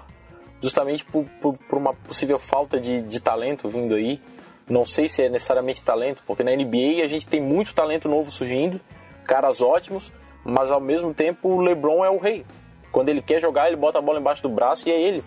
justamente 0.62 1.04
por, 1.04 1.24
por, 1.40 1.58
por 1.58 1.78
uma 1.78 1.92
possível 1.92 2.38
falta 2.38 2.80
de, 2.80 3.02
de 3.02 3.20
talento 3.20 3.68
vindo 3.68 3.94
aí. 3.94 4.20
Não 4.68 4.84
sei 4.84 5.08
se 5.08 5.22
é 5.22 5.28
necessariamente 5.28 5.82
talento, 5.82 6.22
porque 6.26 6.44
na 6.44 6.52
NBA 6.52 7.02
a 7.04 7.08
gente 7.08 7.26
tem 7.26 7.40
muito 7.40 7.74
talento 7.74 8.08
novo 8.08 8.30
surgindo, 8.30 8.80
caras 9.24 9.60
ótimos, 9.60 10.12
mas 10.44 10.70
ao 10.70 10.80
mesmo 10.80 11.12
tempo 11.12 11.48
o 11.48 11.60
LeBron 11.60 12.04
é 12.04 12.10
o 12.10 12.16
rei. 12.16 12.46
Quando 12.92 13.08
ele 13.08 13.20
quer 13.20 13.40
jogar, 13.40 13.66
ele 13.66 13.76
bota 13.76 13.98
a 13.98 14.02
bola 14.02 14.20
embaixo 14.20 14.42
do 14.42 14.48
braço 14.48 14.88
e 14.88 14.92
é 14.92 15.00
ele. 15.00 15.24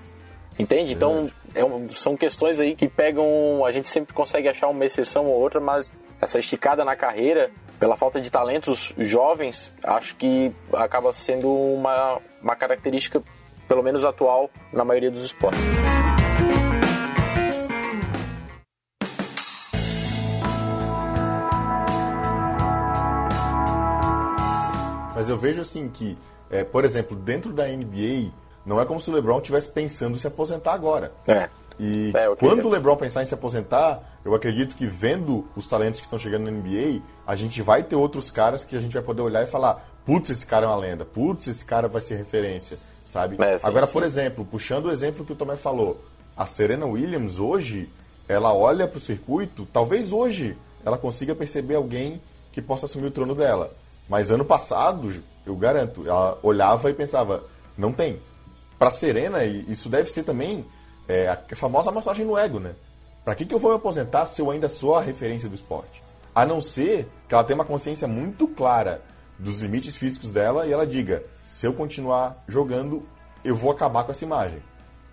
Entende? 0.57 0.93
Então, 0.93 1.29
é 1.53 1.65
um, 1.65 1.89
são 1.89 2.15
questões 2.15 2.59
aí 2.59 2.75
que 2.75 2.87
pegam. 2.87 3.65
A 3.65 3.71
gente 3.71 3.89
sempre 3.89 4.13
consegue 4.13 4.47
achar 4.47 4.67
uma 4.69 4.85
exceção 4.85 5.25
ou 5.25 5.39
outra, 5.39 5.59
mas 5.59 5.91
essa 6.21 6.39
esticada 6.39 6.85
na 6.85 6.95
carreira, 6.95 7.51
pela 7.79 7.95
falta 7.95 8.21
de 8.21 8.31
talentos 8.31 8.93
jovens, 8.97 9.71
acho 9.83 10.15
que 10.15 10.53
acaba 10.73 11.11
sendo 11.11 11.51
uma, 11.51 12.19
uma 12.41 12.55
característica, 12.55 13.21
pelo 13.67 13.83
menos 13.83 14.05
atual, 14.05 14.49
na 14.71 14.83
maioria 14.85 15.11
dos 15.11 15.23
esportes. 15.23 15.59
Mas 25.15 25.29
eu 25.29 25.37
vejo 25.37 25.61
assim 25.61 25.87
que, 25.87 26.17
é, 26.49 26.63
por 26.63 26.83
exemplo, 26.83 27.15
dentro 27.15 27.53
da 27.53 27.65
NBA 27.65 28.31
não 28.65 28.81
é 28.81 28.85
como 28.85 28.99
se 28.99 29.09
o 29.09 29.13
LeBron 29.13 29.37
estivesse 29.37 29.69
pensando 29.69 30.15
em 30.15 30.19
se 30.19 30.27
aposentar 30.27 30.73
agora. 30.73 31.13
É. 31.25 31.49
E 31.79 32.11
é, 32.15 32.35
quando 32.35 32.65
o 32.65 32.69
LeBron 32.69 32.95
pensar 32.95 33.21
em 33.21 33.25
se 33.25 33.33
aposentar, 33.33 34.01
eu 34.23 34.33
acredito 34.33 34.75
que 34.75 34.85
vendo 34.85 35.45
os 35.55 35.67
talentos 35.67 35.99
que 35.99 36.05
estão 36.05 36.19
chegando 36.19 36.45
na 36.45 36.51
NBA, 36.51 37.01
a 37.25 37.35
gente 37.35 37.61
vai 37.61 37.83
ter 37.83 37.95
outros 37.95 38.29
caras 38.29 38.63
que 38.63 38.75
a 38.75 38.79
gente 38.81 38.93
vai 38.93 39.03
poder 39.03 39.21
olhar 39.21 39.43
e 39.43 39.47
falar: 39.47 39.85
putz, 40.05 40.29
esse 40.29 40.45
cara 40.45 40.65
é 40.65 40.69
uma 40.69 40.77
lenda, 40.77 41.05
putz, 41.05 41.47
esse 41.47 41.65
cara 41.65 41.87
vai 41.87 42.01
ser 42.01 42.15
referência, 42.15 42.77
sabe? 43.05 43.41
É, 43.41 43.57
sim, 43.57 43.67
Agora, 43.67 43.85
sim. 43.85 43.93
por 43.93 44.03
exemplo, 44.03 44.43
puxando 44.43 44.85
o 44.85 44.91
exemplo 44.91 45.23
que 45.23 45.31
o 45.31 45.35
Tomé 45.35 45.55
falou, 45.55 46.03
a 46.35 46.45
Serena 46.45 46.85
Williams 46.85 47.39
hoje, 47.39 47.89
ela 48.27 48.53
olha 48.53 48.87
para 48.87 48.97
o 48.97 49.01
circuito, 49.01 49.67
talvez 49.71 50.11
hoje 50.11 50.57
ela 50.83 50.97
consiga 50.97 51.33
perceber 51.33 51.75
alguém 51.75 52.19
que 52.51 52.61
possa 52.61 52.85
assumir 52.85 53.07
o 53.07 53.11
trono 53.11 53.35
dela. 53.35 53.71
Mas 54.09 54.29
ano 54.29 54.43
passado, 54.43 55.13
eu 55.45 55.55
garanto, 55.55 56.07
ela 56.07 56.37
olhava 56.43 56.89
e 56.89 56.93
pensava: 56.93 57.43
não 57.77 57.91
tem 57.91 58.19
para 58.77 58.91
Serena, 58.91 59.43
e 59.43 59.65
isso 59.71 59.87
deve 59.87 60.09
ser 60.09 60.23
também 60.23 60.65
é, 61.07 61.29
a 61.29 61.55
famosa 61.55 61.91
massagem 61.91 62.25
no 62.25 62.37
ego, 62.37 62.59
né? 62.59 62.75
Para 63.23 63.33
que, 63.33 63.45
que 63.45 63.55
eu 63.55 63.59
vou 63.59 63.71
me 63.71 63.77
aposentar 63.77 64.25
se 64.25 64.41
eu 64.41 64.51
ainda 64.51 64.69
sou 64.69 64.95
a 64.95 65.01
referência 65.01 65.49
do 65.49 65.55
esporte? 65.55 66.03
A 66.33 66.45
não 66.45 66.61
ser 66.61 67.07
que 67.27 67.33
ela 67.33 67.43
tenha 67.43 67.55
uma 67.55 67.65
consciência 67.65 68.07
muito 68.07 68.47
clara 68.47 69.01
dos 69.37 69.61
limites 69.61 69.97
físicos 69.97 70.31
dela 70.31 70.65
e 70.65 70.71
ela 70.71 70.85
diga: 70.85 71.23
se 71.45 71.65
eu 71.65 71.73
continuar 71.73 72.43
jogando, 72.47 73.03
eu 73.43 73.55
vou 73.55 73.71
acabar 73.71 74.03
com 74.03 74.11
essa 74.11 74.25
imagem. 74.25 74.59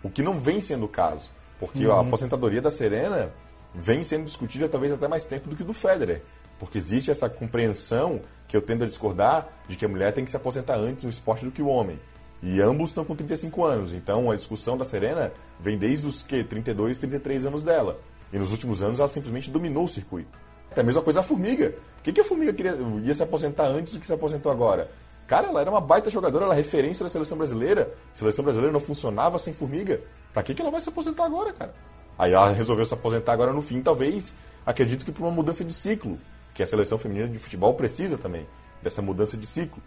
O 0.03 0.11
que 0.11 0.23
não 0.23 0.41
vem 0.41 0.61
sendo 0.61 0.87
o 0.87 0.89
caso, 0.89 1.29
porque 1.59 1.87
uhum. 1.87 1.93
a 1.93 2.01
aposentadoria 2.01 2.61
da 2.61 2.71
Serena 2.71 3.31
vem 3.75 4.03
sendo 4.03 4.25
discutida 4.25 4.69
talvez 4.69 4.93
até 4.93 5.07
mais 5.07 5.25
tempo 5.25 5.49
do 5.49 5.57
que 5.57 5.65
do 5.65 5.73
Federer, 5.73 6.23
porque 6.59 6.79
existe 6.79 7.11
essa 7.11 7.29
compreensão 7.29 8.21
que 8.49 8.57
eu 8.57 8.63
tendo 8.63 8.85
a 8.85 8.87
discordar 8.87 9.49
de 9.69 9.77
que 9.77 9.85
a 9.85 9.89
mulher 9.89 10.13
tem 10.13 10.25
que 10.25 10.31
se 10.31 10.37
aposentar 10.37 10.77
antes 10.77 11.05
no 11.05 11.11
esporte 11.11 11.45
do 11.45 11.51
que 11.51 11.63
o 11.63 11.69
homem. 11.69 11.99
E 12.43 12.61
ambos 12.61 12.91
estão 12.91 13.05
com 13.05 13.15
35 13.15 13.65
anos. 13.65 13.93
Então 13.93 14.31
a 14.31 14.37
discussão 14.37 14.77
da 14.77 14.85
Serena 14.85 15.33
vem 15.61 15.79
desde 15.79 16.07
os 16.07 16.23
que 16.23 16.43
32, 16.43 16.99
33 16.99 17.47
anos 17.47 17.63
dela. 17.63 17.99
E 18.33 18.39
nos 18.39 18.51
últimos 18.51 18.83
anos 18.83 18.99
ela 18.99 19.09
simplesmente 19.09 19.51
dominou 19.51 19.85
o 19.85 19.89
circuito. 19.89 20.37
É 20.77 20.81
a 20.81 20.85
mesma 20.85 21.03
coisa 21.03 21.21
a 21.21 21.23
Formiga. 21.23 21.71
Por 21.71 22.05
que, 22.05 22.13
que 22.13 22.21
a 22.21 22.25
Formiga 22.25 22.53
queria, 22.53 22.77
ia 23.03 23.15
se 23.15 23.23
aposentar 23.23 23.67
antes 23.67 23.93
do 23.93 24.01
que 24.01 24.07
se 24.07 24.13
aposentou 24.13 24.51
agora? 24.51 24.89
Cara, 25.27 25.49
ela 25.49 25.61
era 25.61 25.71
uma 25.71 25.81
baita 25.81 26.11
jogadora, 26.11 26.45
ela 26.45 26.55
é 26.55 26.57
referência 26.57 27.05
da 27.05 27.11
seleção 27.11 27.39
brasileira. 27.39 27.93
A 28.15 28.19
seleção 28.19 28.45
brasileira 28.45 28.73
não 28.73 28.81
funcionava 28.81 29.39
sem 29.39 29.55
Formiga. 29.55 30.01
Pra 30.33 30.43
que, 30.43 30.55
que 30.55 30.61
ela 30.61 30.71
vai 30.71 30.81
se 30.81 30.89
aposentar 30.89 31.25
agora, 31.25 31.53
cara? 31.53 31.75
Aí 32.19 32.33
ela 32.33 32.53
resolveu 32.53 32.85
se 32.85 32.95
aposentar 32.95 33.33
agora 33.33 33.53
no 33.53 33.63
fim, 33.63 33.81
talvez, 33.83 34.35
acredito 34.65 35.05
que 35.05 35.13
por 35.13 35.23
uma 35.23 35.31
mudança 35.31 35.65
de 35.65 35.73
ciclo. 35.73 36.19
Que 36.55 36.63
a 36.63 36.67
seleção 36.67 36.99
feminina 36.99 37.29
de 37.29 37.39
futebol 37.39 37.73
precisa 37.75 38.19
também 38.19 38.47
dessa 38.83 39.01
mudança 39.01 39.37
de 39.37 39.47
ciclo, 39.47 39.83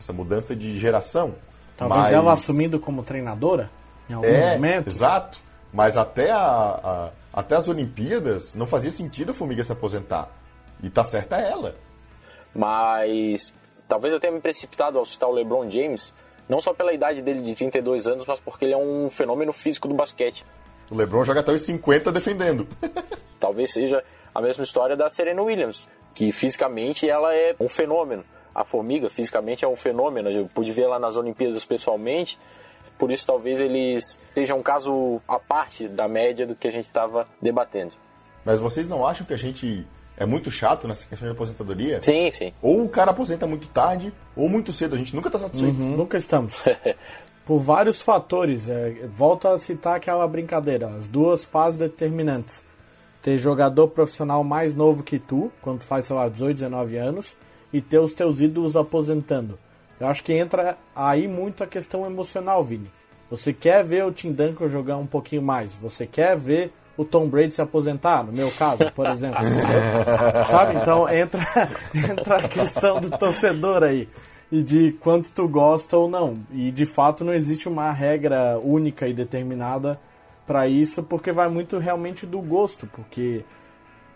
essa 0.00 0.12
mudança 0.12 0.56
de 0.56 0.78
geração. 0.78 1.34
Talvez 1.76 2.02
Mas... 2.02 2.12
ela 2.12 2.32
assumindo 2.32 2.80
como 2.80 3.04
treinadora 3.04 3.70
em 4.10 4.14
algum 4.14 4.26
é, 4.26 4.54
momento. 4.54 4.88
Exato. 4.88 5.38
Mas 5.72 5.96
até, 5.96 6.30
a, 6.30 6.38
a, 6.38 7.10
até 7.38 7.54
as 7.54 7.68
Olimpíadas 7.68 8.56
não 8.56 8.66
fazia 8.66 8.90
sentido 8.90 9.30
a 9.30 9.34
Formiga 9.34 9.62
se 9.62 9.70
aposentar. 9.70 10.28
E 10.82 10.90
tá 10.90 11.04
certa 11.04 11.36
ela. 11.36 11.76
Mas 12.52 13.52
talvez 13.86 14.12
eu 14.12 14.18
tenha 14.18 14.32
me 14.32 14.40
precipitado 14.40 14.98
ao 14.98 15.06
citar 15.06 15.28
o 15.28 15.32
LeBron 15.32 15.70
James, 15.70 16.12
não 16.48 16.60
só 16.60 16.74
pela 16.74 16.92
idade 16.92 17.22
dele 17.22 17.40
de 17.40 17.54
32 17.54 18.08
anos, 18.08 18.26
mas 18.26 18.40
porque 18.40 18.64
ele 18.64 18.74
é 18.74 18.76
um 18.76 19.08
fenômeno 19.08 19.52
físico 19.52 19.86
do 19.86 19.94
basquete. 19.94 20.44
O 20.90 20.96
LeBron 20.96 21.24
joga 21.24 21.38
até 21.38 21.52
os 21.52 21.62
50 21.62 22.10
defendendo. 22.10 22.66
talvez 23.38 23.72
seja 23.72 24.02
a 24.34 24.42
mesma 24.42 24.64
história 24.64 24.96
da 24.96 25.08
Serena 25.08 25.40
Williams, 25.40 25.88
que 26.16 26.32
fisicamente 26.32 27.08
ela 27.08 27.32
é 27.32 27.54
um 27.60 27.68
fenômeno 27.68 28.24
a 28.58 28.64
formiga 28.64 29.08
fisicamente 29.08 29.64
é 29.64 29.68
um 29.68 29.76
fenômeno. 29.76 30.28
Eu 30.28 30.50
pude 30.52 30.72
ver 30.72 30.88
lá 30.88 30.98
nas 30.98 31.14
Olimpíadas 31.14 31.64
pessoalmente. 31.64 32.36
Por 32.98 33.10
isso, 33.10 33.26
talvez 33.26 33.60
eles 33.60 34.18
sejam 34.34 34.58
um 34.58 34.62
caso 34.62 35.20
à 35.28 35.38
parte 35.38 35.86
da 35.86 36.08
média 36.08 36.46
do 36.46 36.54
que 36.54 36.66
a 36.66 36.72
gente 36.72 36.84
estava 36.84 37.28
debatendo. 37.40 37.92
Mas 38.44 38.58
vocês 38.58 38.88
não 38.88 39.06
acham 39.06 39.26
que 39.26 39.32
a 39.32 39.38
gente 39.38 39.86
é 40.16 40.26
muito 40.26 40.50
chato 40.50 40.88
nessa 40.88 41.06
questão 41.06 41.28
de 41.28 41.32
aposentadoria? 41.32 42.02
Sim, 42.02 42.30
sim. 42.30 42.52
Ou 42.60 42.84
o 42.84 42.88
cara 42.88 43.12
aposenta 43.12 43.46
muito 43.46 43.68
tarde, 43.68 44.12
ou 44.34 44.48
muito 44.48 44.72
cedo. 44.72 44.96
A 44.96 44.98
gente 44.98 45.14
nunca 45.14 45.28
está 45.28 45.38
satisfeito. 45.38 45.80
Uhum. 45.80 45.96
Nunca 45.96 46.16
estamos. 46.16 46.60
Por 47.46 47.58
vários 47.60 48.02
fatores. 48.02 48.68
É, 48.68 49.06
volto 49.06 49.46
a 49.46 49.56
citar 49.56 49.96
aquela 49.96 50.26
brincadeira. 50.26 50.88
As 50.88 51.06
duas 51.06 51.44
fases 51.44 51.78
determinantes. 51.78 52.64
Ter 53.22 53.38
jogador 53.38 53.88
profissional 53.88 54.42
mais 54.42 54.74
novo 54.74 55.04
que 55.04 55.18
tu, 55.18 55.52
quando 55.62 55.80
tu 55.80 55.84
faz, 55.84 56.06
sei 56.06 56.16
lá, 56.16 56.28
18, 56.28 56.54
19 56.54 56.96
anos 56.96 57.36
e 57.72 57.80
ter 57.80 57.98
os 57.98 58.12
teus 58.12 58.40
ídolos 58.40 58.76
aposentando. 58.76 59.58
Eu 60.00 60.06
acho 60.06 60.22
que 60.22 60.32
entra 60.32 60.76
aí 60.94 61.26
muito 61.26 61.62
a 61.62 61.66
questão 61.66 62.06
emocional, 62.06 62.62
Vini. 62.62 62.90
Você 63.30 63.52
quer 63.52 63.84
ver 63.84 64.04
o 64.04 64.12
Tim 64.12 64.32
Duncan 64.32 64.68
jogar 64.68 64.96
um 64.96 65.06
pouquinho 65.06 65.42
mais, 65.42 65.76
você 65.76 66.06
quer 66.06 66.36
ver 66.36 66.72
o 66.96 67.04
Tom 67.04 67.28
Brady 67.28 67.54
se 67.54 67.62
aposentar, 67.62 68.24
no 68.24 68.32
meu 68.32 68.50
caso, 68.52 68.90
por 68.92 69.06
exemplo. 69.06 69.38
Sabe? 70.48 70.76
Então 70.76 71.08
entra, 71.08 71.40
entra 71.94 72.38
a 72.38 72.48
questão 72.48 73.00
do 73.00 73.10
torcedor 73.10 73.82
aí. 73.82 74.08
E 74.50 74.62
de 74.62 74.92
quanto 74.92 75.30
tu 75.30 75.46
gosta 75.46 75.96
ou 75.96 76.08
não. 76.08 76.38
E 76.50 76.70
de 76.70 76.86
fato 76.86 77.22
não 77.22 77.34
existe 77.34 77.68
uma 77.68 77.92
regra 77.92 78.58
única 78.58 79.06
e 79.06 79.12
determinada 79.12 80.00
para 80.46 80.66
isso, 80.66 81.02
porque 81.02 81.30
vai 81.30 81.48
muito 81.48 81.78
realmente 81.78 82.24
do 82.24 82.40
gosto. 82.40 82.86
Porque 82.86 83.44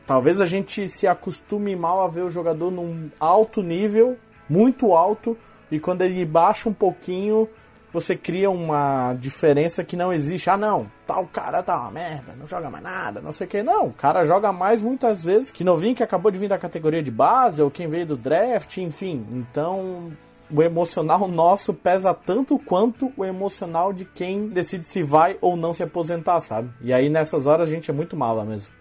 Talvez 0.06 0.40
a 0.40 0.46
gente 0.46 0.88
se 0.88 1.06
acostume 1.06 1.76
mal 1.76 2.02
a 2.02 2.08
ver 2.08 2.22
o 2.22 2.30
jogador 2.30 2.70
num 2.70 3.08
alto 3.20 3.62
nível, 3.62 4.18
muito 4.48 4.94
alto, 4.94 5.38
e 5.72 5.80
quando 5.80 6.02
ele 6.02 6.24
baixa 6.24 6.68
um 6.68 6.72
pouquinho, 6.72 7.48
você 7.92 8.14
cria 8.14 8.50
uma 8.50 9.14
diferença 9.18 9.82
que 9.82 9.96
não 9.96 10.12
existe. 10.12 10.48
Ah, 10.48 10.56
não, 10.56 10.86
tal 11.06 11.26
cara 11.26 11.62
tá 11.62 11.78
uma 11.80 11.90
merda, 11.90 12.34
não 12.38 12.46
joga 12.46 12.70
mais 12.70 12.84
nada, 12.84 13.20
não 13.20 13.32
sei 13.32 13.46
o 13.46 13.50
que. 13.50 13.62
Não, 13.62 13.86
o 13.86 13.92
cara 13.92 14.24
joga 14.26 14.52
mais 14.52 14.82
muitas 14.82 15.24
vezes 15.24 15.50
que 15.50 15.64
novinho 15.64 15.94
que 15.94 16.02
acabou 16.02 16.30
de 16.30 16.38
vir 16.38 16.48
da 16.48 16.58
categoria 16.58 17.02
de 17.02 17.10
base 17.10 17.62
ou 17.62 17.70
quem 17.70 17.88
veio 17.88 18.06
do 18.06 18.16
draft, 18.16 18.76
enfim. 18.76 19.26
Então, 19.30 20.12
o 20.50 20.62
emocional 20.62 21.26
nosso 21.28 21.72
pesa 21.72 22.14
tanto 22.14 22.58
quanto 22.58 23.12
o 23.16 23.24
emocional 23.24 23.92
de 23.92 24.04
quem 24.04 24.48
decide 24.48 24.86
se 24.86 25.02
vai 25.02 25.36
ou 25.40 25.56
não 25.56 25.72
se 25.72 25.82
aposentar, 25.82 26.40
sabe? 26.40 26.70
E 26.80 26.92
aí 26.92 27.08
nessas 27.08 27.46
horas 27.46 27.68
a 27.68 27.70
gente 27.70 27.90
é 27.90 27.94
muito 27.94 28.16
mala 28.16 28.44
mesmo. 28.44 28.72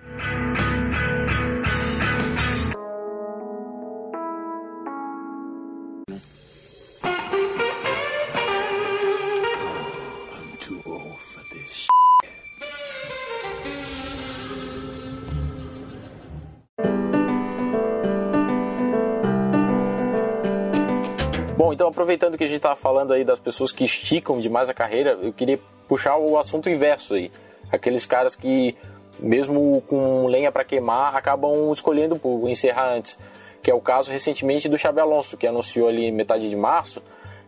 Aproveitando 22.02 22.36
que 22.36 22.44
a 22.44 22.48
gente 22.48 22.58
estava 22.58 22.76
falando 22.76 23.14
aí 23.14 23.24
das 23.24 23.40
pessoas 23.40 23.72
que 23.72 23.84
esticam 23.84 24.40
demais 24.40 24.68
a 24.70 24.74
carreira, 24.74 25.20
eu 25.22 25.32
queria 25.32 25.60
puxar 25.88 26.18
o 26.18 26.36
assunto 26.36 26.68
inverso 26.68 27.14
aí. 27.14 27.32
Aqueles 27.72 28.08
caras 28.08 28.36
que, 28.36 28.76
mesmo 29.20 29.84
com 29.88 30.26
lenha 30.26 30.52
para 30.52 30.64
queimar, 30.64 31.16
acabam 31.16 31.72
escolhendo 31.72 32.18
por 32.18 32.50
encerrar 32.50 32.92
antes. 32.92 33.20
Que 33.62 33.70
é 33.70 33.74
o 33.74 33.80
caso 33.80 34.12
recentemente 34.12 34.68
do 34.68 34.80
Xabi 34.80 35.00
Alonso, 35.00 35.38
que 35.38 35.46
anunciou 35.46 35.88
ali 35.88 36.12
metade 36.12 36.50
de 36.50 36.56
março 36.56 37.04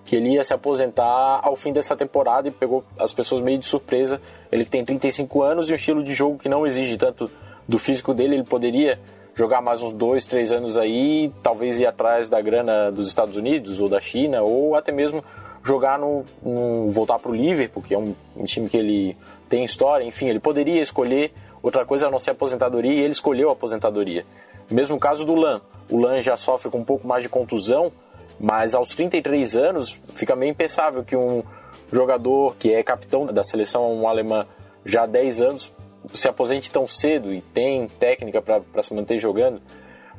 que 0.06 0.18
ele 0.18 0.34
ia 0.34 0.44
se 0.44 0.54
aposentar 0.54 1.40
ao 1.42 1.56
fim 1.56 1.72
dessa 1.72 1.96
temporada 1.96 2.50
e 2.50 2.52
pegou 2.52 2.84
as 3.00 3.14
pessoas 3.14 3.42
meio 3.42 3.58
de 3.58 3.66
surpresa. 3.66 4.22
Ele 4.52 4.66
tem 4.66 4.84
35 4.84 5.42
anos 5.42 5.70
e 5.70 5.72
um 5.72 5.76
estilo 5.76 6.04
de 6.04 6.14
jogo 6.14 6.38
que 6.38 6.50
não 6.50 6.68
exige 6.68 6.98
tanto 6.98 7.32
do 7.66 7.80
físico 7.80 8.14
dele, 8.14 8.36
ele 8.36 8.44
poderia 8.44 9.00
jogar 9.36 9.62
mais 9.62 9.82
uns 9.82 9.94
dois, 9.94 10.26
três 10.26 10.52
anos 10.52 10.78
aí, 10.78 11.32
talvez 11.42 11.80
ir 11.80 11.88
atrás 11.88 12.30
da 12.30 12.40
grana 12.40 12.92
dos 12.92 13.08
Estados 13.08 13.36
Unidos 13.36 13.80
ou 13.80 13.90
da 13.90 14.00
China, 14.00 14.42
ou 14.42 14.76
até 14.76 14.92
mesmo 14.92 15.24
jogar 15.64 15.98
no, 15.98 16.24
no 16.42 16.92
voltar 16.92 17.18
para 17.20 17.32
o 17.32 17.36
Liverpool, 17.36 17.82
que 17.82 17.94
é 17.94 17.98
um, 17.98 18.14
um, 18.36 18.44
time 18.44 18.70
que 18.70 18.78
ele 18.78 19.18
tem 19.50 19.64
história, 19.64 20.04
enfim, 20.04 20.28
ele 20.28 20.40
poderia 20.40 20.82
escolher 20.82 21.34
outra 21.62 21.86
coisa 21.86 22.08
a 22.08 22.12
não 22.12 22.20
ser 22.20 22.32
aposentadoria 22.32 22.94
e 22.94 23.00
ele 23.00 23.14
escolheu 23.14 23.50
a 23.50 23.54
aposentadoria. 23.54 24.26
Mesmo 24.70 25.00
caso 25.00 25.26
do 25.26 25.36
Lan, 25.36 25.62
o 25.90 25.98
Lan 25.98 26.22
já 26.22 26.36
sofre 26.38 26.70
com 26.70 26.80
um 26.80 26.84
pouco 26.84 27.08
mais 27.08 27.24
de 27.24 27.30
contusão, 27.30 27.92
mas 28.40 28.76
aos 28.76 28.90
33 28.90 29.56
anos 29.56 30.00
fica 30.14 30.36
meio 30.36 30.52
impensável 30.52 31.04
que 31.04 31.16
um 31.16 31.44
jogador 31.92 32.56
que 32.58 32.74
é 32.74 32.84
capitão 32.84 33.26
da 33.26 33.44
seleção 33.44 34.08
alemã 34.08 34.46
já 34.86 35.04
há 35.04 35.06
10 35.06 35.42
anos 35.42 35.74
se 36.14 36.28
aposente 36.28 36.72
tão 36.72 36.88
cedo 36.88 37.34
e 37.34 37.42
tem 37.42 37.88
técnica 37.88 38.42
para 38.42 38.84
se 38.84 38.94
manter 38.94 39.20
jogando, 39.20 39.62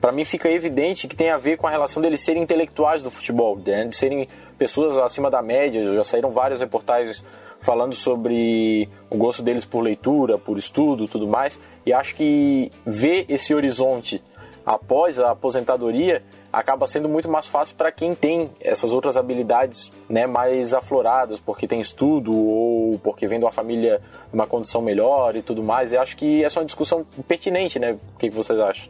para 0.00 0.12
mim 0.12 0.24
fica 0.24 0.50
evidente 0.50 1.08
que 1.08 1.16
tem 1.16 1.30
a 1.30 1.36
ver 1.36 1.56
com 1.56 1.66
a 1.66 1.70
relação 1.70 2.02
deles 2.02 2.20
serem 2.20 2.42
intelectuais 2.42 3.02
do 3.02 3.10
futebol, 3.10 3.58
né? 3.64 3.86
de 3.86 3.96
serem 3.96 4.28
pessoas 4.58 4.98
acima 4.98 5.30
da 5.30 5.40
média. 5.40 5.82
Já 5.94 6.04
saíram 6.04 6.30
várias 6.30 6.60
reportagens 6.60 7.24
falando 7.60 7.94
sobre 7.94 8.88
o 9.08 9.16
gosto 9.16 9.42
deles 9.42 9.64
por 9.64 9.80
leitura, 9.80 10.36
por 10.36 10.58
estudo, 10.58 11.08
tudo 11.08 11.26
mais. 11.26 11.58
E 11.86 11.92
acho 11.92 12.14
que 12.14 12.70
ver 12.84 13.24
esse 13.30 13.54
horizonte 13.54 14.22
após 14.64 15.20
a 15.20 15.30
aposentadoria 15.30 16.22
acaba 16.52 16.86
sendo 16.86 17.08
muito 17.08 17.28
mais 17.28 17.46
fácil 17.46 17.76
para 17.76 17.90
quem 17.90 18.14
tem 18.14 18.50
essas 18.60 18.92
outras 18.92 19.16
habilidades 19.16 19.92
né, 20.08 20.26
mais 20.26 20.72
afloradas, 20.72 21.40
porque 21.40 21.66
tem 21.66 21.80
estudo 21.80 22.32
ou 22.34 22.98
porque 23.00 23.26
vem 23.26 23.38
de 23.38 23.44
uma 23.44 23.52
família 23.52 24.00
numa 24.32 24.46
condição 24.46 24.80
melhor 24.80 25.36
e 25.36 25.42
tudo 25.42 25.62
mais. 25.62 25.92
Eu 25.92 26.00
acho 26.00 26.16
que 26.16 26.44
essa 26.44 26.58
é 26.58 26.60
uma 26.60 26.66
discussão 26.66 27.04
pertinente, 27.26 27.78
né? 27.78 27.98
O 28.14 28.18
que, 28.18 28.28
que 28.28 28.34
vocês 28.34 28.58
acham? 28.58 28.88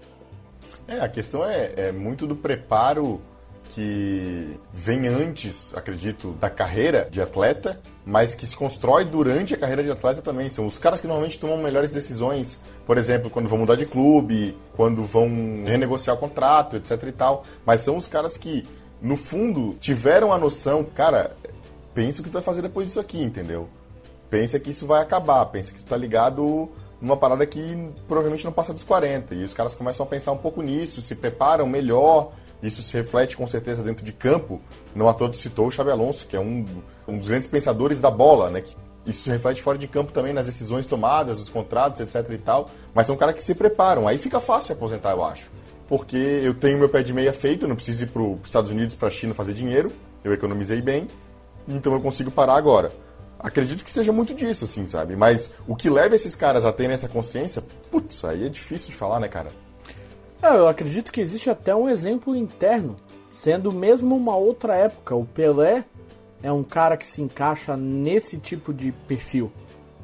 É, 0.86 1.00
a 1.00 1.08
questão 1.08 1.44
é, 1.44 1.72
é 1.76 1.92
muito 1.92 2.26
do 2.26 2.36
preparo 2.36 3.20
que 3.74 4.58
vem 4.72 5.08
antes, 5.08 5.74
acredito, 5.74 6.30
da 6.40 6.48
carreira 6.48 7.08
de 7.10 7.20
atleta, 7.20 7.80
mas 8.06 8.34
que 8.34 8.46
se 8.46 8.56
constrói 8.56 9.04
durante 9.04 9.52
a 9.52 9.56
carreira 9.56 9.82
de 9.82 9.90
atleta 9.90 10.22
também. 10.22 10.48
São 10.48 10.64
os 10.64 10.78
caras 10.78 11.00
que 11.00 11.08
normalmente 11.08 11.38
tomam 11.38 11.58
melhores 11.58 11.92
decisões, 11.92 12.60
por 12.86 12.96
exemplo, 12.96 13.28
quando 13.28 13.48
vão 13.48 13.58
mudar 13.58 13.74
de 13.74 13.84
clube, 13.84 14.56
quando 14.76 15.04
vão 15.04 15.28
renegociar 15.64 16.16
o 16.16 16.20
contrato, 16.20 16.76
etc 16.76 17.02
e 17.02 17.12
tal. 17.12 17.42
Mas 17.66 17.80
são 17.80 17.96
os 17.96 18.06
caras 18.06 18.36
que, 18.36 18.64
no 19.02 19.16
fundo, 19.16 19.74
tiveram 19.80 20.32
a 20.32 20.38
noção, 20.38 20.84
cara, 20.84 21.36
pensa 21.92 22.20
o 22.20 22.24
que 22.24 22.30
tu 22.30 22.34
vai 22.34 22.42
fazer 22.42 22.62
depois 22.62 22.86
disso 22.86 23.00
aqui, 23.00 23.20
entendeu? 23.20 23.68
Pensa 24.30 24.60
que 24.60 24.70
isso 24.70 24.86
vai 24.86 25.02
acabar, 25.02 25.44
pensa 25.46 25.72
que 25.72 25.80
tu 25.80 25.86
tá 25.86 25.96
ligado 25.96 26.70
numa 27.00 27.16
parada 27.16 27.44
que 27.44 27.90
provavelmente 28.06 28.44
não 28.44 28.52
passa 28.52 28.72
dos 28.72 28.84
40. 28.84 29.34
E 29.34 29.44
os 29.44 29.52
caras 29.52 29.74
começam 29.74 30.06
a 30.06 30.08
pensar 30.08 30.32
um 30.32 30.38
pouco 30.38 30.62
nisso, 30.62 31.02
se 31.02 31.14
preparam 31.14 31.66
melhor, 31.66 32.32
isso 32.62 32.82
se 32.82 32.92
reflete 32.92 33.36
com 33.36 33.46
certeza 33.46 33.82
dentro 33.82 34.04
de 34.04 34.12
campo. 34.12 34.60
Não 34.94 35.08
à 35.08 35.14
toa 35.14 35.32
citou 35.32 35.66
o 35.66 35.70
Xabi 35.70 35.90
Alonso, 35.90 36.26
que 36.26 36.36
é 36.36 36.40
um, 36.40 36.64
um 37.06 37.18
dos 37.18 37.28
grandes 37.28 37.48
pensadores 37.48 38.00
da 38.00 38.10
bola, 38.10 38.50
né? 38.50 38.62
Isso 39.06 39.22
se 39.22 39.30
reflete 39.30 39.62
fora 39.62 39.76
de 39.76 39.86
campo 39.86 40.12
também 40.12 40.32
nas 40.32 40.46
decisões 40.46 40.86
tomadas, 40.86 41.38
os 41.38 41.48
contratos, 41.48 42.00
etc 42.00 42.30
e 42.30 42.38
tal. 42.38 42.70
Mas 42.94 43.06
são 43.06 43.16
caras 43.16 43.34
que 43.34 43.42
se 43.42 43.54
preparam. 43.54 44.08
Aí 44.08 44.16
fica 44.16 44.40
fácil 44.40 44.74
aposentar, 44.74 45.10
eu 45.10 45.22
acho. 45.22 45.50
Porque 45.86 46.16
eu 46.16 46.54
tenho 46.54 46.78
meu 46.78 46.88
pé 46.88 47.02
de 47.02 47.12
meia 47.12 47.32
feito, 47.32 47.68
não 47.68 47.76
preciso 47.76 48.04
ir 48.04 48.06
para 48.06 48.22
os 48.22 48.38
Estados 48.44 48.70
Unidos, 48.70 48.94
para 48.94 49.08
a 49.08 49.10
China 49.10 49.34
fazer 49.34 49.52
dinheiro. 49.52 49.90
Eu 50.22 50.32
economizei 50.32 50.80
bem, 50.80 51.06
então 51.68 51.92
eu 51.92 52.00
consigo 52.00 52.30
parar 52.30 52.56
agora. 52.56 52.90
Acredito 53.38 53.84
que 53.84 53.92
seja 53.92 54.10
muito 54.10 54.32
disso, 54.32 54.64
assim, 54.64 54.86
sabe? 54.86 55.14
Mas 55.14 55.52
o 55.68 55.76
que 55.76 55.90
leva 55.90 56.14
esses 56.14 56.34
caras 56.34 56.64
a 56.64 56.72
terem 56.72 56.94
essa 56.94 57.08
consciência, 57.08 57.62
putz, 57.90 58.24
aí 58.24 58.46
é 58.46 58.48
difícil 58.48 58.88
de 58.90 58.96
falar, 58.96 59.20
né, 59.20 59.28
cara? 59.28 59.50
É, 60.44 60.58
eu 60.58 60.68
acredito 60.68 61.10
que 61.10 61.22
existe 61.22 61.48
até 61.48 61.74
um 61.74 61.88
exemplo 61.88 62.36
interno, 62.36 62.96
sendo 63.32 63.72
mesmo 63.72 64.14
uma 64.14 64.36
outra 64.36 64.76
época. 64.76 65.16
O 65.16 65.24
Pelé 65.24 65.86
é 66.42 66.52
um 66.52 66.62
cara 66.62 66.98
que 66.98 67.06
se 67.06 67.22
encaixa 67.22 67.78
nesse 67.78 68.36
tipo 68.36 68.70
de 68.74 68.92
perfil. 68.92 69.50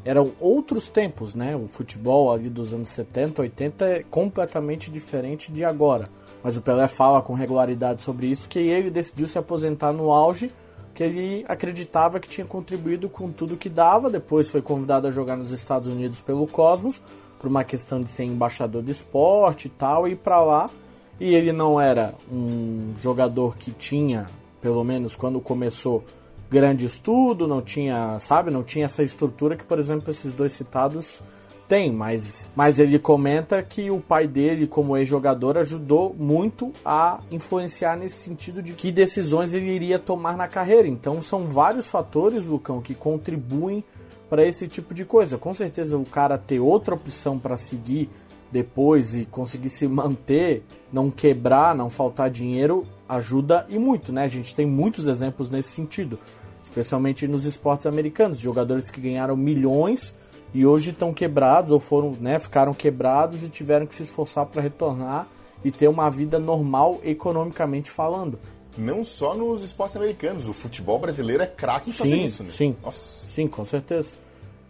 Eram 0.03 0.33
outros 0.41 0.89
tempos, 0.89 1.35
né? 1.35 1.55
O 1.55 1.67
futebol 1.67 2.33
ali 2.33 2.49
dos 2.49 2.73
anos 2.73 2.89
70, 2.89 3.43
80 3.43 3.85
é 3.85 4.03
completamente 4.03 4.91
diferente 4.91 5.53
de 5.53 5.63
agora. 5.63 6.09
Mas 6.43 6.57
o 6.57 6.63
Pelé 6.63 6.89
fala 6.89 7.21
com 7.21 7.35
regularidade 7.35 8.03
sobre 8.03 8.29
isso, 8.29 8.49
que 8.49 8.61
ele 8.61 8.89
decidiu 8.89 9.27
se 9.27 9.37
aposentar 9.37 9.93
no 9.93 10.11
auge, 10.11 10.51
que 10.95 11.03
ele 11.03 11.45
acreditava 11.49 12.19
que 12.19 12.27
tinha 12.27 12.47
contribuído 12.47 13.11
com 13.11 13.31
tudo 13.31 13.59
que 13.59 13.69
dava. 13.69 14.09
Depois 14.09 14.49
foi 14.49 14.63
convidado 14.63 15.07
a 15.07 15.11
jogar 15.11 15.37
nos 15.37 15.51
Estados 15.51 15.91
Unidos 15.91 16.19
pelo 16.23 16.47
Cosmos, 16.47 17.03
por 17.41 17.49
uma 17.49 17.65
questão 17.65 18.03
de 18.03 18.11
ser 18.11 18.25
embaixador 18.25 18.83
de 18.83 18.93
esporte 18.93 19.67
e 19.67 19.71
tal, 19.71 20.07
e 20.07 20.13
ir 20.13 20.17
para 20.17 20.41
lá. 20.43 20.71
E 21.19 21.35
ele 21.35 21.53
não 21.53 21.81
era 21.81 22.15
um 22.31 22.95
jogador 23.03 23.57
que 23.57 23.73
tinha, 23.73 24.27
pelo 24.61 24.85
menos 24.85 25.17
quando 25.17 25.41
começou, 25.41 26.05
grande 26.51 26.85
estudo, 26.85 27.49
não 27.49 27.63
tinha, 27.63 28.19
sabe, 28.21 28.51
não 28.51 28.63
tinha 28.63 28.85
essa 28.85 29.03
estrutura 29.03 29.57
que, 29.57 29.65
por 29.65 29.79
exemplo, 29.79 30.11
esses 30.11 30.35
dois 30.35 30.53
citados 30.53 31.23
têm, 31.69 31.93
mas, 31.93 32.51
mas 32.57 32.79
ele 32.81 32.99
comenta 32.99 33.63
que 33.63 33.91
o 33.91 34.01
pai 34.01 34.27
dele, 34.27 34.67
como 34.67 34.97
ex-jogador, 34.97 35.57
ajudou 35.57 36.15
muito 36.19 36.73
a 36.85 37.21
influenciar 37.31 37.97
nesse 37.97 38.17
sentido 38.17 38.61
de 38.61 38.73
que 38.73 38.91
decisões 38.91 39.55
ele 39.55 39.71
iria 39.71 39.99
tomar 39.99 40.37
na 40.37 40.49
carreira. 40.49 40.89
Então 40.89 41.23
são 41.23 41.47
vários 41.47 41.87
fatores, 41.87 42.45
Lucão, 42.45 42.83
que 42.83 42.95
contribuem 42.95 43.85
para 44.29 44.47
esse 44.47 44.69
tipo 44.69 44.95
de 44.95 45.05
coisa. 45.05 45.39
Com 45.39 45.53
certeza 45.53 45.99
o 45.99 46.05
cara 46.05 46.39
ter 46.39 46.61
outra 46.61 46.95
opção 46.95 47.39
para 47.39 47.57
seguir 47.57 48.09
depois 48.51 49.15
e 49.15 49.25
conseguir 49.25 49.71
se 49.71 49.87
manter, 49.87 50.65
não 50.93 51.11
quebrar, 51.11 51.75
não 51.75 51.89
faltar 51.89 52.31
dinheiro, 52.31 52.85
ajuda 53.09 53.67
e 53.69 53.79
muito, 53.79 54.13
né? 54.13 54.25
A 54.25 54.29
gente 54.29 54.55
tem 54.55 54.67
muitos 54.67 55.07
exemplos 55.07 55.51
nesse 55.51 55.71
sentido, 55.71 56.19
especialmente 56.63 57.29
nos 57.29 57.45
esportes 57.45 57.87
americanos, 57.87 58.39
jogadores 58.39 58.91
que 58.91 59.01
ganharam 59.01 59.37
milhões 59.37 60.15
e 60.53 60.67
hoje 60.67 60.91
estão 60.91 61.15
quebrados 61.15 61.71
ou 61.71 61.79
foram, 61.79 62.13
né, 62.21 62.39
ficaram 62.39 62.73
quebrados 62.73 63.45
e 63.45 63.49
tiveram 63.49 63.87
que 63.87 63.95
se 63.95 64.03
esforçar 64.03 64.47
para 64.47 64.61
retornar 64.61 65.29
e 65.65 65.71
ter 65.71 65.87
uma 65.87 66.11
vida 66.11 66.41
normal 66.41 67.01
economicamente 67.05 67.89
falando 67.89 68.39
não 68.79 69.03
só 69.05 69.35
nos 69.35 69.63
esportes 69.63 69.97
americanos, 69.97 70.49
o 70.49 70.53
futebol 70.53 70.99
brasileiro 70.99 71.43
é 71.43 71.47
craque 71.47 71.91
em 71.91 71.93
fazer 71.93 72.11
sim, 72.11 72.25
isso, 72.25 72.43
né? 72.43 72.51
Sim, 72.51 72.77
Nossa. 72.83 73.29
sim, 73.29 73.47
com 73.47 73.65
certeza. 73.65 74.13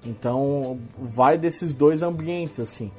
Então, 0.05 0.79
vai 0.99 1.37
desses 1.37 1.75
dois 1.75 2.03
ambientes, 2.03 2.59
assim. 2.61 2.91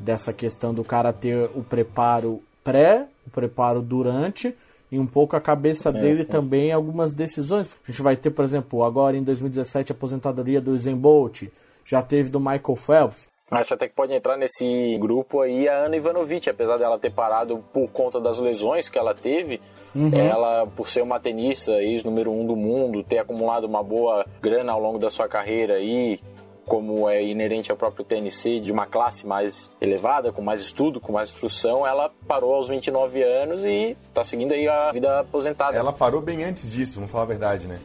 Dessa 0.00 0.32
questão 0.32 0.74
do 0.74 0.84
cara 0.84 1.12
ter 1.12 1.50
o 1.54 1.62
preparo 1.62 2.42
pré, 2.62 3.06
o 3.26 3.30
preparo 3.30 3.80
durante 3.80 4.54
e 4.90 4.98
um 4.98 5.06
pouco 5.06 5.36
a 5.36 5.40
cabeça 5.40 5.90
é, 5.90 5.92
dele 5.92 6.18
sim. 6.18 6.24
também 6.24 6.72
algumas 6.72 7.14
decisões. 7.14 7.68
A 7.86 7.90
gente 7.90 8.02
vai 8.02 8.16
ter, 8.16 8.30
por 8.30 8.44
exemplo, 8.44 8.82
agora 8.84 9.16
em 9.16 9.22
2017 9.22 9.92
a 9.92 9.94
aposentadoria 9.94 10.60
do 10.60 10.72
Usain 10.72 10.96
Bolt, 10.96 11.44
já 11.84 12.02
teve 12.02 12.30
do 12.30 12.40
Michael 12.40 12.76
Phelps. 12.76 13.28
Acho 13.50 13.74
até 13.74 13.88
que 13.88 13.94
pode 13.94 14.12
entrar 14.12 14.36
nesse 14.36 14.98
grupo 14.98 15.40
aí 15.40 15.66
a 15.68 15.86
Ana 15.86 15.96
Ivanovic, 15.96 16.50
apesar 16.50 16.76
dela 16.76 16.98
ter 16.98 17.10
parado 17.10 17.64
por 17.72 17.88
conta 17.88 18.20
das 18.20 18.38
lesões 18.38 18.90
que 18.90 18.98
ela 18.98 19.14
teve. 19.14 19.60
Uhum. 19.94 20.14
Ela, 20.14 20.66
por 20.66 20.88
ser 20.88 21.00
uma 21.00 21.18
tenista, 21.18 21.72
ex-número 21.82 22.30
um 22.30 22.46
do 22.46 22.54
mundo, 22.54 23.02
ter 23.02 23.18
acumulado 23.18 23.64
uma 23.64 23.82
boa 23.82 24.26
grana 24.42 24.72
ao 24.72 24.80
longo 24.80 24.98
da 24.98 25.08
sua 25.08 25.26
carreira 25.26 25.76
aí, 25.76 26.20
como 26.66 27.08
é 27.08 27.24
inerente 27.24 27.70
ao 27.70 27.76
próprio 27.76 28.04
TNC, 28.04 28.60
de 28.60 28.70
uma 28.70 28.84
classe 28.84 29.26
mais 29.26 29.72
elevada, 29.80 30.30
com 30.30 30.42
mais 30.42 30.60
estudo, 30.60 31.00
com 31.00 31.12
mais 31.12 31.30
instrução, 31.30 31.86
ela 31.86 32.12
parou 32.26 32.54
aos 32.54 32.68
29 32.68 33.22
anos 33.22 33.64
e 33.64 33.96
está 34.06 34.22
seguindo 34.22 34.52
aí 34.52 34.68
a 34.68 34.90
vida 34.92 35.20
aposentada. 35.20 35.74
Ela 35.74 35.92
parou 35.92 36.20
bem 36.20 36.44
antes 36.44 36.70
disso, 36.70 36.96
vamos 36.96 37.10
falar 37.10 37.24
a 37.24 37.28
verdade, 37.28 37.66
né? 37.66 37.78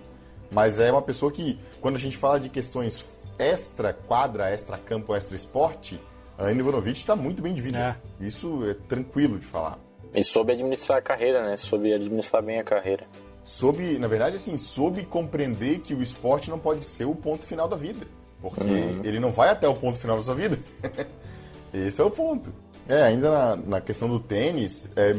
Mas 0.52 0.78
é 0.80 0.92
uma 0.92 1.02
pessoa 1.02 1.32
que, 1.32 1.58
quando 1.80 1.96
a 1.96 2.00
gente 2.00 2.18
fala 2.18 2.40
de 2.40 2.50
questões 2.50 3.04
extra 3.38 3.94
quadra, 3.94 4.50
extra 4.50 4.78
campo, 4.78 5.16
extra 5.16 5.36
esporte, 5.36 6.00
a 6.38 6.46
Anne 6.46 6.60
Ivanovic 6.60 7.00
está 7.00 7.16
muito 7.16 7.42
bem 7.42 7.54
de 7.54 7.62
vida. 7.62 8.00
É. 8.20 8.26
Isso 8.26 8.66
é 8.66 8.74
tranquilo 8.88 9.38
de 9.38 9.46
falar. 9.46 9.78
E 10.14 10.24
soube 10.24 10.52
administrar 10.52 11.00
a 11.00 11.02
carreira, 11.02 11.44
né? 11.44 11.58
Soube 11.58 11.94
administrar 11.94 12.44
bem 12.44 12.60
a 12.60 12.64
carreira. 12.64 13.06
Soube, 13.44 13.98
na 14.00 14.08
verdade, 14.08 14.36
assim, 14.36 14.58
soube 14.58 15.04
compreender 15.04 15.80
que 15.80 15.94
o 15.94 16.02
esporte 16.02 16.50
não 16.50 16.60
pode 16.60 16.86
ser 16.86 17.06
o 17.06 17.16
ponto 17.16 17.46
final 17.46 17.68
da 17.68 17.76
vida. 17.76 18.06
Porque 18.42 18.62
uhum. 18.62 19.02
ele 19.04 19.20
não 19.20 19.32
vai 19.32 19.50
até 19.50 19.68
o 19.68 19.74
ponto 19.74 19.98
final 19.98 20.18
da 20.18 20.24
sua 20.24 20.36
vida. 20.36 20.58
Esse 21.74 22.02
é 22.02 22.04
o 22.04 22.12
ponto. 22.12 22.54
É, 22.88 23.02
ainda 23.02 23.32
na, 23.32 23.56
na, 23.56 23.82
questão 23.82 24.10
do 24.10 24.20
tênis, 24.20 24.90
é 24.96 25.14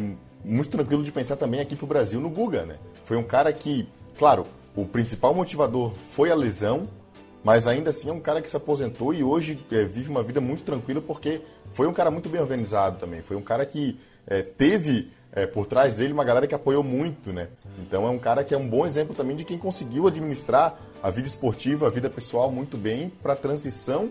muito 0.44 0.70
tranquilo 0.70 1.02
de 1.02 1.10
pensar 1.10 1.36
também 1.36 1.60
aqui 1.60 1.74
pro 1.74 1.86
Brasil 1.86 2.20
no 2.20 2.28
Guga, 2.28 2.64
né? 2.64 2.76
Foi 3.04 3.16
um 3.16 3.22
cara 3.22 3.52
que, 3.52 3.88
claro, 4.18 4.44
o 4.76 4.84
principal 4.84 5.34
motivador 5.34 5.92
foi 6.10 6.30
a 6.30 6.34
lesão, 6.34 6.88
mas 7.44 7.66
ainda 7.66 7.90
assim 7.90 8.08
é 8.08 8.12
um 8.12 8.20
cara 8.20 8.40
que 8.40 8.48
se 8.48 8.56
aposentou 8.56 9.12
e 9.12 9.22
hoje 9.22 9.62
é, 9.70 9.84
vive 9.84 10.08
uma 10.08 10.22
vida 10.22 10.40
muito 10.40 10.62
tranquila 10.62 11.02
porque 11.02 11.42
foi 11.70 11.86
um 11.86 11.92
cara 11.92 12.10
muito 12.10 12.28
bem 12.30 12.40
organizado 12.40 12.98
também. 12.98 13.20
Foi 13.20 13.36
um 13.36 13.42
cara 13.42 13.66
que 13.66 14.00
é, 14.26 14.40
teve 14.40 15.12
é, 15.30 15.46
por 15.46 15.66
trás 15.66 15.96
dele 15.96 16.14
uma 16.14 16.24
galera 16.24 16.46
que 16.46 16.54
apoiou 16.54 16.82
muito, 16.82 17.32
né? 17.32 17.48
Então 17.78 18.06
é 18.06 18.10
um 18.10 18.18
cara 18.18 18.42
que 18.42 18.54
é 18.54 18.58
um 18.58 18.66
bom 18.66 18.86
exemplo 18.86 19.14
também 19.14 19.36
de 19.36 19.44
quem 19.44 19.58
conseguiu 19.58 20.06
administrar 20.06 20.80
a 21.02 21.10
vida 21.10 21.28
esportiva, 21.28 21.86
a 21.86 21.90
vida 21.90 22.08
pessoal 22.08 22.50
muito 22.50 22.78
bem 22.78 23.12
para 23.22 23.34
a 23.34 23.36
transição 23.36 24.10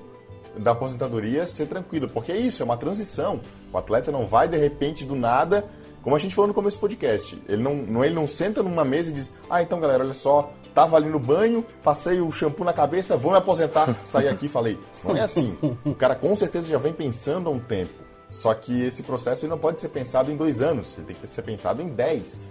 da 0.57 0.71
aposentadoria 0.71 1.47
ser 1.47 1.65
tranquila, 1.65 2.07
porque 2.07 2.31
é 2.31 2.37
isso, 2.37 2.61
é 2.61 2.65
uma 2.65 2.77
transição. 2.77 3.41
O 3.71 3.77
atleta 3.77 4.11
não 4.11 4.27
vai 4.27 4.47
de 4.47 4.57
repente 4.57 5.03
do 5.03 5.15
nada, 5.15 5.65
como 6.03 6.17
a 6.17 6.19
gente 6.19 6.35
falou 6.35 6.49
no 6.49 6.53
começo 6.53 6.77
do 6.77 6.81
podcast, 6.81 7.41
ele 7.47 7.63
não, 7.63 7.75
não, 7.75 8.03
ele 8.03 8.13
não 8.13 8.27
senta 8.27 8.61
numa 8.61 8.83
mesa 8.83 9.09
e 9.09 9.13
diz: 9.13 9.33
"Ah, 9.49 9.63
então 9.63 9.79
galera, 9.79 10.03
olha 10.03 10.13
só, 10.13 10.51
tava 10.73 10.97
ali 10.97 11.09
no 11.09 11.17
banho, 11.17 11.65
passei 11.81 12.19
o 12.19 12.29
shampoo 12.29 12.65
na 12.65 12.73
cabeça, 12.73 13.15
vou 13.15 13.31
me 13.31 13.37
aposentar". 13.37 13.95
Saí 14.03 14.27
aqui 14.27 14.47
e 14.47 14.49
falei: 14.49 14.77
"Não 15.01 15.15
é 15.15 15.21
assim". 15.21 15.57
O 15.85 15.95
cara 15.95 16.13
com 16.13 16.35
certeza 16.35 16.67
já 16.67 16.77
vem 16.77 16.91
pensando 16.91 17.49
há 17.49 17.51
um 17.51 17.59
tempo. 17.59 18.03
Só 18.27 18.53
que 18.53 18.83
esse 18.83 19.01
processo 19.03 19.45
ele 19.45 19.51
não 19.51 19.59
pode 19.59 19.79
ser 19.79 19.89
pensado 19.89 20.29
em 20.29 20.35
dois 20.35 20.61
anos, 20.61 20.97
ele 20.97 21.07
tem 21.07 21.15
que 21.15 21.27
ser 21.27 21.43
pensado 21.43 21.81
em 21.81 21.87
dez, 21.87 22.47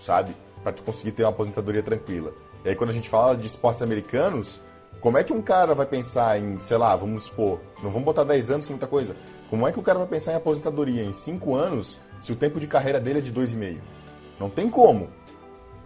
sabe? 0.00 0.34
Para 0.62 0.72
conseguir 0.72 1.12
ter 1.12 1.22
uma 1.22 1.30
aposentadoria 1.30 1.82
tranquila. 1.82 2.32
E 2.64 2.70
aí 2.70 2.74
quando 2.74 2.90
a 2.90 2.92
gente 2.92 3.08
fala 3.08 3.36
de 3.36 3.46
esportes 3.46 3.82
americanos, 3.82 4.60
como 5.00 5.18
é 5.18 5.22
que 5.22 5.32
um 5.32 5.42
cara 5.42 5.74
vai 5.74 5.86
pensar 5.86 6.40
em, 6.40 6.58
sei 6.58 6.76
lá, 6.76 6.96
vamos 6.96 7.24
supor, 7.24 7.60
não 7.82 7.90
vamos 7.90 8.04
botar 8.04 8.24
10 8.24 8.50
anos 8.50 8.66
que 8.66 8.72
é 8.72 8.74
muita 8.74 8.86
coisa. 8.86 9.14
Como 9.48 9.68
é 9.68 9.72
que 9.72 9.78
o 9.78 9.82
cara 9.82 9.98
vai 9.98 10.08
pensar 10.08 10.32
em 10.32 10.36
aposentadoria 10.36 11.04
em 11.04 11.12
5 11.12 11.54
anos 11.54 11.98
se 12.20 12.32
o 12.32 12.36
tempo 12.36 12.58
de 12.58 12.66
carreira 12.66 13.00
dele 13.00 13.18
é 13.18 13.22
de 13.22 13.32
2,5? 13.32 13.78
Não 14.38 14.50
tem 14.50 14.68
como. 14.68 15.08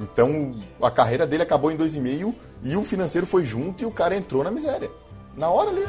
Então, 0.01 0.55
a 0.81 0.91
carreira 0.91 1.27
dele 1.27 1.43
acabou 1.43 1.71
em 1.71 1.77
2,5 1.77 2.35
e 2.63 2.77
o 2.77 2.83
financeiro 2.85 3.27
foi 3.27 3.45
junto 3.45 3.83
e 3.83 3.87
o 3.87 3.91
cara 3.91 4.17
entrou 4.17 4.43
na 4.43 4.51
miséria. 4.51 4.91
Na 5.37 5.51
hora 5.51 5.71
ali. 5.71 5.85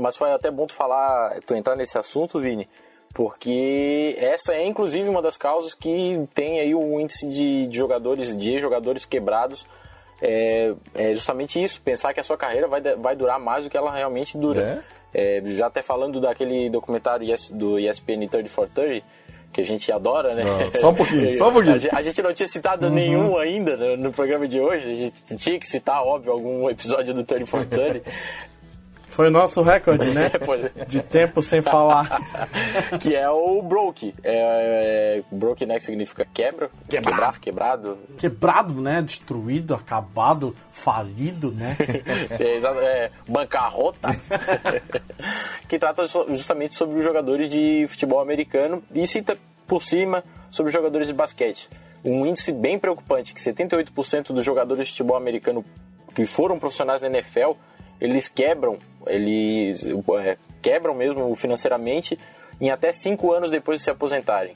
Mas 0.00 0.16
foi 0.16 0.32
até 0.32 0.50
bom 0.50 0.66
tu 0.66 0.72
falar, 0.72 1.38
tu 1.46 1.54
entrar 1.54 1.76
nesse 1.76 1.98
assunto, 1.98 2.40
Vini, 2.40 2.66
porque 3.12 4.16
essa 4.18 4.54
é 4.54 4.64
inclusive 4.64 5.08
uma 5.08 5.20
das 5.20 5.36
causas 5.36 5.74
que 5.74 6.26
tem 6.32 6.58
aí 6.58 6.74
o 6.74 6.98
índice 6.98 7.28
de, 7.28 7.66
de 7.66 7.76
jogadores, 7.76 8.34
de 8.34 8.58
jogadores 8.58 9.04
quebrados. 9.04 9.66
É, 10.22 10.74
é, 10.94 11.14
justamente 11.14 11.62
isso, 11.62 11.80
pensar 11.80 12.12
que 12.12 12.20
a 12.20 12.24
sua 12.24 12.36
carreira 12.36 12.68
vai, 12.68 12.80
vai 12.80 13.16
durar 13.16 13.38
mais 13.38 13.64
do 13.64 13.70
que 13.70 13.76
ela 13.76 13.92
realmente 13.92 14.36
dura. 14.36 14.82
É? 15.14 15.38
é 15.38 15.42
já 15.54 15.66
até 15.66 15.82
falando 15.82 16.20
daquele 16.20 16.68
documentário 16.68 17.26
do 17.52 17.78
ESPN 17.78 18.28
30 18.30 18.48
for 18.48 18.68
30, 18.68 19.04
que 19.52 19.60
a 19.60 19.64
gente 19.64 19.90
adora, 19.90 20.34
né? 20.34 20.44
Não, 20.44 20.80
só 20.80 20.90
um 20.90 20.94
pouquinho, 20.94 21.36
só 21.36 21.48
um 21.48 21.52
pouquinho. 21.52 21.76
A 21.92 22.02
gente 22.02 22.22
não 22.22 22.32
tinha 22.32 22.46
citado 22.46 22.86
uhum. 22.86 22.92
nenhum 22.92 23.36
ainda 23.36 23.76
no, 23.76 23.96
no, 23.96 24.12
programa 24.12 24.46
de 24.46 24.60
hoje, 24.60 24.92
a 24.92 24.94
gente 24.94 25.36
tinha 25.36 25.58
que 25.58 25.66
citar, 25.66 26.02
óbvio, 26.02 26.32
algum 26.32 26.70
episódio 26.70 27.12
do 27.12 27.24
30 27.24 27.46
for 27.46 27.66
30. 27.66 28.08
Foi 29.10 29.26
o 29.26 29.30
nosso 29.30 29.60
recorde, 29.60 30.06
né? 30.10 30.30
De 30.86 31.02
tempo 31.02 31.42
sem 31.42 31.60
falar. 31.60 32.08
que 33.00 33.14
é 33.14 33.28
o 33.28 33.60
broke. 33.60 34.14
É, 34.22 35.18
é, 35.18 35.22
broke, 35.32 35.66
né? 35.66 35.78
Que 35.78 35.84
significa 35.84 36.24
quebra. 36.32 36.70
Quebrar. 36.88 37.12
Quebrar, 37.12 37.40
quebrado. 37.40 37.98
Quebrado, 38.16 38.74
né? 38.80 39.02
Destruído, 39.02 39.74
acabado, 39.74 40.54
falido, 40.70 41.50
né? 41.50 41.76
é, 42.38 42.58
é, 42.84 43.10
bancarrota. 43.28 44.16
que 45.68 45.76
trata 45.76 46.04
justamente 46.28 46.76
sobre 46.76 46.96
os 46.96 47.04
jogadores 47.04 47.48
de 47.48 47.86
futebol 47.88 48.20
americano 48.20 48.80
e 48.94 49.04
cita 49.08 49.36
por 49.66 49.82
cima 49.82 50.22
sobre 50.50 50.68
os 50.68 50.72
jogadores 50.72 51.08
de 51.08 51.12
basquete. 51.12 51.68
Um 52.04 52.24
índice 52.24 52.52
bem 52.52 52.78
preocupante, 52.78 53.34
que 53.34 53.40
78% 53.40 54.32
dos 54.32 54.44
jogadores 54.44 54.86
de 54.86 54.92
futebol 54.92 55.16
americano 55.16 55.64
que 56.14 56.24
foram 56.26 56.58
profissionais 56.58 57.02
na 57.02 57.08
NFL 57.08 57.52
eles 58.00 58.28
quebram, 58.28 58.78
eles 59.06 59.84
é, 60.18 60.36
quebram 60.62 60.94
mesmo 60.94 61.34
financeiramente 61.34 62.18
em 62.60 62.70
até 62.70 62.92
cinco 62.92 63.32
anos 63.32 63.50
depois 63.50 63.78
de 63.78 63.84
se 63.84 63.90
aposentarem. 63.90 64.54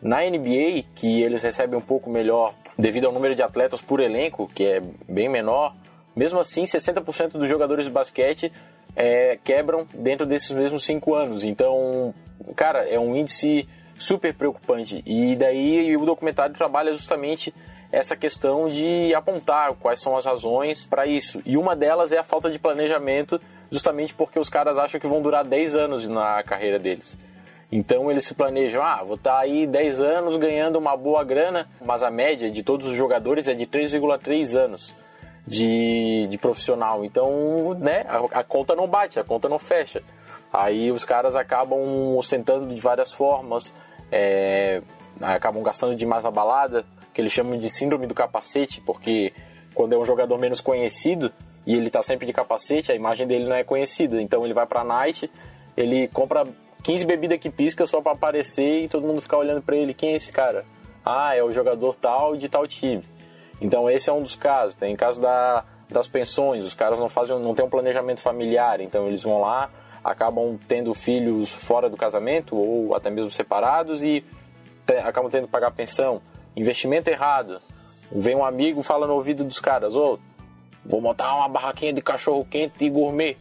Na 0.00 0.18
NBA, 0.18 0.84
que 0.94 1.22
eles 1.22 1.42
recebem 1.42 1.76
um 1.76 1.82
pouco 1.82 2.08
melhor 2.08 2.54
devido 2.78 3.06
ao 3.06 3.12
número 3.12 3.34
de 3.34 3.42
atletas 3.42 3.80
por 3.80 4.00
elenco, 4.00 4.48
que 4.54 4.64
é 4.64 4.80
bem 5.08 5.28
menor, 5.28 5.74
mesmo 6.14 6.38
assim 6.38 6.64
60% 6.64 7.32
dos 7.32 7.48
jogadores 7.48 7.86
de 7.86 7.90
basquete 7.90 8.52
é, 8.94 9.38
quebram 9.42 9.86
dentro 9.94 10.26
desses 10.26 10.50
mesmos 10.50 10.84
cinco 10.84 11.14
anos. 11.14 11.44
Então, 11.44 12.14
cara, 12.54 12.88
é 12.88 12.98
um 12.98 13.14
índice 13.16 13.68
super 13.98 14.32
preocupante. 14.32 15.02
E 15.04 15.36
daí 15.36 15.96
o 15.96 16.04
documentário 16.06 16.54
trabalha 16.54 16.92
justamente 16.92 17.52
essa 17.90 18.16
questão 18.16 18.68
de 18.68 19.14
apontar 19.14 19.72
quais 19.74 20.00
são 20.00 20.16
as 20.16 20.24
razões 20.24 20.84
para 20.84 21.06
isso. 21.06 21.40
E 21.46 21.56
uma 21.56 21.74
delas 21.74 22.12
é 22.12 22.18
a 22.18 22.22
falta 22.22 22.50
de 22.50 22.58
planejamento, 22.58 23.40
justamente 23.70 24.12
porque 24.12 24.38
os 24.38 24.48
caras 24.48 24.78
acham 24.78 25.00
que 25.00 25.06
vão 25.06 25.22
durar 25.22 25.44
10 25.44 25.76
anos 25.76 26.08
na 26.08 26.42
carreira 26.42 26.78
deles. 26.78 27.18
Então 27.70 28.10
eles 28.10 28.24
se 28.24 28.34
planejam, 28.34 28.82
ah, 28.82 29.02
vou 29.04 29.14
estar 29.14 29.32
tá 29.32 29.38
aí 29.40 29.66
10 29.66 30.00
anos 30.00 30.36
ganhando 30.36 30.76
uma 30.76 30.96
boa 30.96 31.22
grana, 31.22 31.68
mas 31.84 32.02
a 32.02 32.10
média 32.10 32.50
de 32.50 32.62
todos 32.62 32.86
os 32.86 32.94
jogadores 32.94 33.48
é 33.48 33.52
de 33.52 33.66
3,3 33.66 34.58
anos 34.58 34.94
de, 35.46 36.26
de 36.28 36.38
profissional. 36.38 37.04
Então, 37.04 37.74
né, 37.78 38.04
a, 38.08 38.40
a 38.40 38.44
conta 38.44 38.74
não 38.74 38.86
bate, 38.86 39.18
a 39.18 39.24
conta 39.24 39.48
não 39.48 39.58
fecha. 39.58 40.02
Aí 40.52 40.90
os 40.90 41.04
caras 41.04 41.36
acabam 41.36 42.16
ostentando 42.16 42.74
de 42.74 42.80
várias 42.80 43.12
formas, 43.12 43.72
é, 44.10 44.80
acabam 45.20 45.62
gastando 45.62 45.94
demais 45.94 46.24
na 46.24 46.30
balada, 46.30 46.86
que 47.18 47.22
eles 47.22 47.32
chamam 47.32 47.58
de 47.58 47.68
síndrome 47.68 48.06
do 48.06 48.14
capacete, 48.14 48.80
porque 48.80 49.32
quando 49.74 49.92
é 49.92 49.98
um 49.98 50.04
jogador 50.04 50.38
menos 50.38 50.60
conhecido 50.60 51.32
e 51.66 51.74
ele 51.74 51.90
tá 51.90 52.00
sempre 52.00 52.24
de 52.24 52.32
capacete, 52.32 52.92
a 52.92 52.94
imagem 52.94 53.26
dele 53.26 53.44
não 53.44 53.56
é 53.56 53.64
conhecida. 53.64 54.22
Então 54.22 54.44
ele 54.44 54.54
vai 54.54 54.64
pra 54.66 54.84
night, 54.84 55.28
ele 55.76 56.06
compra 56.06 56.46
15 56.84 57.04
bebidas 57.04 57.40
que 57.40 57.50
pisca 57.50 57.84
só 57.88 58.00
para 58.00 58.12
aparecer 58.12 58.84
e 58.84 58.88
todo 58.88 59.04
mundo 59.04 59.20
ficar 59.20 59.36
olhando 59.36 59.60
para 59.60 59.74
ele. 59.74 59.92
Quem 59.92 60.12
é 60.12 60.14
esse 60.14 60.30
cara? 60.30 60.64
Ah, 61.04 61.34
é 61.34 61.42
o 61.42 61.50
jogador 61.50 61.96
tal 61.96 62.36
de 62.36 62.48
tal 62.48 62.68
time. 62.68 63.02
Então 63.60 63.90
esse 63.90 64.08
é 64.08 64.12
um 64.12 64.22
dos 64.22 64.36
casos. 64.36 64.76
Tem 64.76 64.94
caso 64.94 65.20
da, 65.20 65.64
das 65.90 66.06
pensões, 66.06 66.62
os 66.62 66.72
caras 66.72 67.00
não 67.00 67.08
fazem, 67.08 67.36
não 67.40 67.52
tem 67.52 67.64
um 67.64 67.68
planejamento 67.68 68.20
familiar, 68.20 68.80
então 68.80 69.08
eles 69.08 69.24
vão 69.24 69.40
lá, 69.40 69.68
acabam 70.04 70.56
tendo 70.68 70.94
filhos 70.94 71.52
fora 71.52 71.90
do 71.90 71.96
casamento 71.96 72.54
ou 72.54 72.94
até 72.94 73.10
mesmo 73.10 73.28
separados 73.28 74.04
e 74.04 74.24
te, 74.86 74.98
acabam 74.98 75.28
tendo 75.28 75.46
que 75.46 75.50
pagar 75.50 75.72
pensão 75.72 76.22
investimento 76.56 77.08
errado. 77.10 77.60
Vem 78.10 78.36
um 78.36 78.44
amigo 78.44 78.82
fala 78.82 79.06
no 79.06 79.14
ouvido 79.14 79.44
dos 79.44 79.60
caras, 79.60 79.94
ô, 79.94 80.14
oh, 80.14 80.18
vou 80.84 81.00
montar 81.00 81.34
uma 81.36 81.48
barraquinha 81.48 81.92
de 81.92 82.00
cachorro 82.00 82.46
quente 82.48 82.84
e 82.84 82.90
gourmet. 82.90 83.36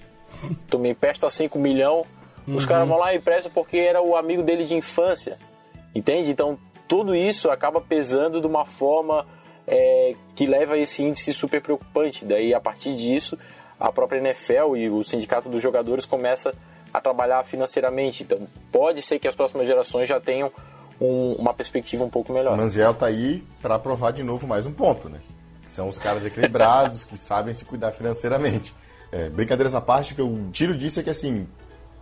Tu 0.70 0.78
me 0.78 0.89
empresta 0.89 1.30
5 1.30 1.58
milhões. 1.58 2.05
Os 2.47 2.64
uhum. 2.64 2.70
caras 2.70 2.88
vão 2.88 2.97
lá 2.97 3.14
e 3.14 3.18
emprestam 3.18 3.51
porque 3.51 3.78
era 3.78 4.01
o 4.01 4.16
amigo 4.16 4.43
dele 4.43 4.66
de 4.66 4.74
infância. 4.76 5.38
Entende? 5.95 6.32
Então 6.32 6.58
tudo 6.88 7.16
isso 7.16 7.49
acaba 7.49 7.82
pesando 7.82 8.39
de 8.39 8.47
uma 8.47 8.66
forma 8.66 9.26
é, 9.66 10.16
que 10.36 10.45
leva 10.45 10.76
a 10.76 10.78
esse 10.78 11.03
índice 11.03 11.34
super 11.34 11.62
preocupante. 11.62 12.24
Daí 12.24 12.53
a 12.53 12.60
partir 12.60 12.95
disso 12.95 13.38
a 13.80 13.91
própria 13.91 14.20
NFL 14.20 14.76
e 14.76 14.89
o 14.89 15.03
sindicato 15.03 15.49
dos 15.49 15.62
jogadores 15.62 16.05
começa 16.05 16.53
a 16.93 17.01
trabalhar 17.01 17.43
financeiramente. 17.43 18.24
Então 18.24 18.47
pode 18.72 19.01
ser 19.01 19.20
que 19.20 19.28
as 19.28 19.36
próximas 19.36 19.68
gerações 19.68 20.08
já 20.08 20.20
tenham 20.20 20.51
um, 20.99 21.33
uma 21.33 21.53
perspectiva 21.53 22.03
um 22.03 22.09
pouco 22.09 22.33
melhor. 22.33 22.53
O 22.53 22.57
Manziel 22.57 22.93
tá 22.93 23.05
aí 23.05 23.43
para 23.61 23.77
provar 23.77 24.11
de 24.11 24.23
novo 24.23 24.47
mais 24.47 24.65
um 24.65 24.71
ponto, 24.71 25.09
né? 25.09 25.19
São 25.67 25.87
os 25.87 25.97
caras 25.97 26.25
equilibrados 26.25 27.03
que 27.03 27.17
sabem 27.17 27.53
se 27.53 27.65
cuidar 27.65 27.91
financeiramente. 27.91 28.73
É, 29.11 29.29
brincadeiras 29.29 29.75
à 29.75 29.81
parte, 29.81 30.13
o 30.13 30.15
que 30.15 30.21
eu 30.21 30.49
tiro 30.51 30.77
disso 30.77 30.99
é 30.99 31.03
que 31.03 31.09
assim, 31.09 31.47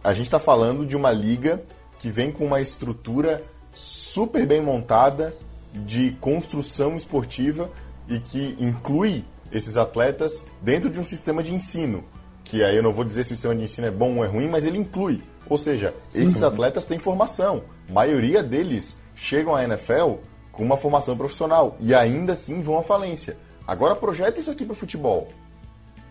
a 0.03 0.13
gente 0.13 0.27
está 0.27 0.39
falando 0.39 0.85
de 0.85 0.95
uma 0.95 1.11
liga 1.11 1.63
que 1.99 2.09
vem 2.09 2.31
com 2.31 2.45
uma 2.45 2.61
estrutura 2.61 3.43
super 3.73 4.45
bem 4.45 4.61
montada 4.61 5.33
de 5.73 6.11
construção 6.21 6.95
esportiva 6.95 7.69
e 8.07 8.19
que 8.19 8.55
inclui 8.59 9.25
esses 9.51 9.77
atletas 9.77 10.43
dentro 10.61 10.89
de 10.89 10.99
um 10.99 11.03
sistema 11.03 11.43
de 11.43 11.53
ensino. 11.53 12.03
Que 12.43 12.63
aí 12.63 12.75
eu 12.75 12.83
não 12.83 12.93
vou 12.93 13.03
dizer 13.03 13.23
se 13.23 13.33
o 13.33 13.35
sistema 13.35 13.55
de 13.55 13.63
ensino 13.63 13.87
é 13.87 13.91
bom 13.91 14.17
ou 14.17 14.25
é 14.25 14.27
ruim, 14.27 14.47
mas 14.47 14.65
ele 14.65 14.77
inclui. 14.77 15.21
Ou 15.49 15.57
seja, 15.57 15.93
esses 16.13 16.41
uhum. 16.41 16.47
atletas 16.47 16.85
têm 16.85 16.99
formação. 16.99 17.63
Maioria 17.89 18.41
deles 18.41 18.97
chegam 19.15 19.55
à 19.55 19.63
NFL 19.63 20.15
com 20.51 20.63
uma 20.63 20.77
formação 20.77 21.15
profissional 21.17 21.77
e 21.79 21.93
ainda 21.93 22.33
assim 22.33 22.61
vão 22.61 22.79
à 22.79 22.83
falência. 22.83 23.38
Agora 23.67 23.95
projeta 23.95 24.39
isso 24.39 24.51
aqui 24.51 24.65
para 24.65 24.75
futebol. 24.75 25.27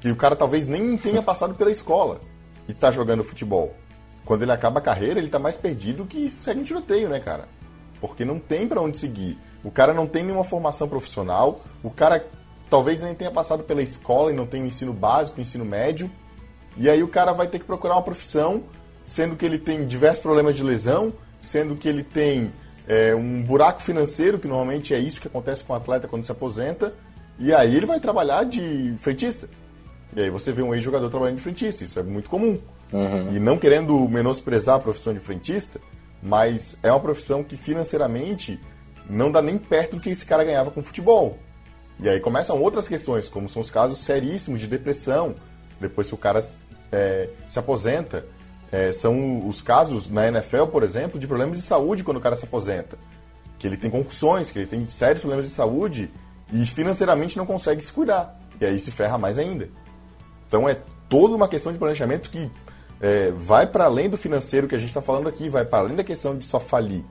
Que 0.01 0.11
o 0.11 0.17
cara 0.17 0.37
talvez 0.37 0.67
nem 0.67 0.97
tenha 0.97 1.23
passado 1.23 1.55
pela 1.55 1.71
escola 1.71 2.21
e 2.69 2.73
está 2.73 2.91
jogando 2.91 3.25
futebol. 3.25 3.75
Quando 4.25 4.43
ele 4.43 4.53
acaba 4.53 4.81
a 4.81 4.83
carreira, 4.83 5.19
ele 5.19 5.27
está 5.27 5.39
mais 5.39 5.57
perdido 5.57 6.07
que 6.07 6.29
segue 6.29 6.61
um 6.61 6.65
tiroteio, 6.65 7.09
né, 7.09 7.21
cara? 7.21 7.49
Porque 8.01 8.25
não 8.25 8.39
tem 8.39 8.67
para 8.67 8.81
onde 8.81 8.99
seguir. 8.99 9.39
O 9.63 9.71
cara 9.71 9.95
não 9.95 10.07
tem 10.07 10.23
nenhuma 10.23 10.45
formação 10.45 10.89
profissional, 10.89 11.61
o 11.83 11.91
cara 11.91 12.27
talvez 12.69 13.01
nem 13.01 13.15
tenha 13.15 13.31
passado 13.31 13.63
pela 13.63 13.83
escola 13.83 14.31
e 14.31 14.35
não 14.35 14.47
tem 14.47 14.63
o 14.63 14.67
ensino 14.67 14.93
básico, 14.93 15.39
o 15.39 15.41
ensino 15.41 15.65
médio. 15.65 16.11
E 16.77 16.91
aí 16.91 17.03
o 17.03 17.09
cara 17.09 17.33
vai 17.33 17.47
ter 17.47 17.59
que 17.59 17.65
procurar 17.65 17.95
uma 17.95 18.03
profissão, 18.03 18.65
sendo 19.03 19.37
que 19.37 19.45
ele 19.45 19.59
tem 19.59 19.87
diversos 19.87 20.21
problemas 20.21 20.57
de 20.57 20.63
lesão, 20.63 21.13
sendo 21.45 21.77
que 21.77 21.89
ele 21.89 22.03
tem 22.03 22.53
é, 22.87 23.15
um 23.15 23.43
buraco 23.43 23.83
financeiro, 23.83 24.39
que 24.39 24.49
normalmente 24.49 24.95
é 24.95 24.99
isso 24.99 25.21
que 25.21 25.29
acontece 25.29 25.65
com 25.65 25.73
o 25.73 25.77
atleta 25.77 26.09
quando 26.09 26.25
se 26.25 26.33
aposenta, 26.33 26.95
e 27.39 27.53
aí 27.53 27.77
ele 27.77 27.87
vai 27.87 28.01
trabalhar 28.01 28.45
de 28.45 28.95
frentista. 29.01 29.49
E 30.15 30.21
aí 30.21 30.31
você 30.31 30.53
vê 30.53 30.63
um 30.63 30.75
ex-jogador 30.75 31.11
trabalhando 31.11 31.37
de 31.37 31.43
frentista, 31.43 31.85
isso 31.85 31.99
é 31.99 32.03
muito 32.03 32.29
comum. 32.29 32.59
Uhum. 32.93 33.35
E 33.35 33.41
não 33.41 33.59
querendo 33.59 34.09
menosprezar 34.09 34.77
a 34.77 34.79
profissão 34.79 35.13
de 35.13 35.19
frentista, 35.19 35.81
mas 36.23 36.79
é 36.83 36.91
uma 36.91 37.01
profissão 37.01 37.43
que 37.43 37.57
financeiramente 37.57 38.61
não 39.09 39.31
dá 39.31 39.43
nem 39.43 39.59
perto 39.59 39.97
do 39.97 40.01
que 40.01 40.11
esse 40.11 40.25
cara 40.25 40.45
ganhava 40.45 40.71
com 40.71 40.83
futebol. 40.83 41.39
E 42.01 42.09
aí 42.09 42.21
começam 42.21 42.61
outras 42.61 42.89
questões, 42.89 43.29
como 43.29 43.49
são 43.49 43.63
os 43.63 43.71
casos 43.71 44.01
seríssimos 44.01 44.61
de 44.61 44.67
depressão, 44.67 45.35
depois 45.81 46.09
que 46.09 46.15
o 46.15 46.19
cara 46.19 46.41
é, 46.91 47.29
se 47.47 47.59
aposenta. 47.59 48.25
É, 48.73 48.93
são 48.93 49.47
os 49.49 49.61
casos 49.63 50.09
na 50.09 50.27
NFL, 50.29 50.67
por 50.67 50.83
exemplo, 50.83 51.19
de 51.19 51.27
problemas 51.27 51.57
de 51.57 51.63
saúde 51.63 52.03
quando 52.03 52.17
o 52.17 52.21
cara 52.21 52.35
se 52.35 52.45
aposenta. 52.45 52.99
Que 53.59 53.67
ele 53.67 53.77
tem 53.77 53.91
concussões, 53.91 54.51
que 54.51 54.59
ele 54.59 54.67
tem 54.67 54.85
sérios 54.85 55.21
problemas 55.21 55.47
de 55.47 55.53
saúde 55.53 56.11
e 56.53 56.67
financeiramente 56.67 57.37
não 57.37 57.47
consegue 57.47 57.83
se 57.83 57.93
cuidar. 57.93 58.39
E 58.61 58.67
aí 58.67 58.79
se 58.79 58.91
ferra 58.91 59.17
mais 59.17 59.39
ainda. 59.39 59.69
Então 60.47 60.69
é 60.69 60.77
toda 61.09 61.35
uma 61.35 61.49
questão 61.49 61.73
de 61.73 61.79
planejamento 61.79 62.31
que 62.31 62.51
é, 63.01 63.31
vai 63.31 63.67
para 63.67 63.85
além 63.85 64.09
do 64.09 64.17
financeiro 64.17 64.67
que 64.67 64.75
a 64.75 64.79
gente 64.79 64.89
está 64.89 65.03
falando 65.03 65.29
aqui, 65.29 65.49
vai 65.49 65.65
para 65.65 65.81
além 65.81 65.97
da 65.97 66.05
questão 66.05 66.37
de 66.37 66.45
só 66.45 66.59
falir. 66.59 67.05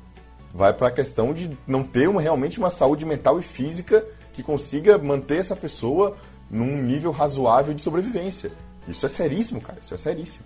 Vai 0.54 0.74
para 0.74 0.88
a 0.88 0.92
questão 0.92 1.34
de 1.34 1.50
não 1.66 1.84
ter 1.84 2.08
uma, 2.08 2.22
realmente 2.22 2.60
uma 2.60 2.70
saúde 2.70 3.06
mental 3.06 3.40
e 3.40 3.42
física 3.42 4.06
que 4.34 4.44
consiga 4.44 4.98
manter 4.98 5.38
essa 5.38 5.56
pessoa 5.56 6.16
num 6.50 6.82
nível 6.82 7.12
razoável 7.12 7.74
de 7.74 7.82
sobrevivência. 7.82 8.52
Isso 8.88 9.06
é 9.06 9.10
seríssimo, 9.10 9.62
cara. 9.62 9.80
Isso 9.82 9.94
é 9.94 9.98
seríssimo. 9.98 10.44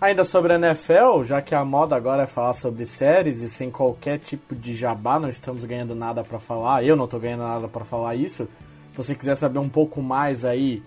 Ainda 0.00 0.22
sobre 0.22 0.52
a 0.52 0.56
NFL, 0.56 1.24
já 1.24 1.42
que 1.42 1.56
a 1.56 1.64
moda 1.64 1.96
agora 1.96 2.22
é 2.22 2.26
falar 2.26 2.52
sobre 2.52 2.86
séries 2.86 3.42
e 3.42 3.48
sem 3.48 3.68
qualquer 3.68 4.20
tipo 4.20 4.54
de 4.54 4.72
jabá, 4.72 5.18
não 5.18 5.28
estamos 5.28 5.64
ganhando 5.64 5.92
nada 5.92 6.22
para 6.22 6.38
falar, 6.38 6.84
eu 6.84 6.94
não 6.94 7.06
estou 7.06 7.18
ganhando 7.18 7.42
nada 7.42 7.66
para 7.66 7.84
falar 7.84 8.14
isso. 8.14 8.44
Se 8.92 8.96
você 8.96 9.14
quiser 9.14 9.34
saber 9.34 9.58
um 9.58 9.68
pouco 9.68 10.00
mais 10.00 10.44
aí 10.44 10.84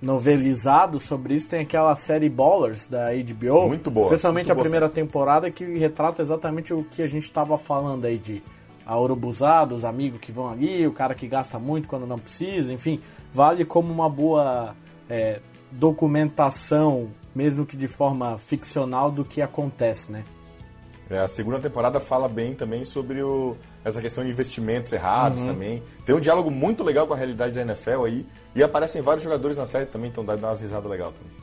novelizado 0.00 1.00
sobre 1.00 1.34
isso, 1.34 1.48
tem 1.48 1.62
aquela 1.62 1.96
série 1.96 2.28
Ballers 2.28 2.86
da 2.86 3.08
HBO. 3.12 3.66
Muito 3.66 3.90
boa. 3.90 4.06
Especialmente 4.06 4.46
muito 4.46 4.58
a 4.58 4.62
primeira 4.62 4.88
temporada 4.88 5.50
que 5.50 5.64
retrata 5.76 6.22
exatamente 6.22 6.72
o 6.72 6.84
que 6.84 7.02
a 7.02 7.08
gente 7.08 7.24
estava 7.24 7.58
falando 7.58 8.04
aí 8.04 8.18
de 8.18 8.40
a 8.86 8.96
urubuzada, 8.98 9.74
os 9.74 9.84
amigos 9.84 10.20
que 10.20 10.30
vão 10.30 10.48
ali, 10.48 10.86
o 10.86 10.92
cara 10.92 11.14
que 11.14 11.26
gasta 11.26 11.58
muito 11.58 11.88
quando 11.88 12.06
não 12.06 12.18
precisa, 12.18 12.72
enfim, 12.72 13.00
vale 13.34 13.64
como 13.64 13.92
uma 13.92 14.08
boa 14.08 14.74
é, 15.10 15.40
documentação 15.70 17.08
mesmo 17.38 17.64
que 17.64 17.76
de 17.76 17.86
forma 17.86 18.36
ficcional, 18.36 19.12
do 19.12 19.24
que 19.24 19.40
acontece, 19.40 20.10
né? 20.10 20.24
É, 21.08 21.20
a 21.20 21.28
segunda 21.28 21.60
temporada 21.60 22.00
fala 22.00 22.28
bem 22.28 22.52
também 22.52 22.84
sobre 22.84 23.22
o, 23.22 23.56
essa 23.84 24.02
questão 24.02 24.24
de 24.24 24.30
investimentos 24.30 24.92
errados 24.92 25.40
uhum. 25.42 25.46
também. 25.46 25.80
Tem 26.04 26.16
um 26.16 26.20
diálogo 26.20 26.50
muito 26.50 26.82
legal 26.82 27.06
com 27.06 27.14
a 27.14 27.16
realidade 27.16 27.54
da 27.54 27.60
NFL 27.60 28.06
aí. 28.06 28.26
E 28.56 28.62
aparecem 28.62 29.00
vários 29.00 29.22
jogadores 29.22 29.56
na 29.56 29.64
série 29.64 29.86
também, 29.86 30.10
então 30.10 30.24
dá 30.24 30.34
umas 30.34 30.60
risadas 30.60 30.90
legais 30.90 31.12
também. 31.14 31.37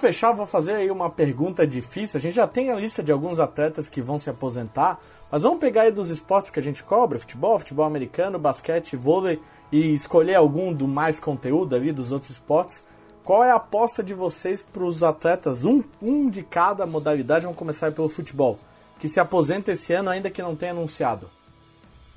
Fechar, 0.00 0.32
vou 0.32 0.46
fazer 0.46 0.72
aí 0.72 0.90
uma 0.90 1.10
pergunta 1.10 1.66
difícil. 1.66 2.18
A 2.18 2.20
gente 2.20 2.34
já 2.34 2.46
tem 2.46 2.70
a 2.70 2.76
lista 2.76 3.02
de 3.02 3.12
alguns 3.12 3.38
atletas 3.38 3.88
que 3.88 4.00
vão 4.00 4.18
se 4.18 4.30
aposentar, 4.30 4.98
mas 5.30 5.42
vamos 5.42 5.60
pegar 5.60 5.82
aí 5.82 5.92
dos 5.92 6.08
esportes 6.08 6.50
que 6.50 6.58
a 6.58 6.62
gente 6.62 6.82
cobra: 6.82 7.18
futebol, 7.18 7.58
futebol 7.58 7.84
americano, 7.84 8.38
basquete, 8.38 8.96
vôlei 8.96 9.40
e 9.70 9.94
escolher 9.94 10.34
algum 10.34 10.72
do 10.72 10.88
mais 10.88 11.20
conteúdo 11.20 11.76
ali 11.76 11.92
dos 11.92 12.10
outros 12.10 12.32
esportes. 12.32 12.84
Qual 13.22 13.44
é 13.44 13.50
a 13.50 13.56
aposta 13.56 14.02
de 14.02 14.14
vocês 14.14 14.62
para 14.62 14.82
os 14.82 15.02
atletas, 15.02 15.62
um, 15.62 15.84
um 16.02 16.28
de 16.28 16.42
cada 16.42 16.86
modalidade? 16.86 17.44
Vamos 17.44 17.58
começar 17.58 17.92
pelo 17.92 18.08
futebol, 18.08 18.58
que 18.98 19.08
se 19.08 19.20
aposenta 19.20 19.70
esse 19.70 19.92
ano, 19.92 20.10
ainda 20.10 20.30
que 20.30 20.42
não 20.42 20.56
tenha 20.56 20.72
anunciado. 20.72 21.30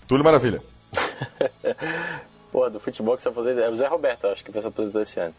Túlio 0.08 0.24
Maravilha. 0.24 0.64
Pô, 2.52 2.70
do 2.70 2.80
futebol 2.80 3.16
que 3.16 3.22
se 3.22 3.28
aposenta 3.28 3.62
é 3.62 3.70
o 3.70 3.76
Zé 3.76 3.88
Roberto, 3.88 4.28
acho 4.28 4.44
que 4.44 4.52
vai 4.52 4.62
se 4.62 4.68
aposentar 4.68 5.02
esse 5.02 5.20
ano. 5.20 5.36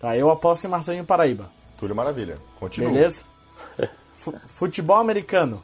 Tá, 0.00 0.16
eu 0.16 0.30
aposto 0.30 0.66
em 0.66 0.68
Marcelinho 0.68 1.04
Paraíba. 1.04 1.48
Túlio 1.84 1.94
Maravilha. 1.94 2.38
Continua. 2.58 2.90
Beleza? 2.90 3.24
futebol 4.48 4.96
americano. 4.96 5.62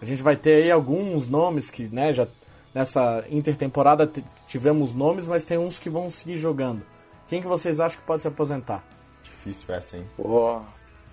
A 0.00 0.04
gente 0.06 0.22
vai 0.22 0.34
ter 0.34 0.62
aí 0.62 0.70
alguns 0.70 1.28
nomes 1.28 1.70
que, 1.70 1.84
né, 1.88 2.10
já 2.12 2.26
nessa 2.74 3.22
intertemporada 3.28 4.10
tivemos 4.46 4.94
nomes, 4.94 5.26
mas 5.26 5.44
tem 5.44 5.58
uns 5.58 5.78
que 5.78 5.90
vão 5.90 6.10
seguir 6.10 6.38
jogando. 6.38 6.82
Quem 7.28 7.42
que 7.42 7.46
vocês 7.46 7.80
acham 7.80 8.00
que 8.00 8.06
pode 8.06 8.22
se 8.22 8.28
aposentar? 8.28 8.82
Difícil 9.22 9.74
essa, 9.74 9.98
hein? 9.98 10.06
Pô. 10.16 10.58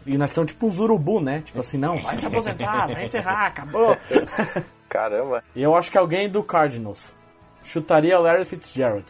E 0.05 0.17
nós 0.17 0.31
estamos 0.31 0.53
tipo 0.53 0.67
uns 0.67 0.79
urubu, 0.79 1.19
né? 1.19 1.41
Tipo 1.41 1.59
assim, 1.59 1.77
não, 1.77 2.01
vai 2.01 2.15
se 2.15 2.25
aposentar, 2.25 2.87
vai 2.87 3.05
encerrar, 3.07 3.47
acabou. 3.47 3.97
Caramba. 4.87 5.43
E 5.53 5.61
eu 5.61 5.75
acho 5.75 5.91
que 5.91 5.97
alguém 5.97 6.29
do 6.29 6.41
Cardinals. 6.41 7.13
Chutaria 7.61 8.17
Larry 8.17 8.45
Fitzgerald. 8.45 9.05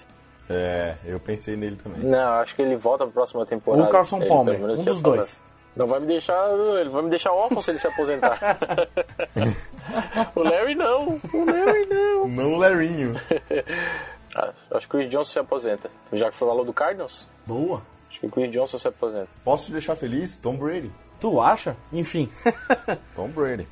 É, 0.50 0.96
eu 1.06 1.20
pensei 1.20 1.56
nele 1.56 1.76
também. 1.76 2.10
Não, 2.10 2.34
acho 2.34 2.56
que 2.56 2.62
ele 2.62 2.76
volta 2.76 3.04
pra 3.06 3.14
próxima 3.14 3.46
temporada. 3.46 3.88
O 3.88 3.90
Carson 3.90 4.20
Palmer, 4.28 4.60
um 4.62 4.84
dos 4.84 5.00
dois. 5.00 5.40
Não 5.76 5.86
vai 5.86 6.00
me 6.00 6.08
deixar. 6.08 6.50
Ele 6.80 6.90
vai 6.90 7.04
me 7.04 7.10
deixar 7.10 7.32
órfão 7.32 7.62
se 7.62 7.72
ele 7.72 7.80
se 7.80 7.88
aposentar. 7.88 8.40
o 10.36 10.44
Larry 10.44 10.76
não. 10.76 11.22
O 11.34 11.46
Larry 11.46 11.86
não. 11.88 12.28
Não 12.28 12.54
o 12.54 12.58
Larryinho. 12.58 13.16
Ah, 14.36 14.54
acho 14.72 14.88
que 14.88 14.96
o 14.96 15.00
Chris 15.00 15.10
Johnson 15.10 15.32
se 15.32 15.40
aposenta. 15.40 15.90
Já 16.14 16.30
que 16.30 16.36
foi 16.36 16.48
o 16.48 16.52
valor 16.52 16.64
do 16.64 16.72
Cardinals? 16.72 17.28
Boa. 17.48 17.82
Acho 18.10 18.20
que 18.20 18.28
o 18.28 18.30
Chris 18.30 18.52
Johnson 18.52 18.78
se 18.78 18.88
aposenta. 18.88 19.28
Posso 19.44 19.66
te 19.66 19.72
deixar 19.72 19.96
feliz? 19.96 20.38
Tom 20.38 20.56
Brady. 20.56 20.92
Tu 21.20 21.42
acha? 21.42 21.76
Enfim. 21.92 22.30
Tom 23.16 23.30
Brady. 23.30 23.68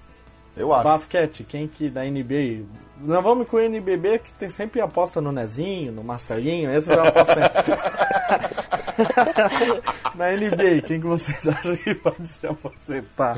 Eu 0.57 0.73
acho. 0.73 0.83
Basquete, 0.83 1.43
quem 1.43 1.67
que 1.67 1.89
da 1.89 2.03
NBA? 2.03 2.65
Não 2.99 3.21
vamos 3.21 3.47
com 3.47 3.57
o 3.57 3.59
NBB 3.59 4.17
que 4.19 4.33
tem 4.33 4.49
sempre 4.49 4.81
aposta 4.81 5.21
no 5.21 5.31
Nezinho, 5.31 5.91
no 5.91 6.03
Marcelinho, 6.03 6.73
esses 6.73 6.89
eu 6.89 7.03
aposto 7.03 7.35
Na 10.15 10.31
NBA, 10.31 10.81
quem 10.85 10.99
que 10.99 11.05
vocês 11.05 11.45
acham 11.47 11.77
que 11.77 11.93
pode 11.93 12.27
se 12.27 12.47
aposentar? 12.47 13.37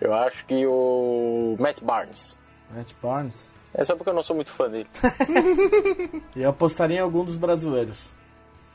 Eu 0.00 0.14
acho 0.14 0.46
que 0.46 0.64
o 0.64 1.56
Matt 1.58 1.82
Barnes. 1.82 2.38
Matt 2.72 2.92
Barnes? 3.02 3.48
É 3.74 3.84
só 3.84 3.96
porque 3.96 4.10
eu 4.10 4.14
não 4.14 4.22
sou 4.22 4.36
muito 4.36 4.52
fã 4.52 4.70
dele. 4.70 4.86
e 6.36 6.42
eu 6.42 6.50
apostaria 6.50 6.98
em 6.98 7.00
algum 7.00 7.24
dos 7.24 7.34
brasileiros. 7.36 8.12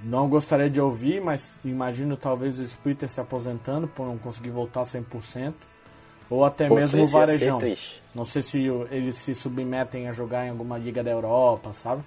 Não 0.01 0.27
gostaria 0.27 0.69
de 0.69 0.81
ouvir, 0.81 1.21
mas 1.21 1.51
imagino 1.63 2.17
talvez 2.17 2.59
o 2.59 2.63
Splitter 2.63 3.09
se 3.09 3.21
aposentando 3.21 3.87
por 3.87 4.05
não 4.05 4.17
conseguir 4.17 4.49
voltar 4.49 4.83
100%. 4.83 5.53
Ou 6.29 6.45
até 6.45 6.67
Pô, 6.67 6.75
mesmo 6.75 7.03
o 7.03 7.07
Varejão. 7.07 7.59
Não 8.13 8.25
sei 8.25 8.41
se 8.41 8.57
eles 8.91 9.15
se 9.15 9.33
submetem 9.35 10.07
a 10.07 10.11
jogar 10.13 10.45
em 10.45 10.49
alguma 10.49 10.77
liga 10.77 11.03
da 11.03 11.11
Europa, 11.11 11.73
sabe? 11.73 12.01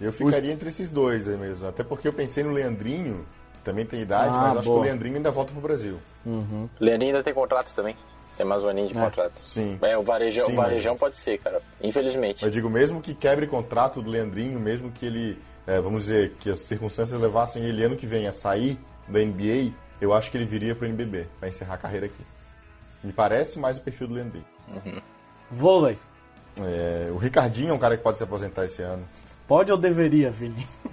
Eu 0.00 0.12
ficaria 0.12 0.52
entre 0.52 0.68
esses 0.68 0.90
dois 0.90 1.26
aí 1.28 1.36
mesmo. 1.36 1.66
Até 1.68 1.82
porque 1.82 2.06
eu 2.06 2.12
pensei 2.12 2.44
no 2.44 2.52
Leandrinho, 2.52 3.26
também 3.64 3.84
tem 3.84 4.00
idade, 4.00 4.30
Ah, 4.34 4.40
mas 4.48 4.56
acho 4.58 4.68
boa. 4.68 4.80
que 4.80 4.86
o 4.86 4.90
Leandrinho 4.90 5.16
ainda 5.16 5.30
volta 5.30 5.52
pro 5.52 5.60
Brasil. 5.60 5.98
Leandrinho 6.80 7.12
ainda 7.12 7.22
tem 7.24 7.34
contrato 7.34 7.74
também. 7.74 7.96
Tem 8.36 8.46
mais 8.46 8.62
um 8.62 8.68
aninho 8.68 8.86
de 8.86 8.94
contrato. 8.94 9.40
sim. 9.40 9.76
É, 9.82 9.98
o 9.98 10.02
varejão, 10.02 10.46
Sim, 10.46 10.52
o 10.52 10.56
varejão 10.56 10.92
mas- 10.92 11.00
pode 11.00 11.16
ser, 11.18 11.38
cara. 11.38 11.60
Infelizmente. 11.82 12.44
Eu 12.44 12.50
digo, 12.52 12.70
mesmo 12.70 13.00
que 13.00 13.12
quebre 13.12 13.48
contrato 13.48 14.00
do 14.00 14.08
Leandrinho, 14.08 14.60
mesmo 14.60 14.92
que 14.92 15.04
ele, 15.04 15.36
é, 15.66 15.80
vamos 15.80 16.02
dizer, 16.02 16.34
que 16.38 16.48
as 16.48 16.60
circunstâncias 16.60 17.20
levassem 17.20 17.64
ele 17.64 17.82
ano 17.82 17.96
que 17.96 18.06
vem 18.06 18.28
a 18.28 18.32
sair 18.32 18.78
da 19.08 19.18
NBA, 19.18 19.72
eu 20.00 20.14
acho 20.14 20.30
que 20.30 20.36
ele 20.36 20.44
viria 20.44 20.72
pro 20.76 20.86
NBB, 20.86 21.26
pra 21.40 21.48
encerrar 21.48 21.74
a 21.74 21.78
carreira 21.78 22.06
aqui. 22.06 22.22
Me 23.02 23.12
parece 23.12 23.58
mais 23.58 23.78
o 23.78 23.82
perfil 23.82 24.08
do 24.08 24.14
Leandrinho. 24.14 24.44
Vôlei. 25.50 25.98
É, 26.60 27.08
o 27.12 27.16
Ricardinho 27.16 27.70
é 27.70 27.72
um 27.72 27.78
cara 27.78 27.96
que 27.96 28.02
pode 28.02 28.18
se 28.18 28.24
aposentar 28.24 28.64
esse 28.64 28.82
ano. 28.82 29.06
Pode 29.46 29.72
ou 29.72 29.78
deveria, 29.78 30.30
Vini? 30.30 30.66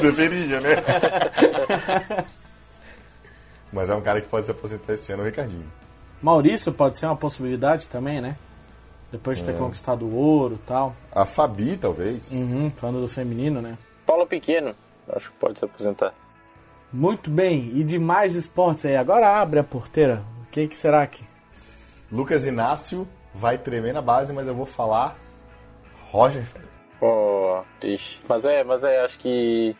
Deveria, 0.00 0.60
né? 0.60 0.70
Mas 3.72 3.90
é 3.90 3.94
um 3.94 4.00
cara 4.00 4.20
que 4.20 4.28
pode 4.28 4.46
se 4.46 4.52
aposentar 4.52 4.92
esse 4.94 5.12
ano, 5.12 5.22
o 5.22 5.26
Ricardinho. 5.26 5.66
Maurício 6.22 6.72
pode 6.72 6.96
ser 6.96 7.06
uma 7.06 7.16
possibilidade 7.16 7.88
também, 7.88 8.20
né? 8.20 8.36
Depois 9.10 9.38
de 9.38 9.44
ter 9.44 9.58
conquistado 9.58 10.06
o 10.06 10.14
ouro 10.14 10.54
e 10.54 10.66
tal. 10.66 10.94
A 11.10 11.26
Fabi, 11.26 11.76
talvez. 11.76 12.32
Uhum, 12.32 12.70
falando 12.70 13.02
do 13.02 13.08
feminino, 13.08 13.60
né? 13.60 13.76
Paulo 14.06 14.26
Pequeno, 14.26 14.74
acho 15.08 15.30
que 15.30 15.36
pode 15.36 15.58
se 15.58 15.64
aposentar. 15.64 16.14
Muito 16.90 17.30
bem, 17.30 17.72
e 17.74 17.84
de 17.84 17.98
mais 17.98 18.34
esportes 18.34 18.86
aí. 18.86 18.96
Agora 18.96 19.40
abre 19.40 19.58
a 19.60 19.64
porteira. 19.64 20.22
O 20.52 20.68
que, 20.68 20.76
será 20.76 21.06
que? 21.06 21.24
Lucas 22.10 22.44
Inácio 22.44 23.08
vai 23.34 23.56
tremer 23.56 23.94
na 23.94 24.02
base, 24.02 24.34
mas 24.34 24.46
eu 24.46 24.54
vou 24.54 24.66
falar 24.66 25.16
Roger 26.10 26.44
Federer. 26.44 26.68
Oh, 27.00 27.62
triste. 27.80 28.20
Mas 28.28 28.44
é, 28.44 28.62
mas 28.62 28.84
é, 28.84 29.00
acho 29.00 29.18
que. 29.18 29.74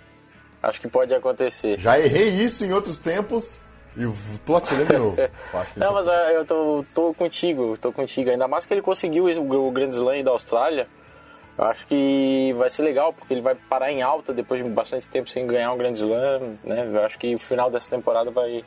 Acho 0.62 0.80
que 0.80 0.88
pode 0.88 1.14
acontecer. 1.14 1.78
Já 1.78 2.00
errei 2.00 2.30
isso 2.30 2.64
em 2.64 2.72
outros 2.72 2.98
tempos 2.98 3.60
e 3.94 4.06
tô 4.46 4.56
atirando 4.56 4.86
de 4.86 4.98
novo. 4.98 5.16
Eu 5.52 5.60
acho 5.60 5.74
que 5.74 5.78
Não, 5.78 5.92
mas 5.92 6.08
é 6.08 6.32
é, 6.32 6.36
eu 6.38 6.46
tô, 6.46 6.84
tô 6.94 7.12
contigo, 7.12 7.76
tô 7.76 7.92
contigo. 7.92 8.30
Ainda 8.30 8.48
mais 8.48 8.64
que 8.64 8.72
ele 8.72 8.80
conseguiu 8.80 9.26
o, 9.26 9.68
o 9.68 9.70
Grand 9.70 9.90
Slam 9.90 10.24
da 10.24 10.30
Austrália. 10.30 10.88
Eu 11.58 11.64
acho 11.66 11.86
que 11.86 12.54
vai 12.56 12.70
ser 12.70 12.80
legal, 12.80 13.12
porque 13.12 13.34
ele 13.34 13.42
vai 13.42 13.54
parar 13.54 13.92
em 13.92 14.00
alta 14.00 14.32
depois 14.32 14.64
de 14.64 14.70
bastante 14.70 15.06
tempo 15.06 15.28
sem 15.28 15.46
ganhar 15.46 15.70
um 15.70 15.76
Grand 15.76 15.92
Slam, 15.92 16.56
né? 16.64 16.90
Eu 16.90 17.04
acho 17.04 17.18
que 17.18 17.34
o 17.34 17.38
final 17.38 17.70
dessa 17.70 17.90
temporada 17.90 18.30
vai... 18.30 18.64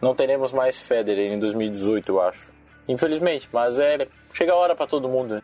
Não 0.00 0.14
teremos 0.14 0.52
mais 0.52 0.78
Federer 0.78 1.32
em 1.32 1.38
2018, 1.38 2.12
eu 2.12 2.20
acho. 2.20 2.50
Infelizmente, 2.88 3.48
mas 3.52 3.78
é... 3.78 4.06
Chega 4.32 4.52
a 4.52 4.56
hora 4.56 4.76
pra 4.76 4.86
todo 4.86 5.08
mundo, 5.08 5.34
né? 5.34 5.42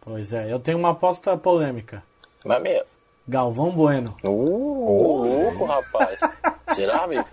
Pois 0.00 0.32
é, 0.32 0.52
eu 0.52 0.58
tenho 0.58 0.78
uma 0.78 0.90
aposta 0.90 1.36
polêmica. 1.36 2.02
Mas, 2.44 2.62
meu... 2.62 2.84
Galvão 3.30 3.70
Bueno. 3.70 4.16
Uh, 4.24 5.22
louco, 5.24 5.64
rapaz. 5.64 6.18
Será, 6.74 7.04
amigo? 7.04 7.24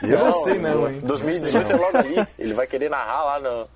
Eu 0.00 0.26
não, 0.26 0.32
sei 0.44 0.58
não, 0.60 0.88
hein? 0.88 1.00
2018 1.00 1.72
é 1.72 1.76
logo 1.76 1.98
ali. 1.98 2.26
Ele 2.38 2.54
vai 2.54 2.68
querer 2.68 2.88
narrar 2.88 3.24
lá, 3.24 3.40
no, 3.40 3.68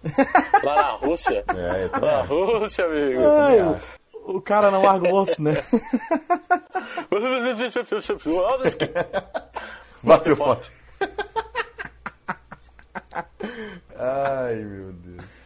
lá 0.63 0.75
na 0.77 0.91
Rússia. 0.93 1.45
É, 1.49 1.85
eu 1.85 1.89
também 1.91 2.11
Na. 2.11 2.23
Rússia, 2.23 2.85
amigo. 2.85 3.21
Ai, 3.27 3.81
o 4.25 4.41
cara 4.41 4.71
não 4.71 4.83
larga 4.83 5.09
o 5.09 5.15
osso, 5.17 5.43
né? 5.43 5.55
Bateu 10.01 10.37
forte. 10.37 10.71
Ai, 13.99 14.55
meu 14.57 14.93
Deus. 14.93 15.42